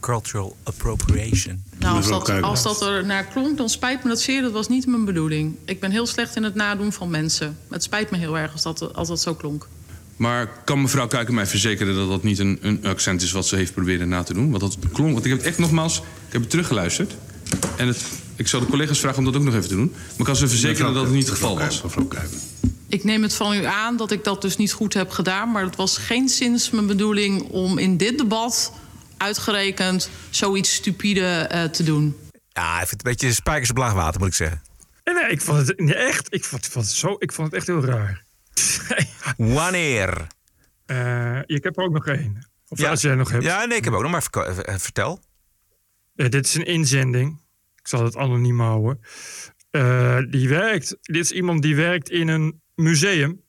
Cultural 0.00 0.56
appropriation. 0.62 1.64
Nou, 1.78 1.96
als 1.96 2.08
dat, 2.08 2.42
als 2.42 2.62
dat 2.62 2.82
er 2.82 3.06
naar 3.06 3.24
klonk, 3.24 3.56
dan 3.56 3.68
spijt 3.68 4.02
me 4.02 4.08
dat 4.08 4.20
zeer. 4.20 4.42
Dat 4.42 4.52
was 4.52 4.68
niet 4.68 4.86
mijn 4.86 5.04
bedoeling. 5.04 5.56
Ik 5.64 5.80
ben 5.80 5.90
heel 5.90 6.06
slecht 6.06 6.36
in 6.36 6.42
het 6.42 6.54
nadoen 6.54 6.92
van 6.92 7.10
mensen. 7.10 7.58
Het 7.70 7.82
spijt 7.82 8.10
me 8.10 8.18
heel 8.18 8.38
erg 8.38 8.52
als 8.52 8.62
dat, 8.62 8.94
als 8.94 9.08
dat 9.08 9.20
zo 9.20 9.34
klonk. 9.34 9.68
Maar 10.20 10.48
kan 10.64 10.80
mevrouw 10.80 11.06
Kuiken 11.06 11.34
mij 11.34 11.46
verzekeren 11.46 11.94
dat 11.94 12.08
dat 12.08 12.22
niet 12.22 12.38
een, 12.38 12.58
een 12.60 12.84
accent 12.84 13.22
is 13.22 13.32
wat 13.32 13.46
ze 13.46 13.56
heeft 13.56 13.74
proberen 13.74 14.08
na 14.08 14.22
te 14.22 14.34
doen? 14.34 14.50
Want 14.50 14.60
dat 14.60 14.76
klonk. 14.92 15.12
Want 15.12 15.24
ik 15.24 15.30
heb 15.30 15.40
het 15.40 15.48
echt 15.48 15.58
nogmaals, 15.58 15.98
ik 15.98 16.32
heb 16.32 16.40
het 16.40 16.50
teruggeluisterd. 16.50 17.14
En 17.76 17.86
het, 17.86 18.04
ik 18.36 18.48
zal 18.48 18.60
de 18.60 18.66
collega's 18.66 18.98
vragen 18.98 19.18
om 19.18 19.24
dat 19.24 19.36
ook 19.36 19.42
nog 19.42 19.54
even 19.54 19.68
te 19.68 19.74
doen. 19.74 19.90
Maar 19.90 20.18
ik 20.18 20.24
kan 20.24 20.36
ze 20.36 20.48
verzekeren 20.48 20.86
mevrouw, 20.86 20.94
dat 20.94 21.04
dat 21.04 21.12
niet 21.12 21.26
het 21.26 21.34
geval 21.34 21.58
was. 21.58 21.82
Mevrouw 21.82 22.04
Kuiken. 22.04 22.38
Ik 22.88 23.04
neem 23.04 23.22
het 23.22 23.34
van 23.34 23.54
u 23.54 23.64
aan 23.64 23.96
dat 23.96 24.10
ik 24.10 24.24
dat 24.24 24.42
dus 24.42 24.56
niet 24.56 24.72
goed 24.72 24.94
heb 24.94 25.10
gedaan. 25.10 25.50
Maar 25.50 25.64
het 25.64 25.76
was 25.76 25.98
geen 25.98 26.28
sinds 26.28 26.70
mijn 26.70 26.86
bedoeling 26.86 27.42
om 27.42 27.78
in 27.78 27.96
dit 27.96 28.18
debat 28.18 28.72
uitgerekend 29.16 30.10
zoiets 30.30 30.74
stupide 30.74 31.50
uh, 31.52 31.64
te 31.64 31.82
doen. 31.82 32.16
Ja, 32.52 32.72
ik 32.80 32.88
vind 32.88 32.90
het 32.90 33.06
een 33.06 33.10
beetje 33.10 33.32
spijkers 33.32 33.70
op 33.70 33.76
laag 33.76 33.92
water, 33.92 34.20
moet 34.20 34.28
ik 34.28 34.34
zeggen. 34.34 34.62
Nee, 35.04 35.14
nee 35.14 35.30
ik 35.30 35.40
vond 35.40 35.66
het 35.66 35.80
nee, 35.80 35.94
echt. 35.94 36.34
Ik 36.34 36.44
vond, 36.44 36.66
vond 36.66 36.84
het 36.84 36.94
zo, 36.94 37.16
ik 37.18 37.32
vond 37.32 37.46
het 37.46 37.56
echt 37.56 37.66
heel 37.66 37.84
raar. 37.84 38.28
Wanneer? 39.36 40.26
Uh, 40.86 41.38
ik 41.46 41.64
heb 41.64 41.76
er 41.76 41.84
ook 41.84 41.92
nog 41.92 42.06
één. 42.06 42.48
Of 42.68 42.84
als 42.84 43.02
jij 43.02 43.14
nog 43.14 43.30
hebt. 43.30 43.44
Ja, 43.44 43.64
nee, 43.64 43.78
ik 43.78 43.84
heb 43.84 43.94
ook 43.94 44.02
nog 44.02 44.10
maar 44.10 44.46
eh, 44.46 44.76
vertel. 44.76 45.20
Ja, 46.14 46.28
dit 46.28 46.46
is 46.46 46.54
een 46.54 46.66
inzending. 46.66 47.40
Ik 47.76 47.88
zal 47.88 48.04
het 48.04 48.16
anoniem 48.16 48.60
houden. 48.60 49.00
Eh, 49.70 50.18
die 50.30 50.48
werkt, 50.48 50.96
dit 51.02 51.24
is 51.24 51.32
iemand 51.32 51.62
die 51.62 51.76
werkt 51.76 52.10
in 52.10 52.28
een 52.28 52.60
museum. 52.74 53.42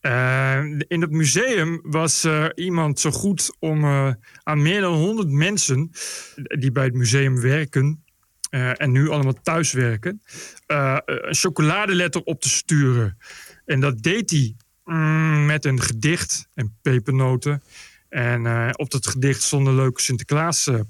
Eh, 0.00 0.64
in 0.88 1.00
het 1.00 1.10
museum 1.10 1.80
was 1.82 2.24
eh, 2.24 2.46
iemand 2.54 3.00
zo 3.00 3.10
goed 3.10 3.56
om 3.58 3.84
eh, 3.84 4.12
aan 4.42 4.62
meer 4.62 4.80
dan 4.80 4.94
100 4.94 5.28
mensen 5.28 5.90
die 6.34 6.72
bij 6.72 6.84
het 6.84 6.94
museum 6.94 7.40
werken 7.40 8.04
eh, 8.50 8.80
en 8.80 8.92
nu 8.92 9.08
allemaal 9.08 9.42
thuis 9.42 9.72
werken, 9.72 10.22
eh, 10.66 10.98
een 11.04 11.34
chocoladeletter 11.34 12.22
op 12.22 12.40
te 12.40 12.48
sturen. 12.48 13.18
En 13.64 13.80
dat 13.80 14.02
deed 14.02 14.30
hij 14.30 14.54
mm, 14.84 15.46
met 15.46 15.64
een 15.64 15.80
gedicht 15.80 16.48
en 16.54 16.76
pepernoten. 16.82 17.62
En 18.08 18.46
eh, 18.46 18.70
op 18.72 18.90
dat 18.90 19.06
gedicht 19.06 19.42
stonden 19.42 19.74
leuke 19.74 20.00
Sinterklaas 20.00 20.66
eh, 20.66 20.80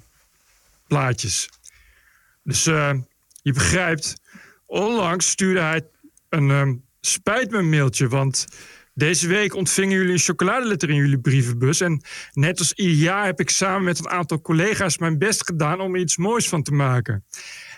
plaatjes. 0.86 1.48
Dus 2.42 2.66
eh, 2.66 2.92
je 3.42 3.52
begrijpt, 3.52 4.20
onlangs 4.66 5.30
stuurde 5.30 5.60
hij 5.60 5.86
een 6.28 6.50
ehm, 6.50 6.74
spijt 7.00 7.50
me 7.50 7.62
mailtje, 7.62 8.08
want 8.08 8.46
deze 8.94 9.28
week 9.28 9.54
ontvingen 9.54 9.96
jullie 9.96 10.12
een 10.12 10.18
chocoladeletter 10.18 10.90
in 10.90 10.96
jullie 10.96 11.18
brievenbus. 11.18 11.80
En 11.80 12.02
net 12.32 12.58
als 12.58 12.72
ieder 12.72 12.96
jaar 12.96 13.24
heb 13.24 13.40
ik 13.40 13.50
samen 13.50 13.84
met 13.84 13.98
een 13.98 14.08
aantal 14.08 14.40
collega's 14.40 14.98
mijn 14.98 15.18
best 15.18 15.44
gedaan 15.44 15.80
om 15.80 15.94
er 15.94 16.00
iets 16.00 16.16
moois 16.16 16.48
van 16.48 16.62
te 16.62 16.72
maken. 16.72 17.24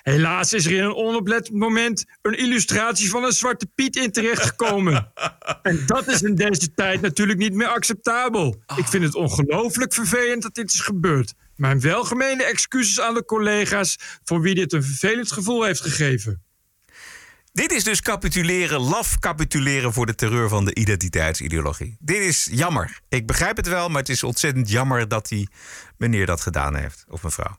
Helaas 0.04 0.52
is 0.52 0.66
er 0.66 0.72
in 0.72 0.84
een 0.84 0.94
onoplettend 0.94 1.58
moment 1.58 2.04
een 2.22 2.38
illustratie 2.38 3.10
van 3.10 3.24
een 3.24 3.32
zwarte 3.32 3.66
Piet 3.74 3.96
in 3.96 4.12
terechtgekomen. 4.12 5.12
en 5.62 5.82
dat 5.86 6.08
is 6.08 6.22
in 6.22 6.34
deze 6.34 6.74
tijd 6.74 7.00
natuurlijk 7.00 7.38
niet 7.38 7.54
meer 7.54 7.66
acceptabel. 7.66 8.62
Ik 8.76 8.86
vind 8.86 9.04
het 9.04 9.14
ongelooflijk 9.14 9.92
vervelend 9.92 10.42
dat 10.42 10.54
dit 10.54 10.72
is 10.72 10.80
gebeurd. 10.80 11.34
Mijn 11.56 11.80
welgemeende 11.80 12.44
excuses 12.44 13.00
aan 13.00 13.14
de 13.14 13.24
collega's 13.24 13.98
voor 14.24 14.40
wie 14.40 14.54
dit 14.54 14.72
een 14.72 14.82
vervelend 14.82 15.32
gevoel 15.32 15.62
heeft 15.62 15.80
gegeven. 15.80 16.42
Dit 17.52 17.72
is 17.72 17.84
dus 17.84 18.00
capituleren, 18.00 18.80
laf 18.80 19.18
capituleren 19.18 19.92
voor 19.92 20.06
de 20.06 20.14
terreur 20.14 20.48
van 20.48 20.64
de 20.64 20.74
identiteitsideologie. 20.74 21.96
Dit 22.00 22.22
is 22.22 22.48
jammer. 22.50 23.00
Ik 23.08 23.26
begrijp 23.26 23.56
het 23.56 23.68
wel, 23.68 23.88
maar 23.88 24.00
het 24.00 24.08
is 24.08 24.22
ontzettend 24.22 24.70
jammer 24.70 25.08
dat 25.08 25.28
die 25.28 25.48
meneer 25.98 26.26
dat 26.26 26.40
gedaan 26.40 26.76
heeft. 26.76 27.04
Of 27.08 27.22
mevrouw. 27.22 27.56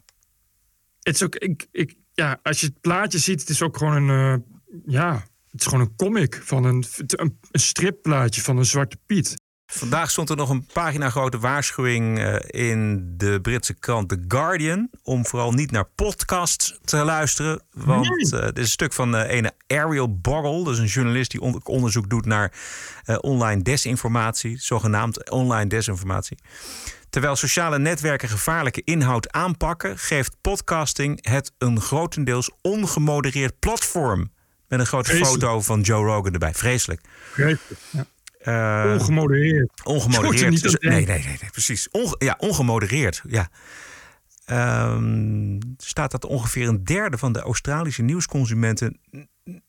Het 1.02 1.16
is 1.16 1.24
ook, 1.24 1.36
ik, 1.36 1.68
ik, 1.72 1.96
ja, 2.16 2.40
als 2.44 2.60
je 2.60 2.66
het 2.66 2.82
plaatje 2.82 3.20
ziet, 3.20 3.40
het 3.40 3.50
is 3.50 3.62
ook 3.62 3.78
gewoon 3.78 4.10
een, 4.10 4.42
eh, 4.42 4.42
ja, 4.86 5.14
het 5.52 5.62
is 5.62 5.68
gewoon 5.68 5.86
een 5.86 5.96
comic 5.96 6.42
van 6.44 6.64
een, 6.64 6.84
een, 7.08 7.40
een 7.52 7.60
stripplaatje 7.60 8.42
van 8.42 8.58
een 8.58 8.66
zwarte 8.66 8.98
Piet. 9.06 9.36
Vandaag 9.66 10.12
stond 10.12 10.30
er 10.30 10.36
nog 10.36 10.50
een 10.50 10.66
pagina 10.74 11.10
grote 11.10 11.40
waarschuwing 11.40 12.20
eh, 12.20 12.36
in 12.70 13.04
de 13.18 13.42
Britse 13.42 13.74
krant 13.74 14.10
The 14.10 14.24
Guardian. 14.28 14.90
Om 15.04 15.26
vooral 15.26 15.52
niet 15.52 15.72
naar 15.72 15.86
podcasts 15.96 16.80
te 16.84 16.98
luisteren. 16.98 17.62
Want 17.72 18.34
eh 18.34 18.40
dit 18.46 18.58
is 18.58 18.64
een 18.64 18.70
stuk 18.70 18.94
van 18.94 19.16
eh 19.16 19.30
ene 19.38 19.52
Ariel 19.68 20.18
Borrell. 20.20 20.64
Dat 20.64 20.74
is 20.74 20.80
een 20.80 20.86
journalist 20.86 21.32
die 21.32 21.42
on- 21.42 21.62
onderzoek 21.64 22.10
doet 22.10 22.26
naar 22.26 22.54
online 23.22 23.62
desinformatie. 23.62 24.58
Zogenaamd 24.60 25.30
online 25.30 25.68
desinformatie. 25.70 26.38
Terwijl 27.10 27.36
sociale 27.36 27.80
netwerken 27.80 28.30
gevaarlijke 28.30 28.82
inhoud 28.84 29.32
aanpakken, 29.32 29.98
geeft 29.98 30.36
podcasting 30.42 31.28
het 31.30 31.52
een 31.58 31.82
grotendeels 31.82 32.52
ongemodereerd 32.62 33.60
platform. 33.60 34.34
Met 34.68 34.80
een 34.80 34.86
grote 34.86 35.10
Vreselijk. 35.10 35.44
foto 35.44 35.62
van 35.62 35.82
Joe 35.82 36.06
Rogan 36.06 36.34
erbij. 36.34 36.54
Vreselijk. 36.54 37.02
Vreselijk, 37.32 37.80
ja. 37.90 38.06
Eh, 38.46 38.92
Ongemodereerd. 38.94 39.82
Ongemodereerd. 39.84 40.62
Dus- 40.62 40.76
nee, 40.80 40.92
nee, 41.06 41.06
nee, 41.06 41.38
nee, 41.42 41.50
precies. 41.52 41.90
Onge- 41.92 42.16
ja, 42.18 42.36
ongemodereerd. 42.38 43.22
Ja. 43.28 43.50
Ehm, 44.46 45.60
staat 45.78 46.12
dat 46.12 46.26
ongeveer 46.26 46.68
een 46.68 46.84
derde 46.84 47.18
van 47.18 47.32
de 47.34 47.40
Australische 47.42 48.02
nieuwsconsumenten 48.02 49.00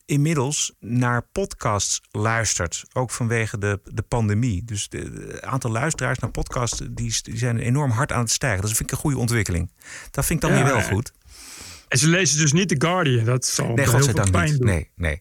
inmiddels 0.04 0.72
naar 0.80 1.22
podcasts 1.32 2.00
luistert. 2.10 2.84
Ook 2.92 3.10
vanwege 3.10 3.58
de, 3.58 3.80
de 3.84 4.02
pandemie. 4.02 4.64
Dus 4.64 4.86
het 4.90 5.42
aantal 5.42 5.70
luisteraars 5.70 6.18
naar 6.18 6.30
podcasts 6.30 6.78
die, 6.90 7.18
die 7.22 7.36
zijn 7.36 7.58
enorm 7.58 7.90
hard 7.90 8.12
aan 8.12 8.20
het 8.20 8.30
stijgen. 8.30 8.60
Dat 8.60 8.70
vind 8.70 8.80
ik 8.82 8.90
een 8.90 9.00
goede 9.00 9.18
ontwikkeling. 9.18 9.70
Dat 10.10 10.26
vind 10.26 10.42
ik 10.42 10.48
dan 10.48 10.58
Ja, 10.58 10.64
weer 10.64 10.72
wel 10.74 10.82
goed. 10.82 11.12
En 11.88 11.99
ze 11.99 12.09
lezen 12.09 12.38
dus 12.38 12.53
niet 12.53 12.68
The 12.68 12.75
Guardian. 12.79 13.25
Dat 13.25 13.46
zal 13.46 13.66
Nee, 13.75 13.88
heel 13.90 14.03
veel 14.03 14.31
pijn 14.31 14.51
niet. 14.51 14.59
doen. 14.59 14.66
Nee, 14.66 14.90
nee. 14.96 15.20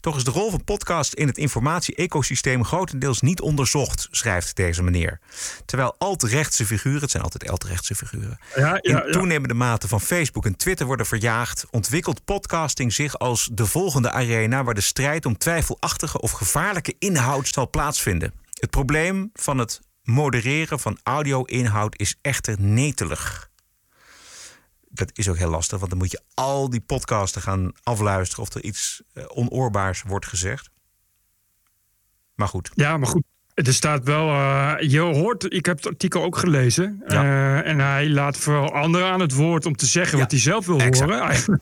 Toch 0.00 0.16
is 0.16 0.24
de 0.24 0.30
rol 0.30 0.50
van 0.50 0.64
podcast 0.64 1.12
in 1.12 1.26
het 1.26 1.38
informatie-ecosysteem 1.38 2.64
grotendeels 2.64 3.20
niet 3.20 3.40
onderzocht, 3.40 4.08
schrijft 4.10 4.56
deze 4.56 4.82
meneer. 4.82 5.20
Terwijl 5.64 5.94
alt-rechtse 5.98 6.66
figuren, 6.66 7.00
het 7.00 7.10
zijn 7.10 7.22
altijd 7.22 7.50
alt-rechtse 7.50 7.94
figuren, 7.94 8.38
Ja, 8.56 8.78
in 8.80 8.92
ja, 8.92 9.04
ja. 9.06 9.12
toenemende 9.12 9.54
mate 9.54 9.88
van 9.88 10.00
Facebook 10.00 10.46
en 10.46 10.56
Twitter 10.56 10.86
worden 10.86 11.06
verjaagd, 11.06 11.66
ontwikkelt 11.70 12.24
podcasting 12.24 12.92
zich 12.92 13.18
als 13.18 13.48
de 13.52 13.66
volgende 13.66 14.10
arena 14.10 14.64
waar 14.64 14.74
de 14.74 14.80
strijd 14.80 15.26
om 15.26 15.38
twijfelachtige 15.38 16.20
of 16.20 16.30
gevaarlijke 16.30 16.94
inhoud 16.98 17.48
zal 17.48 17.70
plaatsvinden. 17.70 18.32
Het 18.60 18.70
probleem 18.70 19.30
van 19.32 19.58
het 19.58 19.80
modereren 20.02 20.80
van 20.80 20.98
audio-inhoud 21.02 21.98
is 21.98 22.14
echter 22.22 22.60
netelig 22.60 23.50
dat 24.94 25.10
is 25.18 25.28
ook 25.28 25.36
heel 25.36 25.50
lastig, 25.50 25.78
want 25.78 25.90
dan 25.90 25.98
moet 25.98 26.10
je 26.10 26.22
al 26.34 26.70
die 26.70 26.80
podcasten 26.80 27.42
gaan 27.42 27.72
afluisteren 27.82 28.44
of 28.44 28.54
er 28.54 28.62
iets 28.62 29.02
eh, 29.12 29.24
onoorbaars 29.28 30.02
wordt 30.02 30.26
gezegd. 30.26 30.70
Maar 32.34 32.48
goed. 32.48 32.70
Ja, 32.74 32.96
maar 32.96 33.08
goed. 33.08 33.24
Er 33.54 33.74
staat 33.74 34.04
wel, 34.04 34.28
eh, 34.28 34.74
je 34.80 35.00
hoort, 35.00 35.52
ik 35.52 35.66
heb 35.66 35.76
het 35.76 35.86
artikel 35.86 36.22
ook 36.22 36.36
gelezen. 36.36 37.02
Ja. 37.06 37.22
Eh, 37.22 37.70
en 37.70 37.78
hij 37.78 38.08
laat 38.08 38.36
vooral 38.36 38.72
anderen 38.72 39.08
aan 39.08 39.20
het 39.20 39.34
woord 39.34 39.66
om 39.66 39.76
te 39.76 39.86
zeggen 39.86 40.18
wat 40.18 40.30
hij 40.30 40.40
zelf 40.40 40.66
wil 40.66 40.78
exact. 40.78 41.10
horen. 41.10 41.60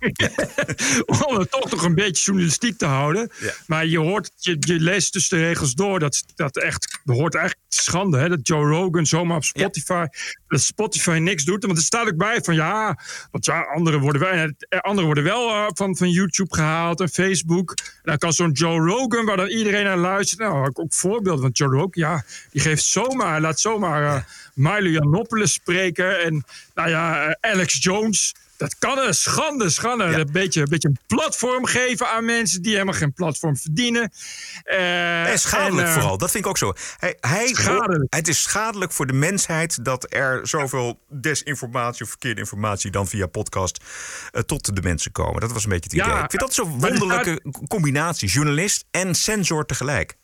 Om 1.28 1.38
het 1.38 1.50
toch 1.50 1.70
nog 1.70 1.83
een 1.83 1.94
beetje 1.94 2.24
journalistiek 2.24 2.78
te 2.78 2.87
houden. 2.87 3.31
Ja. 3.40 3.52
Maar 3.66 3.87
je 3.87 3.98
hoort, 3.98 4.31
je, 4.37 4.57
je 4.59 4.81
leest 4.81 5.12
tussen 5.12 5.38
de 5.38 5.44
regels 5.44 5.74
door 5.74 5.98
dat 5.98 6.24
dat 6.35 6.57
echt, 6.57 7.00
hoort 7.05 7.35
eigenlijk 7.35 7.66
te 7.68 7.83
schande. 7.83 8.18
Hè, 8.18 8.28
dat 8.28 8.46
Joe 8.46 8.68
Rogan 8.68 9.07
zomaar 9.07 9.37
op 9.37 9.44
Spotify, 9.44 10.05
dat 10.48 10.61
Spotify 10.61 11.18
niks 11.22 11.44
doet. 11.44 11.64
Want 11.64 11.78
er 11.78 11.85
staat 11.85 12.07
ook 12.07 12.16
bij 12.16 12.40
van 12.42 12.55
ja, 12.55 12.98
want 13.31 13.44
ja, 13.44 13.61
anderen 13.61 14.00
worden 14.00 14.20
wel, 14.20 14.31
eh, 14.31 14.81
anderen 14.81 15.05
worden 15.05 15.24
wel 15.24 15.70
van, 15.74 15.96
van 15.96 16.11
YouTube 16.11 16.55
gehaald 16.55 17.00
en 17.00 17.09
Facebook. 17.09 17.70
En 17.76 18.00
dan 18.02 18.18
kan 18.18 18.33
zo'n 18.33 18.50
Joe 18.50 18.78
Rogan, 18.78 19.24
waar 19.24 19.37
dan 19.37 19.48
iedereen 19.48 19.85
naar 19.85 19.96
luistert. 19.96 20.40
Nou, 20.40 20.66
ook, 20.66 20.78
ook 20.78 20.94
voorbeelden 20.94 21.42
van 21.42 21.50
Joe 21.50 21.68
Rogan. 21.68 21.82
Ja, 21.90 22.25
die 22.51 22.61
geeft 22.61 22.85
zomaar, 22.85 23.40
laat 23.40 23.61
zomaar 23.61 24.16
eh 24.16 24.23
Milo 24.55 24.88
Yiannopoulos 24.88 25.53
spreken. 25.53 26.21
En 26.21 26.45
nou 26.75 26.88
ja, 26.88 27.27
eh, 27.27 27.51
Alex 27.51 27.83
Jones. 27.83 28.35
Dat 28.57 28.79
kan 28.79 28.99
een 28.99 29.14
schande, 29.14 29.71
schande. 29.71 30.05
Een, 30.05 30.29
beetje, 30.33 30.61
een 30.61 30.68
beetje 30.68 30.88
een 30.88 30.99
platform 31.07 31.64
geven 31.66 32.09
aan 32.09 32.25
mensen 32.25 32.62
die 32.62 32.73
helemaal 32.73 32.95
geen 32.95 33.12
platform 33.12 33.57
verdienen. 33.57 34.12
Eh, 34.64 35.31
En 35.31 35.38
schadelijk 35.38 35.87
en, 35.87 35.92
vooral, 35.92 36.18
dat 36.18 36.31
vind 36.31 36.45
ik 36.45 36.51
ook 36.51 36.59
zo. 36.59 36.73
Hij, 36.99 37.16
hij. 37.21 37.55
Het 38.09 38.29
is 38.29 38.42
schadelijk 38.42 38.92
voor 38.92 39.07
de 39.07 39.12
mensheid 39.12 39.85
dat 39.85 40.07
er 40.09 40.47
zoveel 40.49 41.01
desinformatie 41.09 42.03
of 42.05 42.09
verkeerde 42.09 42.40
informatie 42.40 42.90
dan 42.90 43.07
via 43.07 43.27
podcast 43.27 43.85
tot 44.47 44.77
de 44.77 44.83
mensen 44.83 45.12
komen. 45.12 45.40
Dat 45.40 45.53
was 45.53 45.64
een 45.64 45.71
beetje 45.71 45.90
het 45.90 45.99
Ja, 45.99 46.07
idee. 46.07 46.23
Ik 46.23 46.31
vind 46.31 46.42
dat 46.42 46.55
zo'n 46.55 46.73
er 46.73 46.88
wonderlijke 46.88 47.42
combinatie. 47.68 48.29
Journalist 48.29 48.85
en 48.90 49.14
sensor 49.14 49.66
tegelijk. 49.66 50.16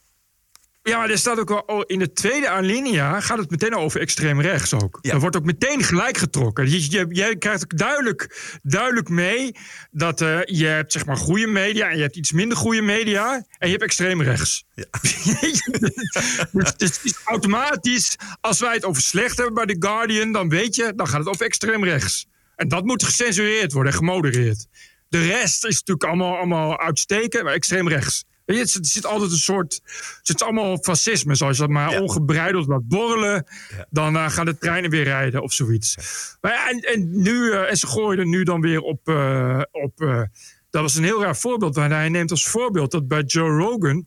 Ja, 0.89 0.99
maar 0.99 1.11
er 1.11 1.19
staat 1.19 1.39
ook 1.39 1.49
wel 1.49 1.63
oh, 1.67 1.83
in 1.87 1.99
de 1.99 2.13
tweede 2.13 2.49
alinea 2.49 3.21
gaat 3.21 3.39
het 3.39 3.51
meteen 3.51 3.75
over 3.75 4.01
extreem 4.01 4.41
rechts 4.41 4.75
ook. 4.75 4.99
Ja. 5.03 5.13
Er 5.13 5.21
wordt 5.21 5.37
ook 5.37 5.45
meteen 5.45 5.83
gelijk 5.83 6.17
getrokken. 6.17 6.71
Je, 6.71 6.91
je, 6.91 7.07
jij 7.09 7.37
krijgt 7.37 7.63
ook 7.63 7.79
duidelijk, 7.79 8.59
duidelijk 8.63 9.09
mee 9.09 9.53
dat 9.91 10.21
eh, 10.21 10.39
je 10.45 10.67
hebt 10.67 10.93
zeg 10.93 11.07
maar 11.07 11.17
goede 11.17 11.47
media 11.47 11.89
en 11.91 11.97
je 11.97 12.03
hebt 12.03 12.17
iets 12.17 12.33
minder 12.33 12.57
goede 12.57 12.83
media 12.83 13.35
en 13.35 13.67
je 13.67 13.71
hebt 13.71 13.83
extreem 13.83 14.23
rechts. 14.23 14.65
Ja. 14.75 14.85
dus, 16.53 16.77
dus 16.77 17.03
is 17.03 17.19
automatisch, 17.25 18.17
als 18.41 18.61
wij 18.61 18.75
het 18.75 18.85
over 18.85 19.03
slecht 19.03 19.37
hebben 19.37 19.55
bij 19.55 19.67
The 19.67 19.87
Guardian, 19.87 20.33
dan 20.33 20.49
weet 20.49 20.75
je, 20.75 20.93
dan 20.97 21.09
gaat 21.09 21.19
het 21.19 21.29
over 21.29 21.47
extreem 21.47 21.85
rechts. 21.85 22.27
En 22.57 22.69
dat 22.69 22.85
moet 22.85 23.05
gecensureerd 23.05 23.73
worden 23.73 23.93
en 23.93 23.99
gemodereerd. 23.99 24.67
De 25.09 25.27
rest 25.27 25.65
is 25.65 25.79
natuurlijk 25.79 26.05
allemaal, 26.05 26.37
allemaal 26.37 26.79
uitstekend, 26.79 27.43
maar 27.43 27.53
extreem 27.53 27.89
rechts. 27.89 28.25
Je, 28.55 28.61
het 28.61 28.87
zit, 28.87 29.07
altijd 29.07 29.31
een 29.31 29.37
soort. 29.37 29.81
Het 29.85 30.21
zit 30.23 30.43
allemaal 30.43 30.79
fascisme. 30.79 31.37
Als 31.39 31.57
je 31.57 31.63
dat 31.63 31.71
maar 31.73 31.91
Ja. 31.91 32.01
ongebreideld 32.03 32.67
laat 32.67 32.89
borrelen. 32.89 33.47
dan 33.91 34.17
eh, 34.17 34.31
gaan 34.31 34.45
de 34.45 34.59
treinen 34.59 34.91
weer 34.91 35.05
rijden 35.05 35.43
of 35.43 35.53
zoiets. 35.53 35.95
Maar 36.41 36.69
en, 36.71 36.79
en, 36.81 37.23
nu, 37.23 37.51
eh, 37.53 37.71
en 37.71 37.77
ze 37.77 37.87
gooien 37.87 38.19
er 38.19 38.27
nu 38.27 38.43
dan 38.43 38.61
weer 38.61 38.81
op. 38.81 39.09
eh, 39.09 39.61
op 39.71 40.27
dat 40.71 40.83
was 40.83 40.95
een 40.95 41.05
heel 41.05 41.23
raar 41.23 41.37
voorbeeld. 41.37 41.75
Want 41.75 41.93
hij 41.93 42.09
neemt 42.09 42.31
als 42.31 42.47
voorbeeld 42.49 42.91
dat 42.91 43.09
bij 43.09 43.23
Joe 43.23 43.51
Rogan 43.59 44.07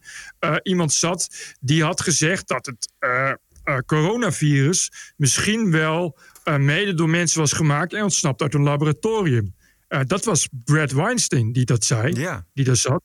iemand 0.64 0.94
zat. 0.94 1.28
die 1.60 1.84
had 1.84 2.02
gezegd 2.02 2.48
dat 2.48 2.66
het 2.66 2.94
coronavirus 3.86 4.92
misschien 5.18 5.72
wel 5.72 6.18
mede 6.58 6.94
door 6.94 7.10
mensen 7.10 7.40
was 7.40 7.54
gemaakt. 7.54 7.94
en 7.94 8.04
ontsnapt 8.04 8.42
uit 8.42 8.54
een 8.54 8.64
laboratorium. 8.64 9.56
Dat 10.08 10.26
was 10.26 10.48
Brad 10.64 10.92
Weinstein 10.92 11.52
die 11.52 11.66
dat 11.66 11.84
zei. 11.86 12.14
Die 12.54 12.66
daar 12.66 12.76
zat. 12.76 13.02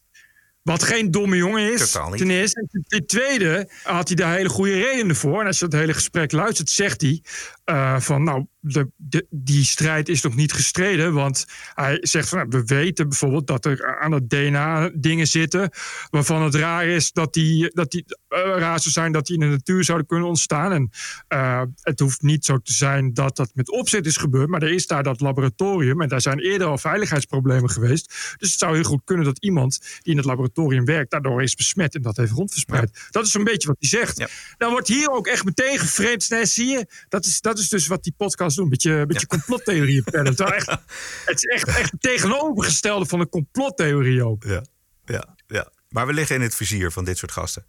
Wat 0.66 0.82
geen 0.82 1.10
domme 1.10 1.36
jongen 1.36 1.72
is. 1.72 1.90
Ten 2.16 2.30
eerste. 2.30 2.66
En 2.70 2.84
ten 2.88 3.06
tweede 3.06 3.68
had 3.82 4.08
hij 4.08 4.16
daar 4.16 4.36
hele 4.36 4.48
goede 4.48 4.72
redenen 4.72 5.16
voor. 5.16 5.40
En 5.40 5.46
als 5.46 5.58
je 5.58 5.68
dat 5.68 5.80
hele 5.80 5.92
gesprek 5.92 6.32
luistert, 6.32 6.70
zegt 6.70 7.00
hij 7.00 7.22
eh, 7.64 8.00
van 8.00 8.24
nou, 8.24 8.46
de, 8.66 8.90
de- 8.96 9.26
die 9.30 9.64
strijd 9.64 10.08
is 10.08 10.22
nog 10.22 10.34
niet 10.36 10.52
gestreden. 10.52 11.12
Want 11.12 11.44
hij 11.74 11.98
zegt 12.00 12.28
van 12.28 12.38
nou, 12.38 12.50
we 12.50 12.64
weten 12.64 13.08
bijvoorbeeld 13.08 13.46
dat 13.46 13.64
er 13.64 13.98
aan 14.00 14.12
het 14.12 14.30
DNA 14.30 14.90
dingen 14.94 15.26
zitten. 15.26 15.70
Waarvan 16.10 16.42
het 16.42 16.54
raar 16.54 16.86
is 16.86 17.12
dat 17.12 17.32
die, 17.32 17.70
dat 17.74 17.90
die 17.90 18.04
eh, 18.28 18.40
raar 18.40 18.80
zou 18.80 18.90
zijn 18.90 19.12
dat 19.12 19.26
die 19.26 19.34
in 19.34 19.40
de 19.40 19.46
natuur 19.56 19.84
zouden 19.84 20.06
kunnen 20.06 20.28
ontstaan. 20.28 20.72
En 20.72 20.90
eh, 21.28 21.62
het 21.80 22.00
hoeft 22.00 22.22
niet 22.22 22.44
zo 22.44 22.58
te 22.58 22.72
zijn 22.72 23.14
dat 23.14 23.36
dat 23.36 23.50
met 23.54 23.70
opzet 23.70 24.06
is 24.06 24.16
gebeurd. 24.16 24.48
Maar 24.48 24.62
er 24.62 24.72
is 24.72 24.86
daar 24.86 25.02
dat 25.02 25.20
laboratorium. 25.20 26.00
En 26.00 26.08
daar 26.08 26.20
zijn 26.20 26.38
eerder 26.38 26.66
al 26.66 26.78
veiligheidsproblemen 26.78 27.70
geweest. 27.70 28.34
Dus 28.38 28.50
het 28.50 28.58
zou 28.58 28.74
heel 28.74 28.84
goed 28.84 29.02
kunnen 29.04 29.24
dat 29.24 29.38
iemand 29.38 29.80
die 30.02 30.12
in 30.12 30.16
het 30.16 30.26
laboratorium 30.26 30.84
werkt, 30.84 31.10
daardoor 31.10 31.42
is 31.42 31.54
besmet 31.54 31.94
en 31.94 32.02
dat 32.02 32.16
heeft 32.16 32.32
rondverspreid. 32.32 33.06
Dat 33.10 33.26
is 33.26 33.34
een 33.34 33.44
beetje 33.44 33.68
wat 33.68 33.76
hij 33.80 33.88
zegt. 33.88 34.24
Dan 34.58 34.70
wordt 34.70 34.88
hier 34.88 35.10
ook 35.10 35.26
echt 35.26 35.44
meteen 35.44 35.78
geframed. 35.78 36.30
Nee, 36.30 36.46
zie 36.46 36.66
je, 36.66 36.86
dat 37.08 37.24
is, 37.26 37.40
dat 37.40 37.58
is 37.58 37.68
dus 37.68 37.86
wat 37.86 38.02
die 38.02 38.14
podcast 38.16 38.55
doen. 38.56 38.64
Een 38.64 38.70
beetje, 38.70 38.92
een 38.92 39.06
beetje 39.06 39.26
complottheorieën 39.26 40.04
pennen. 40.10 40.34
Het 40.36 41.34
is 41.34 41.44
echt, 41.44 41.68
echt 41.68 41.90
het 41.90 42.00
tegenovergestelde 42.00 43.06
van 43.06 43.20
een 43.20 43.28
complottheorie 43.28 44.24
ook. 44.24 44.44
Ja, 44.44 44.64
ja, 45.04 45.36
ja. 45.46 45.68
Maar 45.88 46.06
we 46.06 46.12
liggen 46.12 46.36
in 46.36 46.42
het 46.42 46.54
vizier 46.54 46.90
van 46.90 47.04
dit 47.04 47.18
soort 47.18 47.32
gasten. 47.32 47.66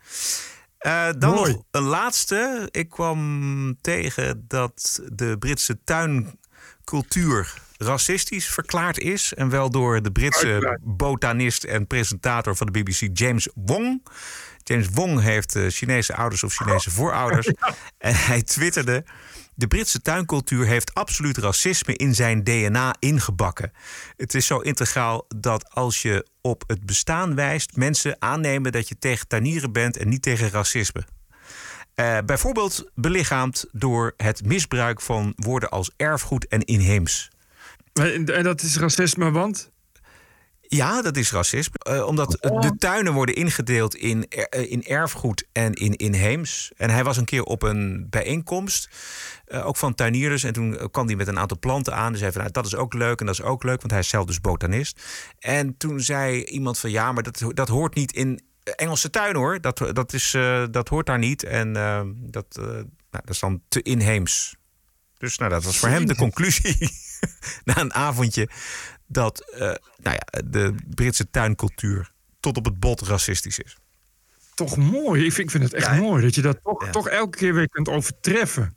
Eh, 0.78 1.10
dan 1.18 1.34
Mooi. 1.34 1.52
nog 1.52 1.64
een 1.72 1.84
laatste. 1.84 2.68
Ik 2.72 2.90
kwam 2.90 3.78
tegen 3.82 4.46
dat 4.48 5.02
de 5.14 5.36
Britse 5.40 5.80
tuincultuur 5.84 7.54
racistisch 7.78 8.48
verklaard 8.48 9.00
is. 9.00 9.34
En 9.34 9.50
wel 9.50 9.70
door 9.70 10.02
de 10.02 10.12
Britse 10.12 10.80
botanist 10.84 11.64
en 11.64 11.88
presentator 11.88 12.56
van 12.56 12.68
de 12.68 12.84
BBC, 12.84 13.18
James 13.18 13.50
Wong. 13.56 14.06
James 14.64 14.88
Wong 14.94 15.22
heeft 15.22 15.56
eh, 15.56 15.66
Chinese 15.68 16.16
ouders 16.16 16.44
of 16.44 16.54
Chinese 16.54 16.92
voorouders. 16.92 17.48
En 17.98 18.16
hij 18.16 18.42
twitterde... 18.42 19.06
De 19.60 19.68
Britse 19.68 20.02
tuincultuur 20.02 20.66
heeft 20.66 20.94
absoluut 20.94 21.38
racisme 21.38 21.96
in 21.96 22.16
zijn 22.16 22.44
DNA 22.44 22.96
ingebakken. 23.00 23.72
Het 24.18 24.34
is 24.34 24.46
zo 24.46 24.60
integraal 24.60 25.26
dat 25.36 25.70
als 25.70 26.02
je 26.02 26.28
op 26.42 26.64
het 26.68 26.86
bestaan 26.86 27.36
wijst, 27.36 27.76
mensen 27.76 28.16
aannemen 28.20 28.72
dat 28.72 28.88
je 28.88 28.98
tegen 29.00 29.28
tuinieren 29.28 29.72
bent 29.72 29.98
en 29.98 30.10
niet 30.10 30.22
tegen 30.22 30.50
racisme. 30.50 31.04
Eh, 31.94 32.18
bijvoorbeeld 32.26 32.92
belichaamd 32.96 33.66
door 33.72 34.14
het 34.18 34.46
misbruik 34.46 35.02
van 35.02 35.34
woorden 35.36 35.70
als 35.70 35.92
erfgoed 35.96 36.48
en 36.48 36.66
inheems. 36.66 37.30
En 37.94 38.44
dat 38.44 38.62
is 38.62 38.78
racisme, 38.78 39.32
want? 39.32 39.72
Ja, 40.70 41.02
dat 41.02 41.18
is 41.18 41.32
racisme. 41.32 41.76
Eh, 41.80 42.06
omdat 42.06 42.32
de 42.42 42.76
tuinen 42.78 43.14
worden 43.14 43.36
ingedeeld 43.36 43.96
in, 43.96 44.26
er- 44.30 44.48
eh, 44.50 44.72
in 44.72 44.84
erfgoed 44.84 45.48
en 45.52 45.74
in 45.74 45.96
inheems. 45.96 46.72
En 46.78 46.90
hij 46.90 47.04
was 47.04 47.18
een 47.18 47.26
keer 47.26 47.44
op 47.44 47.62
een 47.64 48.08
bijeenkomst, 48.10 48.90
eh, 49.46 49.68
ook 49.68 49.78
van 49.78 49.94
tuinierders. 49.96 50.44
En 50.44 50.54
toen 50.54 50.90
kwam 50.92 51.06
hij 51.08 51.16
met 51.16 51.28
een 51.28 51.40
aantal 51.40 51.60
planten 51.60 51.96
aan. 51.96 52.12
En 52.12 52.18
zei 52.20 52.32
van, 52.32 52.42
nou, 52.42 52.54
dat 52.54 52.66
is 52.66 52.76
ook 52.76 52.94
leuk 52.94 53.20
en 53.20 53.26
dat 53.26 53.36
is 53.40 53.42
ook 53.46 53.64
leuk. 53.64 53.80
Want 53.80 53.92
hij 53.92 54.00
is 54.00 54.10
zelf 54.10 54.26
dus 54.26 54.42
botanist. 54.42 55.02
En 55.40 55.78
toen 55.78 56.00
zei 56.00 56.44
iemand 56.44 56.80
van, 56.80 56.90
ja, 56.92 57.12
maar 57.12 57.24
dat, 57.24 57.44
dat 57.50 57.68
hoort 57.68 57.96
niet 57.96 58.12
in 58.12 58.42
Engelse 58.76 59.10
tuinen 59.10 59.42
hoor. 59.42 59.62
Dat, 59.62 59.78
dat, 59.94 60.14
is, 60.14 60.36
dat 60.72 60.88
hoort 60.90 61.06
daar 61.06 61.18
niet. 61.20 61.44
En 61.44 61.74
dat, 62.30 62.46
nou, 62.56 62.86
dat 63.10 63.30
is 63.30 63.40
dan 63.40 63.62
te 63.68 63.82
inheems. 63.82 64.56
Dus 65.18 65.38
nou, 65.38 65.52
dat 65.52 65.64
was 65.64 65.78
voor 65.78 65.90
hem 65.90 66.06
de 66.06 66.16
conclusie 66.16 66.90
na 67.66 67.78
een 67.78 67.94
avondje 67.94 68.50
dat 69.08 69.52
eh, 69.54 69.60
nou 69.98 70.18
ja, 70.18 70.42
de 70.46 70.76
Britse 70.88 71.30
tuincultuur 71.30 72.12
tot 72.40 72.58
op 72.58 72.66
het 72.66 72.80
bot 72.80 73.02
racistisch 73.02 73.60
is. 73.60 73.78
Toch 74.54 74.78
mooi. 74.78 75.26
Ik 75.26 75.34
vind, 75.34 75.46
ik 75.46 75.52
vind 75.52 75.64
het 75.64 75.74
echt 75.74 76.00
mooi 76.00 76.22
dat 76.22 76.36
je 76.36 76.42
dat 76.42 76.60
toch, 76.64 76.90
toch 76.90 77.08
elke 77.08 77.38
keer 77.38 77.54
weer 77.54 77.70
kunt 77.70 77.90
overtreffen. 77.90 78.74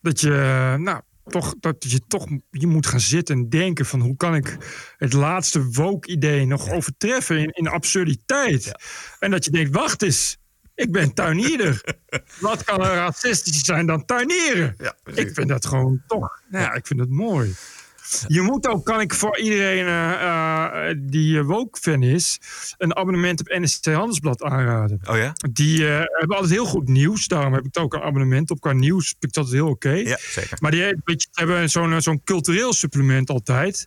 Dat 0.00 0.20
je, 0.20 0.74
nou, 0.78 1.00
toch, 1.26 1.54
dat 1.60 1.90
je 1.90 2.00
toch 2.08 2.26
je 2.50 2.66
moet 2.66 2.86
gaan 2.86 3.00
zitten 3.00 3.36
en 3.36 3.48
denken 3.48 3.86
van 3.86 4.00
hoe 4.00 4.16
kan 4.16 4.34
ik 4.34 4.56
het 4.96 5.12
laatste 5.12 5.64
woke-idee 5.70 6.46
nog 6.46 6.70
overtreffen 6.70 7.38
in, 7.38 7.50
in 7.50 7.68
absurditeit. 7.68 8.72
En 9.18 9.30
dat 9.30 9.44
je 9.44 9.50
denkt, 9.50 9.74
wacht 9.74 10.02
eens, 10.02 10.38
ik 10.74 10.92
ben 10.92 11.14
tuinierder. 11.14 11.82
Wat 12.40 12.64
kan 12.64 12.84
er 12.84 12.94
racistisch 12.94 13.64
zijn 13.64 13.86
dan 13.86 14.04
tuinieren? 14.04 14.76
ik 15.14 15.34
vind 15.34 15.48
dat 15.48 15.66
gewoon 15.66 16.02
toch, 16.06 16.40
nou 16.48 16.64
ja, 16.64 16.72
ik 16.72 16.86
vind 16.86 17.00
het 17.00 17.10
mooi. 17.10 17.54
Je 18.26 18.40
moet 18.40 18.68
ook, 18.68 18.84
kan 18.84 19.00
ik 19.00 19.14
voor 19.14 19.38
iedereen 19.38 19.86
eh, 19.86 20.94
die 20.98 21.38
eh, 21.38 21.44
woke-fan 21.44 22.02
is, 22.02 22.40
een 22.78 22.96
abonnement 22.96 23.40
op 23.40 23.48
NSC 23.48 23.84
Handelsblad 23.84 24.42
aanraden. 24.42 25.00
Oh 25.04 25.16
ja? 25.16 25.32
Die 25.52 25.84
hebben 25.84 26.36
altijd 26.36 26.50
heel 26.50 26.66
goed 26.66 26.88
nieuws. 26.88 27.26
Daarom 27.26 27.52
heb 27.52 27.64
ik 27.64 27.78
ook 27.78 27.94
een 27.94 28.02
abonnement 28.02 28.50
op. 28.50 28.60
Qua 28.60 28.72
nieuws 28.72 29.06
vind 29.06 29.24
ik 29.24 29.32
dat 29.32 29.50
heel 29.50 29.68
oké. 29.68 29.90
Ja, 29.92 30.18
zeker. 30.20 30.58
Maar 30.60 30.70
die 30.70 31.00
weet 31.04 31.22
je, 31.22 31.28
hebben 31.32 31.70
zo'n 31.70 32.00
zo'n 32.00 32.24
cultureel 32.24 32.72
supplement 32.72 33.30
altijd. 33.30 33.86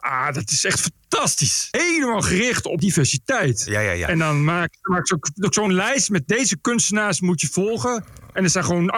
Ah, 0.00 0.34
dat 0.34 0.50
is 0.50 0.64
echt 0.64 0.80
fantastisch. 0.80 1.68
Helemaal 1.70 2.20
gericht 2.20 2.66
op 2.66 2.80
diversiteit. 2.80 3.64
Ja, 3.66 3.80
ja, 3.80 3.90
ja. 3.90 4.08
En 4.08 4.18
dan 4.18 4.44
maak 4.44 4.70
maak 4.82 5.06
ze 5.06 5.14
ook, 5.14 5.28
ook 5.40 5.54
zo'n 5.54 5.72
lijst 5.72 6.10
met 6.10 6.28
deze 6.28 6.56
kunstenaars 6.60 7.20
moet 7.20 7.40
je 7.40 7.48
volgen. 7.48 8.04
En 8.32 8.44
er 8.44 8.50
zijn 8.50 8.64
gewoon 8.64 8.94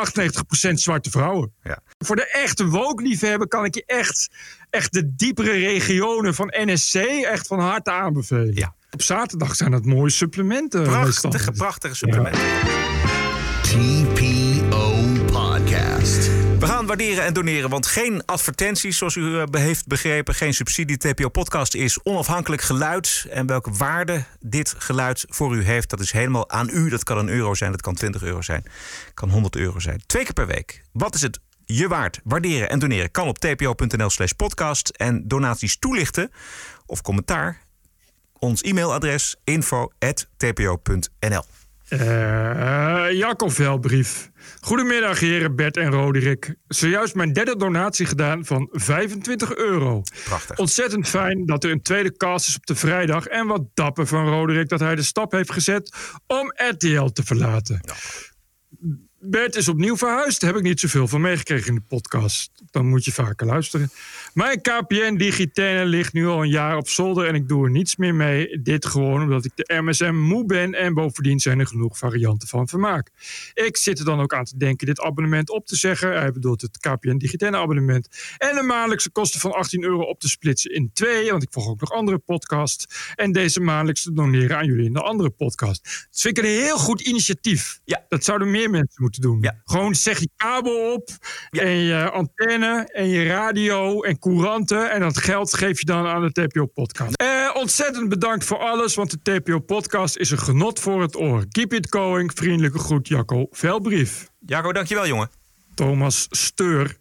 98% 0.68 0.72
zwarte 0.72 1.11
vrouwen. 1.11 1.53
Ja. 1.62 1.78
Voor 1.98 2.16
de 2.16 2.26
echte 2.26 2.66
woke-liefhebber 2.66 3.48
kan 3.48 3.64
ik 3.64 3.74
je 3.74 3.82
echt, 3.86 4.28
echt 4.70 4.92
de 4.92 5.14
diepere 5.14 5.50
regionen 5.50 6.34
van 6.34 6.55
NSC 6.57 6.94
echt 6.94 7.46
van 7.46 7.61
harte 7.61 7.90
aanbevelen. 7.90 8.55
Ja. 8.55 8.74
Op 8.90 9.03
zaterdag 9.03 9.55
zijn 9.55 9.70
dat 9.70 9.84
mooie 9.84 10.11
supplementen. 10.11 10.82
Prachtige, 10.82 11.53
prachtige 11.53 11.94
supplementen. 11.94 12.42
TPO 13.62 14.92
Podcast. 15.26 15.51
Waarderen 16.93 17.24
en 17.24 17.32
doneren, 17.32 17.70
want 17.70 17.86
geen 17.86 18.24
advertenties, 18.24 18.99
zoals 18.99 19.16
u 19.16 19.38
eh, 19.38 19.45
heeft 19.51 19.86
begrepen, 19.86 20.34
geen 20.34 20.55
subsidie. 20.55 20.97
TPO 20.97 21.28
Podcast 21.28 21.74
is 21.74 22.03
onafhankelijk 22.03 22.62
geluid. 22.62 23.26
En 23.30 23.47
welke 23.47 23.70
waarde 23.70 24.24
dit 24.40 24.74
geluid 24.78 25.24
voor 25.28 25.57
u 25.57 25.62
heeft, 25.62 25.90
dat 25.90 26.01
is 26.01 26.12
helemaal 26.12 26.51
aan 26.51 26.68
u. 26.72 26.88
Dat 26.88 27.05
kan 27.05 27.18
een 27.18 27.28
euro 27.28 27.55
zijn, 27.55 27.70
dat 27.70 27.80
kan 27.80 27.95
20 27.95 28.22
euro 28.22 28.43
zijn, 28.43 28.64
kan 29.14 29.30
100 29.30 29.57
euro 29.57 29.78
zijn. 29.78 30.03
Twee 30.07 30.24
keer 30.24 30.32
per 30.32 30.47
week. 30.47 30.82
Wat 30.93 31.14
is 31.14 31.22
het 31.22 31.40
je 31.64 31.88
waard? 31.88 32.20
Waarderen 32.24 32.68
en 32.68 32.78
doneren 32.78 33.11
kan 33.11 33.28
op 33.28 33.38
tpo.nl/slash 33.38 34.32
podcast. 34.32 34.88
En 34.88 35.28
donaties 35.28 35.78
toelichten 35.78 36.30
of 36.86 37.03
commentaar. 37.03 37.61
Ons 38.38 38.62
e-mailadres 38.62 39.36
info.tpo.nl. 39.45 41.45
Eh 41.99 43.07
Jacco 43.11 43.49
Velbrief. 43.49 44.30
Goedemiddag, 44.61 45.20
heren 45.20 45.57
Bert 45.57 45.76
en 45.76 45.90
Roderick. 45.90 46.55
Zojuist 46.68 47.14
mijn 47.14 47.32
derde 47.32 47.57
donatie 47.57 48.07
gedaan 48.07 48.45
van 48.45 48.68
25 48.72 49.55
euro. 49.55 50.03
Prachtig. 50.24 50.59
Ontzettend 50.59 51.09
fijn 51.09 51.47
dat 51.47 51.64
er 51.64 51.70
een 51.70 51.82
tweede 51.82 52.16
cast 52.16 52.49
is 52.49 52.57
op 52.57 52.66
de 52.66 52.74
vrijdag. 52.74 53.26
En 53.26 53.47
wat 53.47 53.62
dapper 53.74 54.07
van 54.07 54.28
Roderick 54.28 54.68
dat 54.68 54.80
hij 54.80 54.95
de 54.95 55.03
stap 55.03 55.32
heeft 55.32 55.53
gezet 55.53 55.95
om 56.26 56.53
RTL 56.55 57.07
te 57.07 57.22
verlaten. 57.24 57.80
Bert 59.25 59.57
is 59.57 59.68
opnieuw 59.68 59.97
verhuisd. 59.97 60.41
Daar 60.41 60.51
heb 60.51 60.59
ik 60.59 60.66
niet 60.66 60.81
zoveel 60.81 61.09
van 61.09 61.20
meegekregen 61.20 61.68
in 61.68 61.75
de 61.75 61.81
podcast. 61.89 62.51
Dan 62.70 62.87
moet 62.87 63.05
je 63.05 63.12
vaker 63.12 63.47
luisteren. 63.47 63.91
Mijn 64.35 64.61
KPN 64.61 65.14
Digitene 65.16 65.85
ligt 65.85 66.12
nu 66.12 66.27
al 66.27 66.43
een 66.43 66.49
jaar 66.49 66.77
op 66.77 66.89
zolder 66.89 67.27
en 67.27 67.35
ik 67.35 67.49
doe 67.49 67.64
er 67.64 67.70
niets 67.70 67.97
meer 67.97 68.14
mee. 68.14 68.62
Dit 68.62 68.87
gewoon 68.87 69.23
omdat 69.23 69.45
ik 69.45 69.53
de 69.55 69.81
MSM 69.83 70.14
moe 70.14 70.45
ben 70.47 70.75
en 70.75 70.95
bovendien 70.95 71.41
zijn 71.41 71.59
er 71.59 71.66
genoeg 71.66 71.99
varianten 71.99 72.49
van 72.49 72.68
vermaak. 72.68 73.11
Ik 73.55 73.77
zit 73.77 73.99
er 73.99 74.05
dan 74.05 74.20
ook 74.20 74.35
aan 74.35 74.45
te 74.45 74.57
denken 74.57 74.87
dit 74.87 75.01
abonnement 75.01 75.51
op 75.51 75.66
te 75.66 75.77
zeggen. 75.77 76.18
Hij 76.18 76.33
bedoelt 76.33 76.61
het 76.61 76.79
KPN 76.79 77.16
Digitene 77.16 77.57
abonnement. 77.57 78.09
En 78.39 78.55
de 78.55 78.62
maandelijkse 78.62 79.11
kosten 79.11 79.41
van 79.41 79.53
18 79.53 79.85
euro 79.85 80.03
op 80.03 80.20
te 80.20 80.29
splitsen 80.29 80.75
in 80.75 80.91
twee. 80.93 81.31
Want 81.31 81.43
ik 81.43 81.53
volg 81.53 81.68
ook 81.68 81.81
nog 81.81 81.93
andere 81.93 82.18
podcasts. 82.18 83.12
En 83.14 83.33
deze 83.33 83.61
maandelijks 83.61 84.03
te 84.03 84.12
doneren 84.12 84.57
aan 84.57 84.66
jullie 84.66 84.87
in 84.87 84.93
de 84.93 85.03
andere 85.03 85.31
podcast. 85.31 85.85
Dat 85.85 86.20
vind 86.20 86.39
ik 86.39 86.45
een 86.45 86.51
heel 86.51 86.79
goed 86.79 87.01
initiatief. 87.01 87.81
Ja. 87.85 88.05
Dat 88.09 88.25
zouden 88.25 88.51
meer 88.51 88.70
mensen 88.70 89.03
moeten 89.03 89.12
doen. 89.21 89.39
Ja. 89.41 89.61
Gewoon 89.65 89.95
zeg 89.95 90.19
je 90.19 90.31
kabel 90.37 90.93
op 90.93 91.11
en 91.51 91.77
je 91.77 92.11
antenne 92.11 92.89
en 92.93 93.09
je 93.09 93.25
radio 93.25 94.03
en 94.03 94.19
couranten. 94.19 94.91
En 94.91 95.01
dat 95.01 95.19
geld 95.19 95.55
geef 95.55 95.79
je 95.79 95.87
dan 95.87 96.07
aan 96.07 96.23
de 96.23 96.33
TPO-podcast. 96.33 97.15
Eh, 97.15 97.51
ontzettend 97.55 98.09
bedankt 98.09 98.45
voor 98.45 98.59
alles, 98.59 98.95
want 98.95 99.11
de 99.11 99.41
TPO-podcast 99.41 100.17
is 100.17 100.31
een 100.31 100.39
genot 100.39 100.81
voor 100.81 101.03
het 101.03 101.17
oor. 101.17 101.45
Keep 101.49 101.73
it 101.73 101.87
going. 101.91 102.33
Vriendelijke 102.35 102.79
groet, 102.79 103.09
Jacco 103.09 103.47
Velbrief. 103.51 104.29
Jaco, 104.39 104.73
dankjewel 104.73 105.07
jongen. 105.07 105.31
Thomas 105.75 106.27
Steur. 106.31 106.97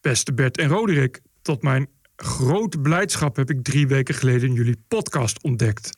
Beste 0.00 0.34
Bert 0.34 0.58
en 0.58 0.68
Roderick, 0.68 1.20
tot 1.42 1.62
mijn 1.62 1.88
grote 2.16 2.78
blijdschap 2.78 3.36
heb 3.36 3.50
ik 3.50 3.62
drie 3.62 3.86
weken 3.86 4.14
geleden 4.14 4.52
jullie 4.52 4.84
podcast 4.88 5.42
ontdekt. 5.42 5.90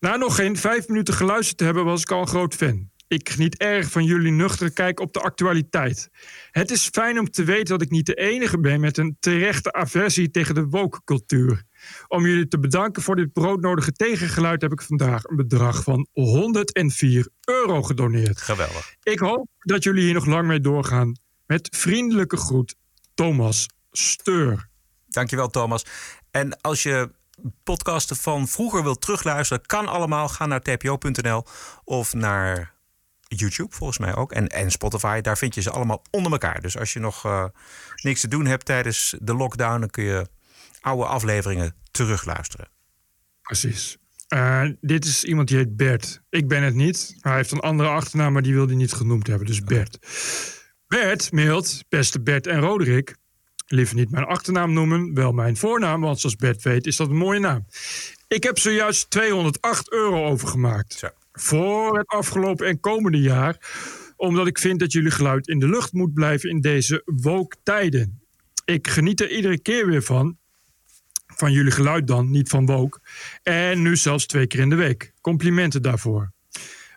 Na 0.00 0.16
nog 0.16 0.34
geen 0.34 0.56
vijf 0.56 0.88
minuten 0.88 1.14
geluisterd 1.14 1.58
te 1.58 1.64
hebben, 1.64 1.84
was 1.84 2.02
ik 2.02 2.10
al 2.10 2.20
een 2.20 2.26
groot 2.26 2.54
fan. 2.54 2.90
Ik 3.08 3.28
geniet 3.28 3.56
erg 3.56 3.90
van 3.90 4.04
jullie 4.04 4.32
nuchtere 4.32 4.70
kijk 4.70 5.00
op 5.00 5.12
de 5.12 5.20
actualiteit. 5.20 6.10
Het 6.50 6.70
is 6.70 6.88
fijn 6.88 7.18
om 7.18 7.30
te 7.30 7.44
weten 7.44 7.64
dat 7.64 7.82
ik 7.82 7.90
niet 7.90 8.06
de 8.06 8.14
enige 8.14 8.60
ben 8.60 8.80
met 8.80 8.98
een 8.98 9.16
terechte 9.20 9.72
aversie 9.72 10.30
tegen 10.30 10.54
de 10.54 10.66
woke-cultuur. 10.66 11.62
Om 12.08 12.26
jullie 12.26 12.48
te 12.48 12.58
bedanken 12.58 13.02
voor 13.02 13.16
dit 13.16 13.32
broodnodige 13.32 13.92
tegengeluid 13.92 14.62
heb 14.62 14.72
ik 14.72 14.82
vandaag 14.82 15.24
een 15.24 15.36
bedrag 15.36 15.82
van 15.82 16.06
104 16.12 17.28
euro 17.44 17.82
gedoneerd. 17.82 18.40
Geweldig. 18.40 18.94
Ik 19.02 19.18
hoop 19.18 19.48
dat 19.58 19.82
jullie 19.82 20.02
hier 20.04 20.14
nog 20.14 20.26
lang 20.26 20.46
mee 20.46 20.60
doorgaan. 20.60 21.16
Met 21.46 21.68
vriendelijke 21.76 22.36
groet, 22.36 22.74
Thomas 23.14 23.68
Steur. 23.90 24.68
Dankjewel, 25.06 25.48
Thomas. 25.48 25.84
En 26.30 26.60
als 26.60 26.82
je 26.82 27.10
podcasten 27.62 28.16
van 28.16 28.48
vroeger 28.48 28.82
wilt 28.82 29.00
terugluisteren, 29.00 29.66
kan 29.66 29.86
allemaal. 29.86 30.28
Ga 30.28 30.46
naar 30.46 30.62
tpo.nl 30.62 31.44
of 31.84 32.14
naar 32.14 32.75
YouTube, 33.28 33.74
volgens 33.74 33.98
mij 33.98 34.14
ook. 34.14 34.32
En, 34.32 34.48
en 34.48 34.70
Spotify, 34.70 35.20
daar 35.20 35.38
vind 35.38 35.54
je 35.54 35.62
ze 35.62 35.70
allemaal 35.70 36.02
onder 36.10 36.32
elkaar. 36.32 36.60
Dus 36.60 36.78
als 36.78 36.92
je 36.92 36.98
nog 36.98 37.26
uh, 37.26 37.44
niks 38.02 38.20
te 38.20 38.28
doen 38.28 38.46
hebt 38.46 38.64
tijdens 38.64 39.14
de 39.20 39.34
lockdown, 39.34 39.80
dan 39.80 39.90
kun 39.90 40.04
je 40.04 40.26
oude 40.80 41.04
afleveringen 41.04 41.74
terugluisteren. 41.90 42.68
Precies. 43.42 43.96
Uh, 44.34 44.62
dit 44.80 45.04
is 45.04 45.24
iemand 45.24 45.48
die 45.48 45.56
heet 45.56 45.76
Bert. 45.76 46.22
Ik 46.30 46.48
ben 46.48 46.62
het 46.62 46.74
niet. 46.74 47.16
Hij 47.20 47.34
heeft 47.34 47.50
een 47.50 47.60
andere 47.60 47.88
achternaam, 47.88 48.32
maar 48.32 48.42
die 48.42 48.54
wil 48.54 48.66
hij 48.66 48.74
niet 48.74 48.92
genoemd 48.92 49.26
hebben. 49.26 49.46
Dus 49.46 49.62
Bert. 49.62 49.98
Bert 50.86 51.32
mailt, 51.32 51.84
beste 51.88 52.20
Bert 52.20 52.46
en 52.46 52.60
Roderick. 52.60 53.16
Liever 53.66 53.94
niet 53.94 54.10
mijn 54.10 54.24
achternaam 54.24 54.72
noemen, 54.72 55.14
wel 55.14 55.32
mijn 55.32 55.56
voornaam, 55.56 56.00
want 56.00 56.20
zoals 56.20 56.36
Bert 56.36 56.62
weet 56.62 56.86
is 56.86 56.96
dat 56.96 57.08
een 57.08 57.16
mooie 57.16 57.40
naam. 57.40 57.66
Ik 58.28 58.42
heb 58.42 58.58
zojuist 58.58 59.10
208 59.10 59.92
euro 59.92 60.26
overgemaakt. 60.26 60.92
Zo. 60.92 61.08
Voor 61.38 61.98
het 61.98 62.06
afgelopen 62.06 62.66
en 62.66 62.80
komende 62.80 63.20
jaar. 63.20 63.56
Omdat 64.16 64.46
ik 64.46 64.58
vind 64.58 64.80
dat 64.80 64.92
jullie 64.92 65.10
geluid 65.10 65.48
in 65.48 65.58
de 65.58 65.68
lucht 65.68 65.92
moet 65.92 66.14
blijven 66.14 66.50
in 66.50 66.60
deze 66.60 67.02
woke 67.04 67.56
tijden. 67.62 68.20
Ik 68.64 68.88
geniet 68.88 69.20
er 69.20 69.30
iedere 69.30 69.60
keer 69.60 69.86
weer 69.86 70.02
van. 70.02 70.38
Van 71.26 71.52
jullie 71.52 71.70
geluid 71.70 72.06
dan, 72.06 72.30
niet 72.30 72.48
van 72.48 72.66
woke. 72.66 73.00
En 73.42 73.82
nu 73.82 73.96
zelfs 73.96 74.26
twee 74.26 74.46
keer 74.46 74.60
in 74.60 74.70
de 74.70 74.76
week. 74.76 75.12
Complimenten 75.20 75.82
daarvoor. 75.82 76.32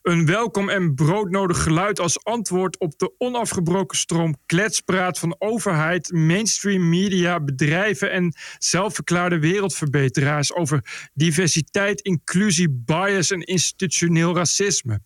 Een 0.01 0.25
welkom 0.25 0.69
en 0.69 0.95
broodnodig 0.95 1.63
geluid 1.63 1.99
als 1.99 2.23
antwoord 2.23 2.77
op 2.77 2.97
de 2.97 3.13
onafgebroken 3.17 3.97
stroom 3.97 4.35
kletspraat 4.45 5.19
van 5.19 5.35
overheid, 5.39 6.11
mainstream 6.11 6.89
media, 6.89 7.39
bedrijven 7.39 8.11
en 8.11 8.33
zelfverklaarde 8.57 9.39
wereldverbeteraars 9.39 10.53
over 10.53 11.09
diversiteit, 11.13 12.01
inclusie, 12.01 12.69
bias 12.69 13.31
en 13.31 13.41
institutioneel 13.41 14.35
racisme. 14.35 15.01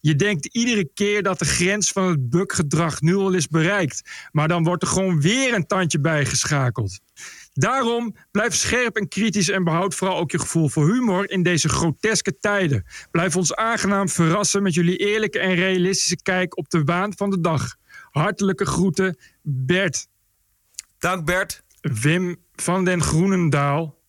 Je 0.00 0.16
denkt 0.16 0.46
iedere 0.46 0.90
keer 0.94 1.22
dat 1.22 1.38
de 1.38 1.44
grens 1.44 1.92
van 1.92 2.08
het 2.08 2.30
bukgedrag 2.30 3.00
nu 3.00 3.14
al 3.14 3.32
is 3.32 3.48
bereikt, 3.48 4.28
maar 4.32 4.48
dan 4.48 4.64
wordt 4.64 4.82
er 4.82 4.88
gewoon 4.88 5.20
weer 5.20 5.54
een 5.54 5.66
tandje 5.66 6.00
bijgeschakeld. 6.00 7.00
Daarom 7.52 8.16
blijf 8.30 8.54
scherp 8.54 8.96
en 8.96 9.08
kritisch 9.08 9.48
en 9.48 9.64
behoud 9.64 9.94
vooral 9.94 10.18
ook 10.18 10.30
je 10.30 10.38
gevoel 10.38 10.68
voor 10.68 10.92
humor 10.92 11.30
in 11.30 11.42
deze 11.42 11.68
groteske 11.68 12.38
tijden. 12.38 12.84
Blijf 13.10 13.36
ons 13.36 13.54
aangenaam 13.54 14.08
verrassen 14.08 14.62
met 14.62 14.74
jullie 14.74 14.96
eerlijke 14.96 15.38
en 15.38 15.54
realistische 15.54 16.22
kijk 16.22 16.58
op 16.58 16.70
de 16.70 16.84
waan 16.84 17.16
van 17.16 17.30
de 17.30 17.40
dag. 17.40 17.76
Hartelijke 18.10 18.66
groeten, 18.66 19.18
Bert. 19.42 20.06
Dank 20.98 21.24
Bert. 21.24 21.62
Wim 21.80 22.36
van 22.54 22.84
den 22.84 23.02
Groenendaal. 23.02 24.00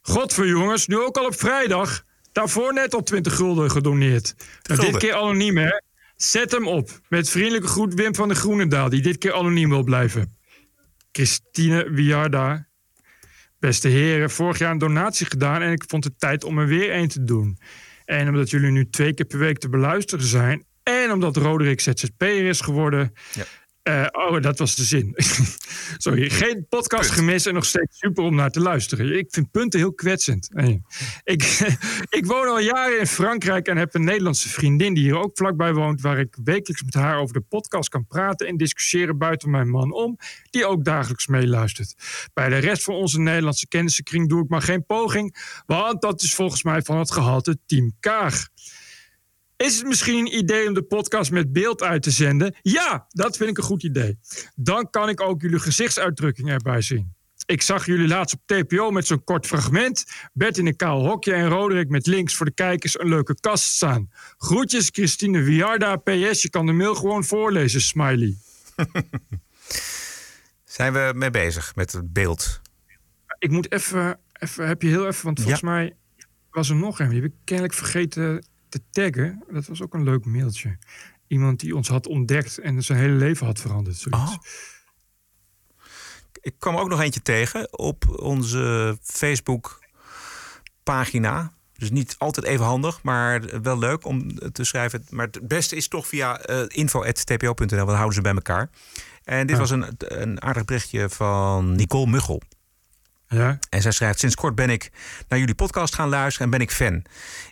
Godver 0.00 0.46
jongens, 0.46 0.86
nu 0.86 0.98
ook 0.98 1.16
al 1.16 1.26
op 1.26 1.38
vrijdag. 1.38 2.04
Daarvoor 2.32 2.72
net 2.72 2.94
al 2.94 3.02
20 3.02 3.34
gulden 3.36 3.70
gedoneerd. 3.70 4.34
Dit 4.62 4.96
keer 4.96 5.14
anoniem 5.14 5.56
hè. 5.56 5.80
Zet 6.16 6.52
hem 6.52 6.66
op. 6.66 7.00
Met 7.08 7.30
vriendelijke 7.30 7.68
groet 7.68 7.94
Wim 7.94 8.14
van 8.14 8.28
den 8.28 8.36
Groenendaal, 8.36 8.88
die 8.88 9.02
dit 9.02 9.18
keer 9.18 9.34
anoniem 9.34 9.68
wil 9.68 9.82
blijven. 9.82 10.36
Christine 11.16 11.90
Wiarda. 11.90 12.68
Beste 13.58 13.88
heren, 13.88 14.30
vorig 14.30 14.58
jaar 14.58 14.70
een 14.70 14.78
donatie 14.78 15.26
gedaan 15.26 15.62
en 15.62 15.72
ik 15.72 15.84
vond 15.86 16.04
het 16.04 16.18
tijd 16.18 16.44
om 16.44 16.58
er 16.58 16.66
weer 16.66 16.94
een 16.94 17.08
te 17.08 17.24
doen. 17.24 17.58
En 18.04 18.28
omdat 18.28 18.50
jullie 18.50 18.70
nu 18.70 18.90
twee 18.90 19.14
keer 19.14 19.26
per 19.26 19.38
week 19.38 19.58
te 19.58 19.68
beluisteren 19.68 20.24
zijn 20.24 20.64
en 20.82 21.12
omdat 21.12 21.36
Roderick 21.36 21.80
ZZP'er 21.80 22.44
is 22.44 22.60
geworden. 22.60 23.12
Ja. 23.32 23.44
Uh, 23.88 24.06
oh, 24.12 24.40
dat 24.40 24.58
was 24.58 24.74
de 24.74 24.84
zin. 24.84 25.14
Sorry, 26.04 26.30
geen 26.30 26.66
podcast 26.68 27.10
gemist 27.10 27.46
en 27.46 27.54
nog 27.54 27.64
steeds 27.64 27.98
super 27.98 28.24
om 28.24 28.34
naar 28.34 28.50
te 28.50 28.60
luisteren. 28.60 29.18
Ik 29.18 29.26
vind 29.30 29.50
punten 29.50 29.80
heel 29.80 29.94
kwetsend. 29.94 30.48
Nee. 30.52 30.82
Ik, 31.24 31.42
ik 32.18 32.26
woon 32.26 32.48
al 32.48 32.58
jaren 32.58 32.98
in 32.98 33.06
Frankrijk 33.06 33.66
en 33.66 33.76
heb 33.76 33.94
een 33.94 34.04
Nederlandse 34.04 34.48
vriendin 34.48 34.94
die 34.94 35.02
hier 35.02 35.18
ook 35.18 35.36
vlakbij 35.36 35.72
woont, 35.72 36.00
waar 36.00 36.18
ik 36.18 36.36
wekelijks 36.44 36.82
met 36.82 36.94
haar 36.94 37.18
over 37.18 37.34
de 37.34 37.40
podcast 37.40 37.88
kan 37.88 38.06
praten 38.06 38.46
en 38.46 38.56
discussiëren 38.56 39.18
buiten 39.18 39.50
mijn 39.50 39.68
man 39.68 39.92
om, 39.92 40.18
die 40.50 40.66
ook 40.66 40.84
dagelijks 40.84 41.26
meeluistert. 41.26 41.94
Bij 42.34 42.48
de 42.48 42.58
rest 42.58 42.82
van 42.82 42.94
onze 42.94 43.20
Nederlandse 43.20 43.68
kennissenkring 43.68 44.28
doe 44.28 44.42
ik 44.42 44.48
maar 44.48 44.62
geen 44.62 44.86
poging, 44.86 45.62
want 45.66 46.00
dat 46.00 46.22
is 46.22 46.34
volgens 46.34 46.62
mij 46.62 46.82
van 46.82 46.98
het 46.98 47.12
gehalte 47.12 47.58
Team 47.66 47.92
Kaag. 48.00 48.48
Is 49.56 49.76
het 49.78 49.86
misschien 49.86 50.18
een 50.18 50.36
idee 50.38 50.68
om 50.68 50.74
de 50.74 50.82
podcast 50.82 51.30
met 51.30 51.52
beeld 51.52 51.82
uit 51.82 52.02
te 52.02 52.10
zenden? 52.10 52.54
Ja, 52.62 53.06
dat 53.08 53.36
vind 53.36 53.50
ik 53.50 53.58
een 53.58 53.64
goed 53.64 53.82
idee. 53.82 54.18
Dan 54.54 54.90
kan 54.90 55.08
ik 55.08 55.20
ook 55.20 55.40
jullie 55.42 55.58
gezichtsuitdrukking 55.58 56.48
erbij 56.50 56.80
zien. 56.80 57.14
Ik 57.46 57.62
zag 57.62 57.86
jullie 57.86 58.08
laatst 58.08 58.34
op 58.34 58.40
TPO 58.46 58.90
met 58.90 59.06
zo'n 59.06 59.24
kort 59.24 59.46
fragment. 59.46 60.04
Bert 60.32 60.58
in 60.58 60.66
een 60.66 60.76
kaal 60.76 61.06
hokje 61.06 61.32
en 61.32 61.48
Roderick 61.48 61.88
met 61.88 62.06
links 62.06 62.34
voor 62.34 62.46
de 62.46 62.52
kijkers 62.54 62.98
een 62.98 63.08
leuke 63.08 63.34
kast 63.40 63.64
staan. 63.64 64.10
Groetjes, 64.36 64.88
Christine 64.92 65.40
Wiarda. 65.42 65.96
PS, 65.96 66.42
je 66.42 66.50
kan 66.50 66.66
de 66.66 66.72
mail 66.72 66.94
gewoon 66.94 67.24
voorlezen, 67.24 67.80
smiley. 67.80 68.36
Zijn 70.64 70.92
we 70.92 71.12
mee 71.14 71.30
bezig 71.30 71.74
met 71.74 71.92
het 71.92 72.12
beeld? 72.12 72.60
Ik 73.38 73.50
moet 73.50 73.72
even, 73.72 74.18
even 74.32 74.66
heb 74.68 74.82
je 74.82 74.88
heel 74.88 75.06
even, 75.06 75.24
want 75.24 75.40
volgens 75.40 75.60
Ja. 75.60 75.68
mij 75.70 75.96
was 76.50 76.68
er 76.68 76.76
nog 76.76 76.98
een. 77.00 77.08
Die 77.08 77.20
heb 77.22 77.30
ik 77.30 77.36
kennelijk 77.44 77.74
vergeten 77.74 78.46
te 78.74 78.82
taggen. 78.90 79.44
Dat 79.50 79.66
was 79.66 79.82
ook 79.82 79.94
een 79.94 80.04
leuk 80.04 80.24
mailtje. 80.24 80.78
Iemand 81.26 81.60
die 81.60 81.76
ons 81.76 81.88
had 81.88 82.06
ontdekt 82.06 82.58
en 82.58 82.82
zijn 82.82 82.98
hele 82.98 83.14
leven 83.14 83.46
had 83.46 83.60
veranderd. 83.60 83.96
Zoiets. 83.96 84.30
Oh. 84.30 84.36
Ik 86.40 86.54
kwam 86.58 86.76
ook 86.76 86.88
nog 86.88 87.00
eentje 87.00 87.22
tegen 87.22 87.78
op 87.78 88.18
onze 88.18 88.96
Facebook 89.02 89.78
pagina. 90.82 91.52
Dus 91.76 91.90
niet 91.90 92.14
altijd 92.18 92.46
even 92.46 92.64
handig, 92.64 93.02
maar 93.02 93.62
wel 93.62 93.78
leuk 93.78 94.04
om 94.06 94.38
te 94.52 94.64
schrijven. 94.64 95.04
Maar 95.10 95.26
het 95.26 95.48
beste 95.48 95.76
is 95.76 95.88
toch 95.88 96.06
via 96.06 96.38
eh 96.40 96.64
info.tpo.nl, 96.68 97.54
want 97.54 97.70
dan 97.70 97.88
houden 97.88 98.14
ze 98.14 98.20
bij 98.20 98.34
elkaar. 98.34 98.70
En 99.24 99.46
dit 99.46 99.56
Ja. 99.56 99.60
was 99.62 99.70
een, 99.70 99.84
een 99.98 100.42
aardig 100.42 100.64
berichtje 100.64 101.08
van 101.10 101.74
Nicole 101.74 102.06
Muggel. 102.10 102.42
Ja? 103.28 103.58
En 103.68 103.82
zij 103.82 103.92
schrijft: 103.92 104.18
Sinds 104.18 104.34
kort 104.34 104.54
ben 104.54 104.70
ik 104.70 104.90
naar 105.28 105.38
jullie 105.38 105.54
podcast 105.54 105.94
gaan 105.94 106.08
luisteren 106.08 106.44
en 106.44 106.58
ben 106.58 106.66
ik 106.66 106.70
fan. 106.70 107.04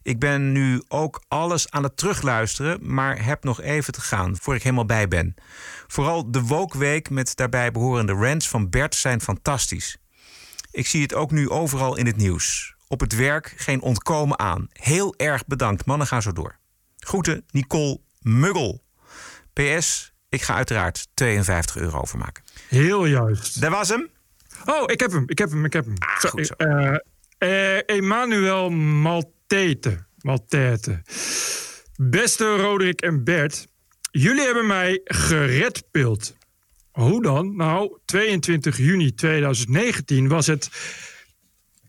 Ik 0.02 0.18
ben 0.18 0.52
nu 0.52 0.82
ook 0.88 1.24
alles 1.28 1.70
aan 1.70 1.82
het 1.82 1.96
terugluisteren, 1.96 2.94
maar 2.94 3.24
heb 3.24 3.44
nog 3.44 3.60
even 3.60 3.92
te 3.92 4.00
gaan 4.00 4.36
voor 4.40 4.54
ik 4.54 4.62
helemaal 4.62 4.86
bij 4.86 5.08
ben. 5.08 5.34
Vooral 5.86 6.30
de 6.30 6.42
Woke 6.42 6.78
Week 6.78 7.10
met 7.10 7.36
daarbij 7.36 7.70
behorende 7.70 8.12
rants 8.12 8.48
van 8.48 8.70
Bert 8.70 8.94
zijn 8.94 9.20
fantastisch. 9.20 9.96
Ik 10.70 10.86
zie 10.86 11.02
het 11.02 11.14
ook 11.14 11.30
nu 11.30 11.48
overal 11.48 11.96
in 11.96 12.06
het 12.06 12.16
nieuws. 12.16 12.74
Op 12.88 13.00
het 13.00 13.14
werk 13.14 13.54
geen 13.56 13.82
ontkomen 13.82 14.38
aan. 14.38 14.68
Heel 14.72 15.14
erg 15.16 15.46
bedankt, 15.46 15.84
mannen, 15.86 16.06
ga 16.06 16.20
zo 16.20 16.32
door. 16.32 16.58
Groeten, 16.98 17.44
Nicole 17.50 18.00
Muggel. 18.20 18.84
PS, 19.52 20.12
ik 20.28 20.42
ga 20.42 20.54
uiteraard 20.54 21.08
52 21.14 21.76
euro 21.76 22.00
overmaken. 22.00 22.44
Heel 22.68 23.04
juist. 23.04 23.60
Dat 23.60 23.70
was 23.70 23.88
hem. 23.88 24.10
Oh, 24.66 24.82
ik 24.86 25.00
heb 25.00 25.12
hem, 25.12 25.24
ik 25.26 25.38
heb 25.38 25.50
hem, 25.50 25.64
ik 25.64 25.72
heb 25.72 25.84
hem. 25.84 25.94
Ah, 25.98 26.30
goed 26.30 26.46
zo. 26.46 26.54
eh, 26.54 26.94
eh, 27.38 27.82
Emmanuel 27.86 28.70
Maltete. 28.70 30.04
Maltete. 30.18 31.02
Beste 31.96 32.56
Roderick 32.56 33.00
en 33.00 33.24
Bert, 33.24 33.66
jullie 34.10 34.44
hebben 34.44 34.66
mij 34.66 35.00
gered, 35.04 35.84
Pilt. 35.90 36.36
Hoe 36.92 37.22
dan? 37.22 37.56
Nou, 37.56 37.98
22 38.04 38.76
juni 38.76 39.14
2019 39.14 40.28
was 40.28 40.46
het 40.46 40.70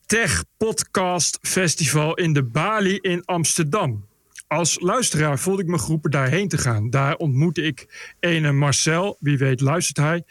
Tech 0.05 0.43
Podcast 0.57 1.39
Festival 1.41 2.13
in 2.13 2.33
de 2.33 2.43
Bali 2.43 2.97
in 3.01 3.25
Amsterdam. 3.25 4.07
Als 4.47 4.79
luisteraar 4.79 5.39
voelde 5.39 5.61
ik 5.61 5.67
me 5.67 5.79
geroepen 5.79 6.11
daarheen 6.11 6.47
te 6.47 6.57
gaan. 6.57 6.89
Daar 6.89 7.15
ontmoette 7.15 7.61
ik 7.61 8.13
ene 8.19 8.51
Marcel, 8.51 9.17
wie 9.19 9.37
weet 9.37 9.61
luistert 9.61 9.97
hij. 9.97 10.23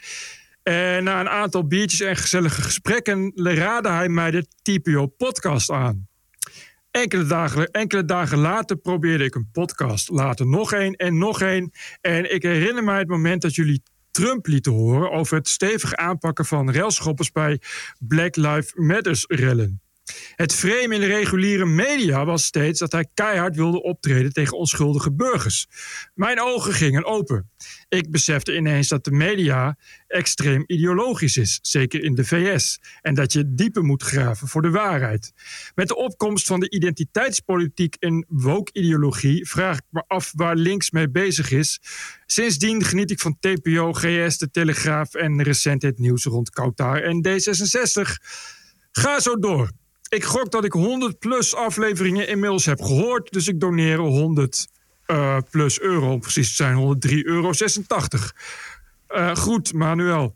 En 0.63 1.03
na 1.03 1.19
een 1.19 1.29
aantal 1.29 1.67
biertjes 1.67 1.99
en 1.99 2.15
gezellige 2.15 2.61
gesprekken 2.61 3.31
raadde 3.35 3.89
hij 3.89 4.09
mij 4.09 4.31
de 4.31 4.47
TPO-podcast 4.61 5.71
aan. 5.71 6.07
Enkele 6.91 7.25
dagen, 7.25 7.71
enkele 7.71 8.05
dagen 8.05 8.37
later 8.37 8.75
probeerde 8.75 9.23
ik 9.23 9.35
een 9.35 9.49
podcast. 9.51 10.09
Later 10.09 10.47
nog 10.47 10.73
één 10.73 10.93
en 10.93 11.17
nog 11.17 11.41
één. 11.41 11.71
En 12.01 12.33
ik 12.33 12.43
herinner 12.43 12.83
mij 12.83 12.99
het 12.99 13.07
moment 13.07 13.41
dat 13.41 13.55
jullie 13.55 13.83
Trump 14.11 14.47
lieten 14.47 14.71
horen 14.71 15.11
over 15.11 15.37
het 15.37 15.47
stevig 15.47 15.95
aanpakken 15.95 16.45
van 16.45 16.71
railschoppers 16.71 17.31
bij 17.31 17.61
Black 17.99 18.35
Lives 18.35 18.73
Matters 18.73 19.25
rellen. 19.27 19.82
Het 20.35 20.53
frame 20.53 20.95
in 20.95 20.99
de 20.99 21.05
reguliere 21.05 21.65
media 21.65 22.25
was 22.25 22.43
steeds 22.43 22.79
dat 22.79 22.91
hij 22.91 23.07
keihard 23.13 23.55
wilde 23.55 23.81
optreden 23.81 24.33
tegen 24.33 24.57
onschuldige 24.57 25.11
burgers. 25.13 25.67
Mijn 26.13 26.41
ogen 26.41 26.73
gingen 26.73 27.05
open. 27.05 27.49
Ik 27.89 28.11
besefte 28.11 28.55
ineens 28.55 28.87
dat 28.87 29.03
de 29.03 29.11
media 29.11 29.77
extreem 30.07 30.63
ideologisch 30.67 31.37
is, 31.37 31.59
zeker 31.61 32.03
in 32.03 32.15
de 32.15 32.25
VS, 32.25 32.79
en 33.01 33.13
dat 33.13 33.33
je 33.33 33.53
dieper 33.53 33.83
moet 33.83 34.03
graven 34.03 34.47
voor 34.47 34.61
de 34.61 34.69
waarheid. 34.69 35.33
Met 35.75 35.87
de 35.87 35.95
opkomst 35.95 36.47
van 36.47 36.59
de 36.59 36.69
identiteitspolitiek 36.69 37.95
en 37.99 38.25
woke-ideologie 38.29 39.47
vraag 39.47 39.77
ik 39.77 39.85
me 39.89 40.03
af 40.07 40.31
waar 40.35 40.55
links 40.55 40.91
mee 40.91 41.09
bezig 41.09 41.51
is. 41.51 41.79
Sindsdien 42.25 42.83
geniet 42.83 43.11
ik 43.11 43.19
van 43.19 43.37
TPO, 43.39 43.93
GS, 43.93 44.37
De 44.37 44.49
Telegraaf 44.51 45.13
en 45.13 45.43
recent 45.43 45.81
het 45.81 45.99
nieuws 45.99 46.23
rond 46.23 46.49
Kautar 46.49 47.01
en 47.01 47.27
D66. 47.27 48.01
Ga 48.91 49.19
zo 49.19 49.39
door. 49.39 49.69
Ik 50.13 50.23
gok 50.23 50.51
dat 50.51 50.65
ik 50.65 50.71
100 50.71 51.19
plus 51.19 51.55
afleveringen 51.55 52.27
inmiddels 52.27 52.65
heb 52.65 52.81
gehoord. 52.81 53.31
Dus 53.31 53.47
ik 53.47 53.59
doneer 53.59 53.97
100 53.97 54.67
uh, 55.07 55.37
plus 55.49 55.79
euro. 55.79 56.11
Om 56.11 56.19
precies 56.19 56.47
te 56.47 56.55
zijn 56.55 56.97
103,86 57.07 57.23
euro. 57.23 57.51
Uh, 59.09 59.35
goed, 59.35 59.73
Manuel. 59.73 60.35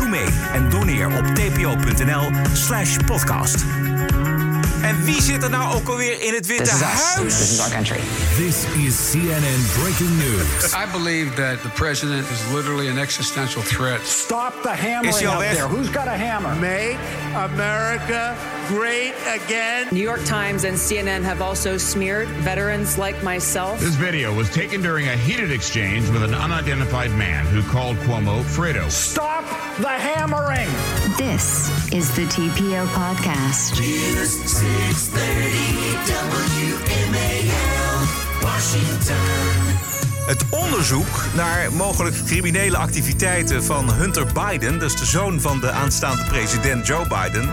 Doe 0.00 0.08
mee 0.08 0.26
en 0.52 0.68
doneer 0.68 1.06
op 1.06 1.24
tpo.nl 1.24 2.30
slash 2.52 2.96
podcast. 3.06 3.64
En 4.82 5.04
wie 5.04 5.22
zit 5.22 5.42
er 5.42 5.50
nou 5.50 5.74
ook 5.74 5.88
alweer 5.88 6.22
in 6.22 6.34
het 6.34 6.46
Witte 6.46 6.70
Huis? 6.70 7.14
This 7.38 7.50
is 7.50 7.60
our 7.60 7.70
country. 7.70 8.00
This 8.36 8.64
is 8.86 9.10
CNN 9.10 9.82
breaking 9.82 10.16
news. 10.16 10.74
I 10.74 10.90
believe 10.92 11.34
that 11.34 11.62
the 11.62 11.68
president 11.68 12.26
is 12.30 12.52
literally 12.54 12.88
an 12.88 12.98
existential 12.98 13.62
threat. 13.62 14.00
Stop 14.06 14.62
the 14.62 14.68
hammering 14.68 15.26
out 15.26 15.40
there. 15.40 15.68
Who's 15.68 15.90
got 15.90 16.06
a 16.06 16.16
hammer? 16.16 16.54
Make 16.54 16.98
America 17.34 18.36
great 18.70 19.14
again. 19.26 19.88
New 19.90 20.00
York 20.00 20.24
Times 20.24 20.62
and 20.62 20.76
CNN 20.76 21.22
have 21.24 21.42
also 21.42 21.76
smeared 21.76 22.28
veterans 22.28 22.96
like 22.98 23.20
myself. 23.20 23.80
This 23.80 23.96
video 23.96 24.32
was 24.32 24.48
taken 24.48 24.80
during 24.80 25.08
a 25.08 25.16
heated 25.16 25.50
exchange 25.50 26.08
with 26.10 26.22
an 26.22 26.34
unidentified 26.34 27.10
man 27.10 27.44
who 27.46 27.62
called 27.62 27.96
Cuomo 28.04 28.44
Fredo. 28.44 28.88
Stop 28.88 29.44
the 29.78 29.88
hammering. 29.88 30.68
This 31.16 31.68
is 31.92 32.14
the 32.14 32.26
TPO 32.26 32.86
podcast. 32.94 33.80
News 33.80 34.30
630 34.46 35.90
WMAL, 36.86 38.06
Washington. 38.40 39.80
Het 40.30 40.44
onderzoek 40.50 41.24
naar 41.34 41.72
mogelijk 41.72 42.24
criminele 42.24 42.76
activiteiten 42.76 43.64
van 43.64 43.92
Hunter 43.92 44.26
Biden, 44.32 44.78
dus 44.78 44.96
de 44.96 45.04
zoon 45.04 45.40
van 45.40 45.60
de 45.60 45.70
aanstaande 45.70 46.24
president 46.24 46.86
Joe 46.86 47.06
Biden, 47.08 47.50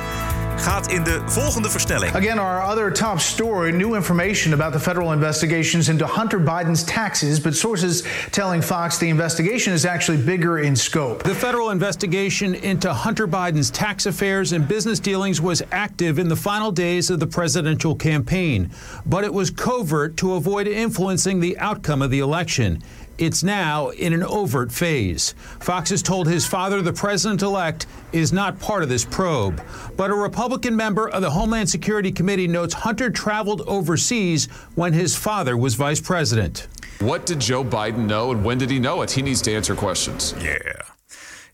gaat 0.58 0.92
in 0.92 1.04
de 1.04 1.22
volgende 1.26 1.70
versnelling. 1.70 2.16
Again, 2.16 2.40
our 2.40 2.62
other 2.62 2.92
top 2.92 3.20
story 3.20 3.72
new 3.72 3.96
information 3.96 4.54
about 4.54 4.74
the 4.74 4.80
federal 4.80 5.12
investigations 5.12 5.90
into 5.90 6.06
Hunter 6.06 6.40
Biden's 6.40 6.84
taxes, 6.84 7.40
but 7.40 7.56
sources 7.56 8.04
telling 8.32 8.64
Fox 8.64 8.98
the 8.98 9.10
investigation 9.10 9.74
is 9.74 9.86
actually 9.86 10.24
bigger 10.24 10.60
in 10.60 10.76
scope. 10.76 11.24
The 11.24 11.36
federal 11.36 11.70
investigation 11.70 12.56
into 12.56 12.94
Hunter 12.94 13.28
Biden's 13.28 13.70
tax 13.70 14.06
affairs 14.06 14.54
and 14.54 14.68
business 14.68 15.00
dealings 15.00 15.42
was 15.42 15.62
active 15.72 16.20
in 16.20 16.28
the 16.28 16.36
final 16.36 16.72
days 16.72 17.10
of 17.10 17.20
the 17.20 17.28
presidential 17.28 17.96
campaign, 17.96 18.70
but 19.06 19.24
it 19.24 19.34
was 19.34 19.52
covert 19.52 20.18
to 20.18 20.34
avoid 20.34 20.68
influencing 20.68 21.40
the 21.40 21.58
outcome 21.60 22.02
of 22.02 22.10
the 22.10 22.20
election. 22.20 22.82
It's 23.18 23.44
now 23.44 23.90
in 23.90 24.14
an 24.14 24.24
overt 24.24 24.72
phase. 24.72 25.34
Fox 25.60 25.90
has 25.90 26.04
told 26.04 26.28
his 26.28 26.46
father, 26.46 26.82
the 26.82 26.94
president 26.94 27.42
elect, 27.42 27.88
is 28.12 28.32
not 28.32 28.60
part 28.60 28.84
of 28.84 28.90
this 28.90 29.04
probe. 29.04 29.62
But 29.96 30.12
a 30.12 30.14
Republican 30.14 30.76
member 30.76 31.10
of 31.10 31.22
the 31.22 31.32
Homeland 31.32 31.70
Security 31.70 32.12
Committee 32.12 32.48
notes 32.48 32.74
Hunter 32.74 33.10
traveled 33.10 33.62
overseas 33.62 34.46
when 34.76 34.94
his 34.94 35.16
father 35.16 35.58
was 35.58 35.76
vice 35.76 36.00
president. 36.00 36.68
What 37.00 37.26
did 37.26 37.40
Joe 37.40 37.64
Biden 37.64 38.06
know 38.06 38.32
and 38.32 38.44
when 38.44 38.58
did 38.58 38.70
he 38.70 38.80
know 38.80 39.02
it? 39.02 39.12
He 39.12 39.22
needs 39.22 39.42
to 39.44 39.54
answer 39.54 39.76
questions. 39.76 40.34
Yeah. 40.40 40.82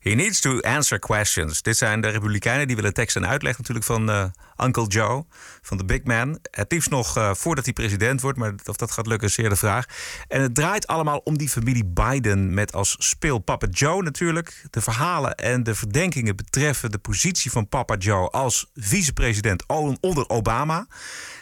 He 0.03 0.09
needs 0.09 0.39
to 0.39 0.59
answer 0.59 0.99
questions. 0.99 1.61
Dit 1.61 1.77
zijn 1.77 2.01
de 2.01 2.07
Republikeinen 2.07 2.67
die 2.67 2.75
willen 2.75 2.93
tekst 2.93 3.15
en 3.15 3.27
uitleg 3.27 3.57
natuurlijk 3.57 3.85
van 3.85 4.09
uh, 4.09 4.25
Uncle 4.57 4.87
Joe, 4.87 5.25
van 5.61 5.77
de 5.77 5.85
Big 5.85 6.03
Man. 6.03 6.39
Het 6.51 6.71
liefst 6.71 6.89
nog 6.89 7.17
uh, 7.17 7.33
voordat 7.33 7.63
hij 7.63 7.73
president 7.73 8.21
wordt, 8.21 8.37
maar 8.37 8.53
of 8.65 8.75
dat 8.75 8.91
gaat 8.91 9.07
lukken 9.07 9.27
is 9.27 9.33
zeer 9.33 9.49
de 9.49 9.55
vraag. 9.55 9.85
En 10.27 10.41
het 10.41 10.55
draait 10.55 10.87
allemaal 10.87 11.17
om 11.17 11.37
die 11.37 11.49
familie 11.49 11.85
Biden 11.85 12.53
met 12.53 12.73
als 12.73 12.95
speel 12.99 13.39
Papa 13.39 13.67
Joe 13.67 14.03
natuurlijk. 14.03 14.65
De 14.69 14.81
verhalen 14.81 15.35
en 15.35 15.63
de 15.63 15.75
verdenkingen 15.75 16.35
betreffen 16.35 16.91
de 16.91 16.97
positie 16.97 17.51
van 17.51 17.67
Papa 17.67 17.95
Joe 17.95 18.29
als 18.29 18.71
vicepresident 18.75 19.65
onder 19.99 20.29
Obama. 20.29 20.87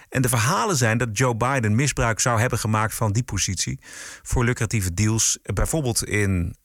En 0.09 0.21
de 0.21 0.29
verhalen 0.29 0.75
zijn 0.75 0.97
dat 0.97 1.17
Joe 1.17 1.35
Biden 1.35 1.75
misbruik 1.75 2.19
zou 2.19 2.39
hebben 2.39 2.59
gemaakt 2.59 2.93
van 2.93 3.11
die 3.11 3.23
positie 3.23 3.79
voor 4.21 4.43
lucratieve 4.43 4.93
deals, 4.93 5.39
bijvoorbeeld 5.43 6.05
in 6.05 6.55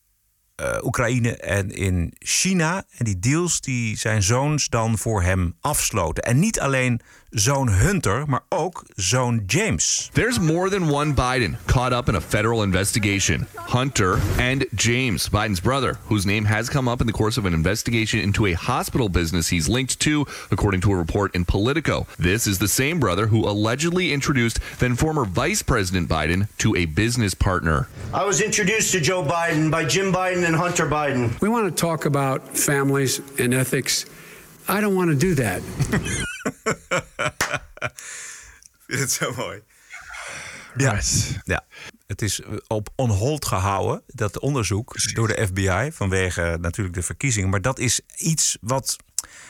uh, 0.60 0.78
Oekraïne 0.82 1.36
en 1.36 1.70
in 1.70 2.12
China. 2.18 2.84
En 2.96 3.04
die 3.04 3.18
deals 3.18 3.60
die 3.60 3.98
zijn 3.98 4.22
zoons 4.22 4.68
dan 4.68 4.98
voor 4.98 5.22
hem 5.22 5.56
afsloten. 5.60 6.22
En 6.22 6.38
niet 6.38 6.60
alleen 6.60 7.00
zoon 7.34 7.68
Hunter, 7.68 8.24
maar 8.26 8.42
ook 8.48 8.84
zoon 9.00 9.42
James. 9.46 10.10
There's 10.12 10.38
more 10.38 10.70
than 10.70 10.88
one 10.88 11.14
Biden 11.14 11.56
caught 11.66 11.92
up 11.92 12.08
in 12.08 12.14
a 12.14 12.20
federal 12.20 12.62
investigation. 12.62 13.46
Hunter 13.56 14.18
and 14.38 14.66
James, 14.74 15.28
Biden's 15.28 15.60
brother, 15.60 15.98
whose 16.08 16.26
name 16.26 16.44
has 16.44 16.68
come 16.68 16.88
up 16.88 17.00
in 17.00 17.06
the 17.06 17.12
course 17.12 17.36
of 17.36 17.44
an 17.44 17.54
investigation 17.54 18.20
into 18.20 18.46
a 18.46 18.52
hospital 18.52 19.08
business 19.08 19.48
he's 19.48 19.68
linked 19.68 19.98
to, 20.00 20.26
according 20.50 20.80
to 20.82 20.92
a 20.92 20.96
report 20.96 21.34
in 21.34 21.44
Politico. 21.44 22.06
This 22.18 22.46
is 22.46 22.58
the 22.58 22.68
same 22.68 23.00
brother 23.00 23.26
who 23.26 23.48
allegedly 23.48 24.12
introduced 24.12 24.60
then 24.78 24.96
former 24.96 25.24
Vice 25.24 25.62
President 25.62 26.08
Biden 26.08 26.48
to 26.58 26.74
a 26.76 26.86
business 26.86 27.34
partner. 27.34 27.88
I 28.14 28.24
was 28.24 28.40
introduced 28.40 28.92
to 28.92 29.00
Joe 29.00 29.24
Biden 29.24 29.70
by 29.70 29.84
Jim 29.84 30.12
Biden 30.12 30.46
and 30.46 30.56
Hunter 30.56 30.86
Biden. 30.86 31.40
We 31.40 31.48
want 31.48 31.68
to 31.68 31.80
talk 31.80 32.06
about 32.06 32.56
families 32.56 33.20
and 33.38 33.52
ethics. 33.52 34.06
I 34.68 34.80
don't 34.80 34.94
want 34.94 35.10
to 35.10 35.16
do 35.16 35.34
that. 35.34 35.62
vind 38.86 39.00
het 39.00 39.12
zo 39.12 39.32
mooi. 39.32 39.62
Ja, 40.76 41.00
ja. 41.44 41.64
Het 42.06 42.22
is 42.22 42.40
op 42.66 42.88
on 42.96 43.10
hold 43.10 43.44
gehouden, 43.44 44.02
dat 44.06 44.38
onderzoek 44.38 45.14
door 45.14 45.28
de 45.28 45.46
FBI 45.46 45.90
vanwege 45.92 46.56
natuurlijk 46.60 46.94
de 46.96 47.02
verkiezingen. 47.02 47.48
Maar 47.50 47.62
dat 47.62 47.78
is 47.78 48.00
iets 48.16 48.56
wat 48.60 48.96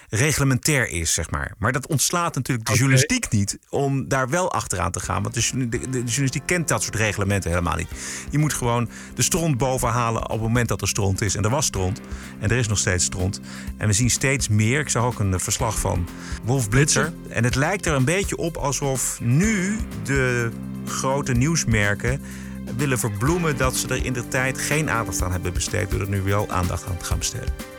reglementair 0.09 0.89
is, 0.89 1.15
zeg 1.15 1.31
maar. 1.31 1.55
Maar 1.59 1.73
dat 1.73 1.87
ontslaat 1.87 2.35
natuurlijk 2.35 2.67
de 2.67 2.73
okay. 2.73 2.77
journalistiek 2.77 3.31
niet 3.31 3.59
om 3.69 4.09
daar 4.09 4.29
wel 4.29 4.53
achteraan 4.53 4.91
te 4.91 5.01
gaan. 5.01 5.23
Want 5.23 5.35
de, 5.35 5.69
de, 5.69 5.69
de, 5.69 5.79
journalistiek 5.89 6.47
kent 6.47 6.69
dat 6.69 6.83
soort 6.83 6.97
reglementen 6.97 7.51
helemaal 7.51 7.77
niet. 7.77 7.89
Je 8.31 8.39
moet 8.39 8.53
gewoon 8.53 8.89
de 9.15 9.23
stront 9.23 9.59
boven 9.59 9.89
halen 9.89 10.23
op 10.23 10.31
het 10.31 10.41
moment 10.41 10.69
dat 10.69 10.81
er 10.81 10.89
stront 10.89 11.21
is. 11.21 11.35
En 11.35 11.45
er 11.45 11.51
was 11.51 11.67
stront. 11.67 12.01
En 12.39 12.51
er 12.51 12.57
is 12.57 12.69
nog 12.69 12.79
steeds 12.79 13.05
stront. 13.05 13.41
En 13.77 13.87
we 13.87 13.93
zien 13.93 14.11
steeds 14.11 14.49
meer. 14.49 14.81
Ik 14.81 14.89
zag 14.89 15.05
ook 15.05 15.19
een 15.19 15.41
verslag 15.41 15.79
van 15.79 16.09
Wolf 16.45 16.69
Blitzer. 16.69 17.13
En 17.29 17.45
het 17.45 17.55
lijkt 17.55 17.87
er 17.87 17.95
een 17.95 18.05
beetje 18.05 18.37
op 18.37 18.57
alsof 18.57 19.21
nu 19.21 19.79
de 20.03 20.51
grote 20.87 21.33
nieuwsmerken 21.33 22.21
willen 22.77 22.99
verbloemen 22.99 23.57
dat 23.57 23.77
ze 23.77 23.89
er 23.89 24.05
in 24.05 24.13
de 24.13 24.29
tijd 24.29 24.59
geen 24.59 24.91
aandacht 24.91 25.23
aan 25.23 25.33
hebben 25.33 25.53
besteed. 25.53 25.91
Door 25.91 26.01
er 26.01 26.09
nu 26.09 26.23
wel 26.23 26.51
aandacht 26.51 26.87
aan 26.87 26.97
te 26.97 27.05
gaan 27.05 27.19
besteden. 27.19 27.76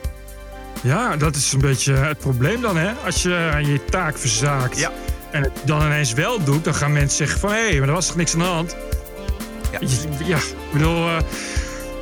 Ja, 0.88 1.18
dat 1.18 1.36
is 1.36 1.54
een 1.54 1.60
beetje 1.60 1.94
het 1.94 2.18
probleem 2.18 2.62
dan, 2.62 2.78
hè? 2.78 2.92
Als 3.06 3.22
je 3.22 3.60
je 3.62 3.86
taak 3.90 4.18
verzaakt 4.18 4.80
ja. 4.80 4.92
en 5.32 5.44
het 5.44 5.52
dan 5.66 5.82
ineens 5.82 6.14
wel 6.14 6.44
doet, 6.44 6.64
dan 6.64 6.76
gaan 6.76 6.94
mensen 6.94 7.18
zeggen 7.18 7.40
van... 7.40 7.50
hé, 7.50 7.68
hey, 7.68 7.80
maar 7.80 7.88
er 7.88 7.94
was 7.94 8.08
toch 8.08 8.16
niks 8.16 8.34
aan 8.34 8.40
de 8.40 8.46
hand? 8.46 8.76
Ja, 9.72 9.80
ja 10.26 10.38
ik 10.38 10.72
bedoel... 10.72 11.08
Uh, 11.08 11.18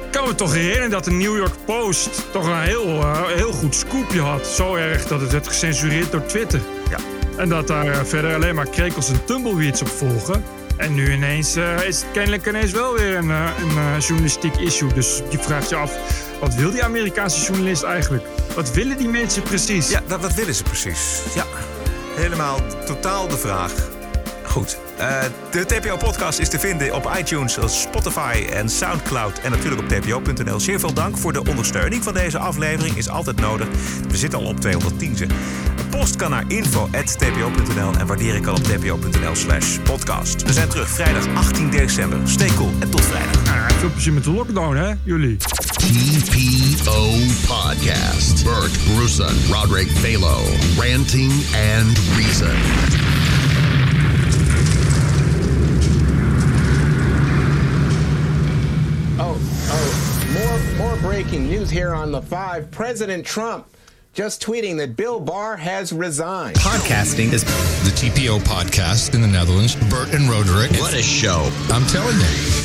ik 0.06 0.12
kan 0.12 0.28
me 0.28 0.36
toch 0.36 0.54
herinneren 0.54 0.90
dat 0.90 1.04
de 1.04 1.12
New 1.12 1.38
York 1.38 1.56
Post 1.66 2.24
toch 2.32 2.46
een 2.46 2.62
heel, 2.62 2.96
uh, 2.96 3.26
heel 3.26 3.52
goed 3.52 3.76
scoopje 3.76 4.22
had. 4.22 4.48
Zo 4.48 4.76
erg 4.76 5.08
dat 5.08 5.22
het 5.22 5.32
werd 5.32 5.48
gecensureerd 5.48 6.12
door 6.12 6.26
Twitter. 6.26 6.60
Ja. 6.90 6.98
En 7.38 7.50
dat 7.50 7.68
daar 7.68 7.86
uh, 7.86 8.04
verder 8.04 8.36
alleen 8.36 8.56
maar 8.56 8.70
krekels 8.70 9.10
en 9.10 9.26
tumbleweeds 9.26 9.82
op 9.82 9.88
volgen. 9.88 10.44
En 10.78 10.94
nu 10.94 11.12
ineens 11.12 11.56
is 11.88 12.02
het 12.02 12.12
kennelijk 12.14 12.48
ineens 12.48 12.72
wel 12.72 12.94
weer 12.94 13.16
een, 13.16 13.30
een 13.30 14.00
journalistiek 14.00 14.56
issue. 14.56 14.94
Dus 14.94 15.22
je 15.30 15.40
vraagt 15.40 15.70
je 15.70 15.76
af, 15.76 15.92
wat 16.40 16.56
wil 16.56 16.72
die 16.72 16.84
Amerikaanse 16.84 17.46
journalist 17.46 17.84
eigenlijk? 17.84 18.24
Wat 18.56 18.72
willen 18.72 18.98
die 18.98 19.10
mensen 19.10 19.42
precies? 19.42 19.90
Ja, 19.90 20.02
dat, 20.08 20.22
wat 20.22 20.34
willen 20.34 20.56
ze 20.56 20.64
precies? 20.64 21.22
Ja, 21.36 21.46
helemaal 22.16 22.60
totaal 22.86 23.28
de 23.28 23.38
vraag. 23.38 23.74
Goed. 24.44 24.78
Uh, 25.00 25.22
de 25.52 25.66
TPO-podcast 25.66 26.40
is 26.40 26.50
te 26.50 26.60
vinden 26.60 26.94
op 26.94 27.12
iTunes, 27.18 27.58
Spotify 27.66 28.46
en 28.52 28.70
Soundcloud. 28.70 29.40
En 29.40 29.52
natuurlijk 29.52 29.82
op 29.82 29.88
tpo.nl. 29.88 30.60
Zeer 30.60 30.80
veel 30.80 30.94
dank 30.94 31.18
voor 31.18 31.34
de 31.34 31.44
ondersteuning 31.50 32.04
van 32.04 32.14
deze 32.14 32.38
aflevering. 32.38 32.98
Is 32.98 33.10
altijd 33.10 33.40
nodig. 33.40 33.68
We 34.10 34.18
zitten 34.18 34.40
al 34.40 34.46
op 34.46 34.60
210. 34.60 35.32
Post 36.00 36.16
kan 36.16 36.30
naar 36.30 36.44
info.tpo.nl 36.48 37.94
en 38.00 38.08
waardeer 38.08 38.36
ik 38.36 38.48
al 38.48 38.54
op 38.54 38.64
tpo.nl 38.64 39.36
slash 39.36 39.78
podcast. 39.80 40.44
We 40.44 40.54
zijn 40.54 40.70
terug 40.70 40.90
vrijdag 40.90 41.36
18 41.36 41.70
december. 41.70 42.20
Stay 42.24 42.48
cool 42.56 42.70
en 42.80 42.90
tot 42.90 43.02
vrijdag. 43.02 43.48
Ah, 43.48 43.70
veel 43.70 43.90
plezier 43.90 44.14
met 44.14 44.24
de 44.24 44.32
lockdown, 44.32 44.76
hè, 44.76 44.94
jullie. 45.04 45.38
TPO 45.38 47.10
Podcast. 47.48 48.44
Bert 48.44 48.78
Bruson, 48.84 49.36
Roderick 49.52 49.90
Balo, 50.02 50.42
Ranting 50.78 51.32
and 51.76 52.00
Reason. 52.16 52.56
Oh, 59.18 59.36
oh, 59.72 59.90
more, 60.34 60.60
more 60.78 60.98
breaking 61.02 61.50
news 61.50 61.72
here 61.72 61.94
on 61.94 62.12
the 62.12 62.22
five. 62.22 62.70
President 62.70 63.26
Trump 63.26 63.75
just 64.16 64.42
tweeting 64.42 64.78
that 64.78 64.96
Bill 64.96 65.20
Barr 65.20 65.58
has 65.58 65.92
resigned. 65.92 66.56
Podcasting 66.56 67.34
is 67.34 67.44
the 67.44 67.92
TPO 67.92 68.40
podcast 68.40 69.14
in 69.14 69.22
the 69.22 69.28
Netherlands. 69.28 69.76
Bert 69.90 70.14
and 70.14 70.30
Roderick. 70.30 70.72
What 70.80 70.94
a 70.94 71.04
show. 71.04 71.52
I'm 71.70 71.86
telling 71.86 72.16
you. 72.16 72.65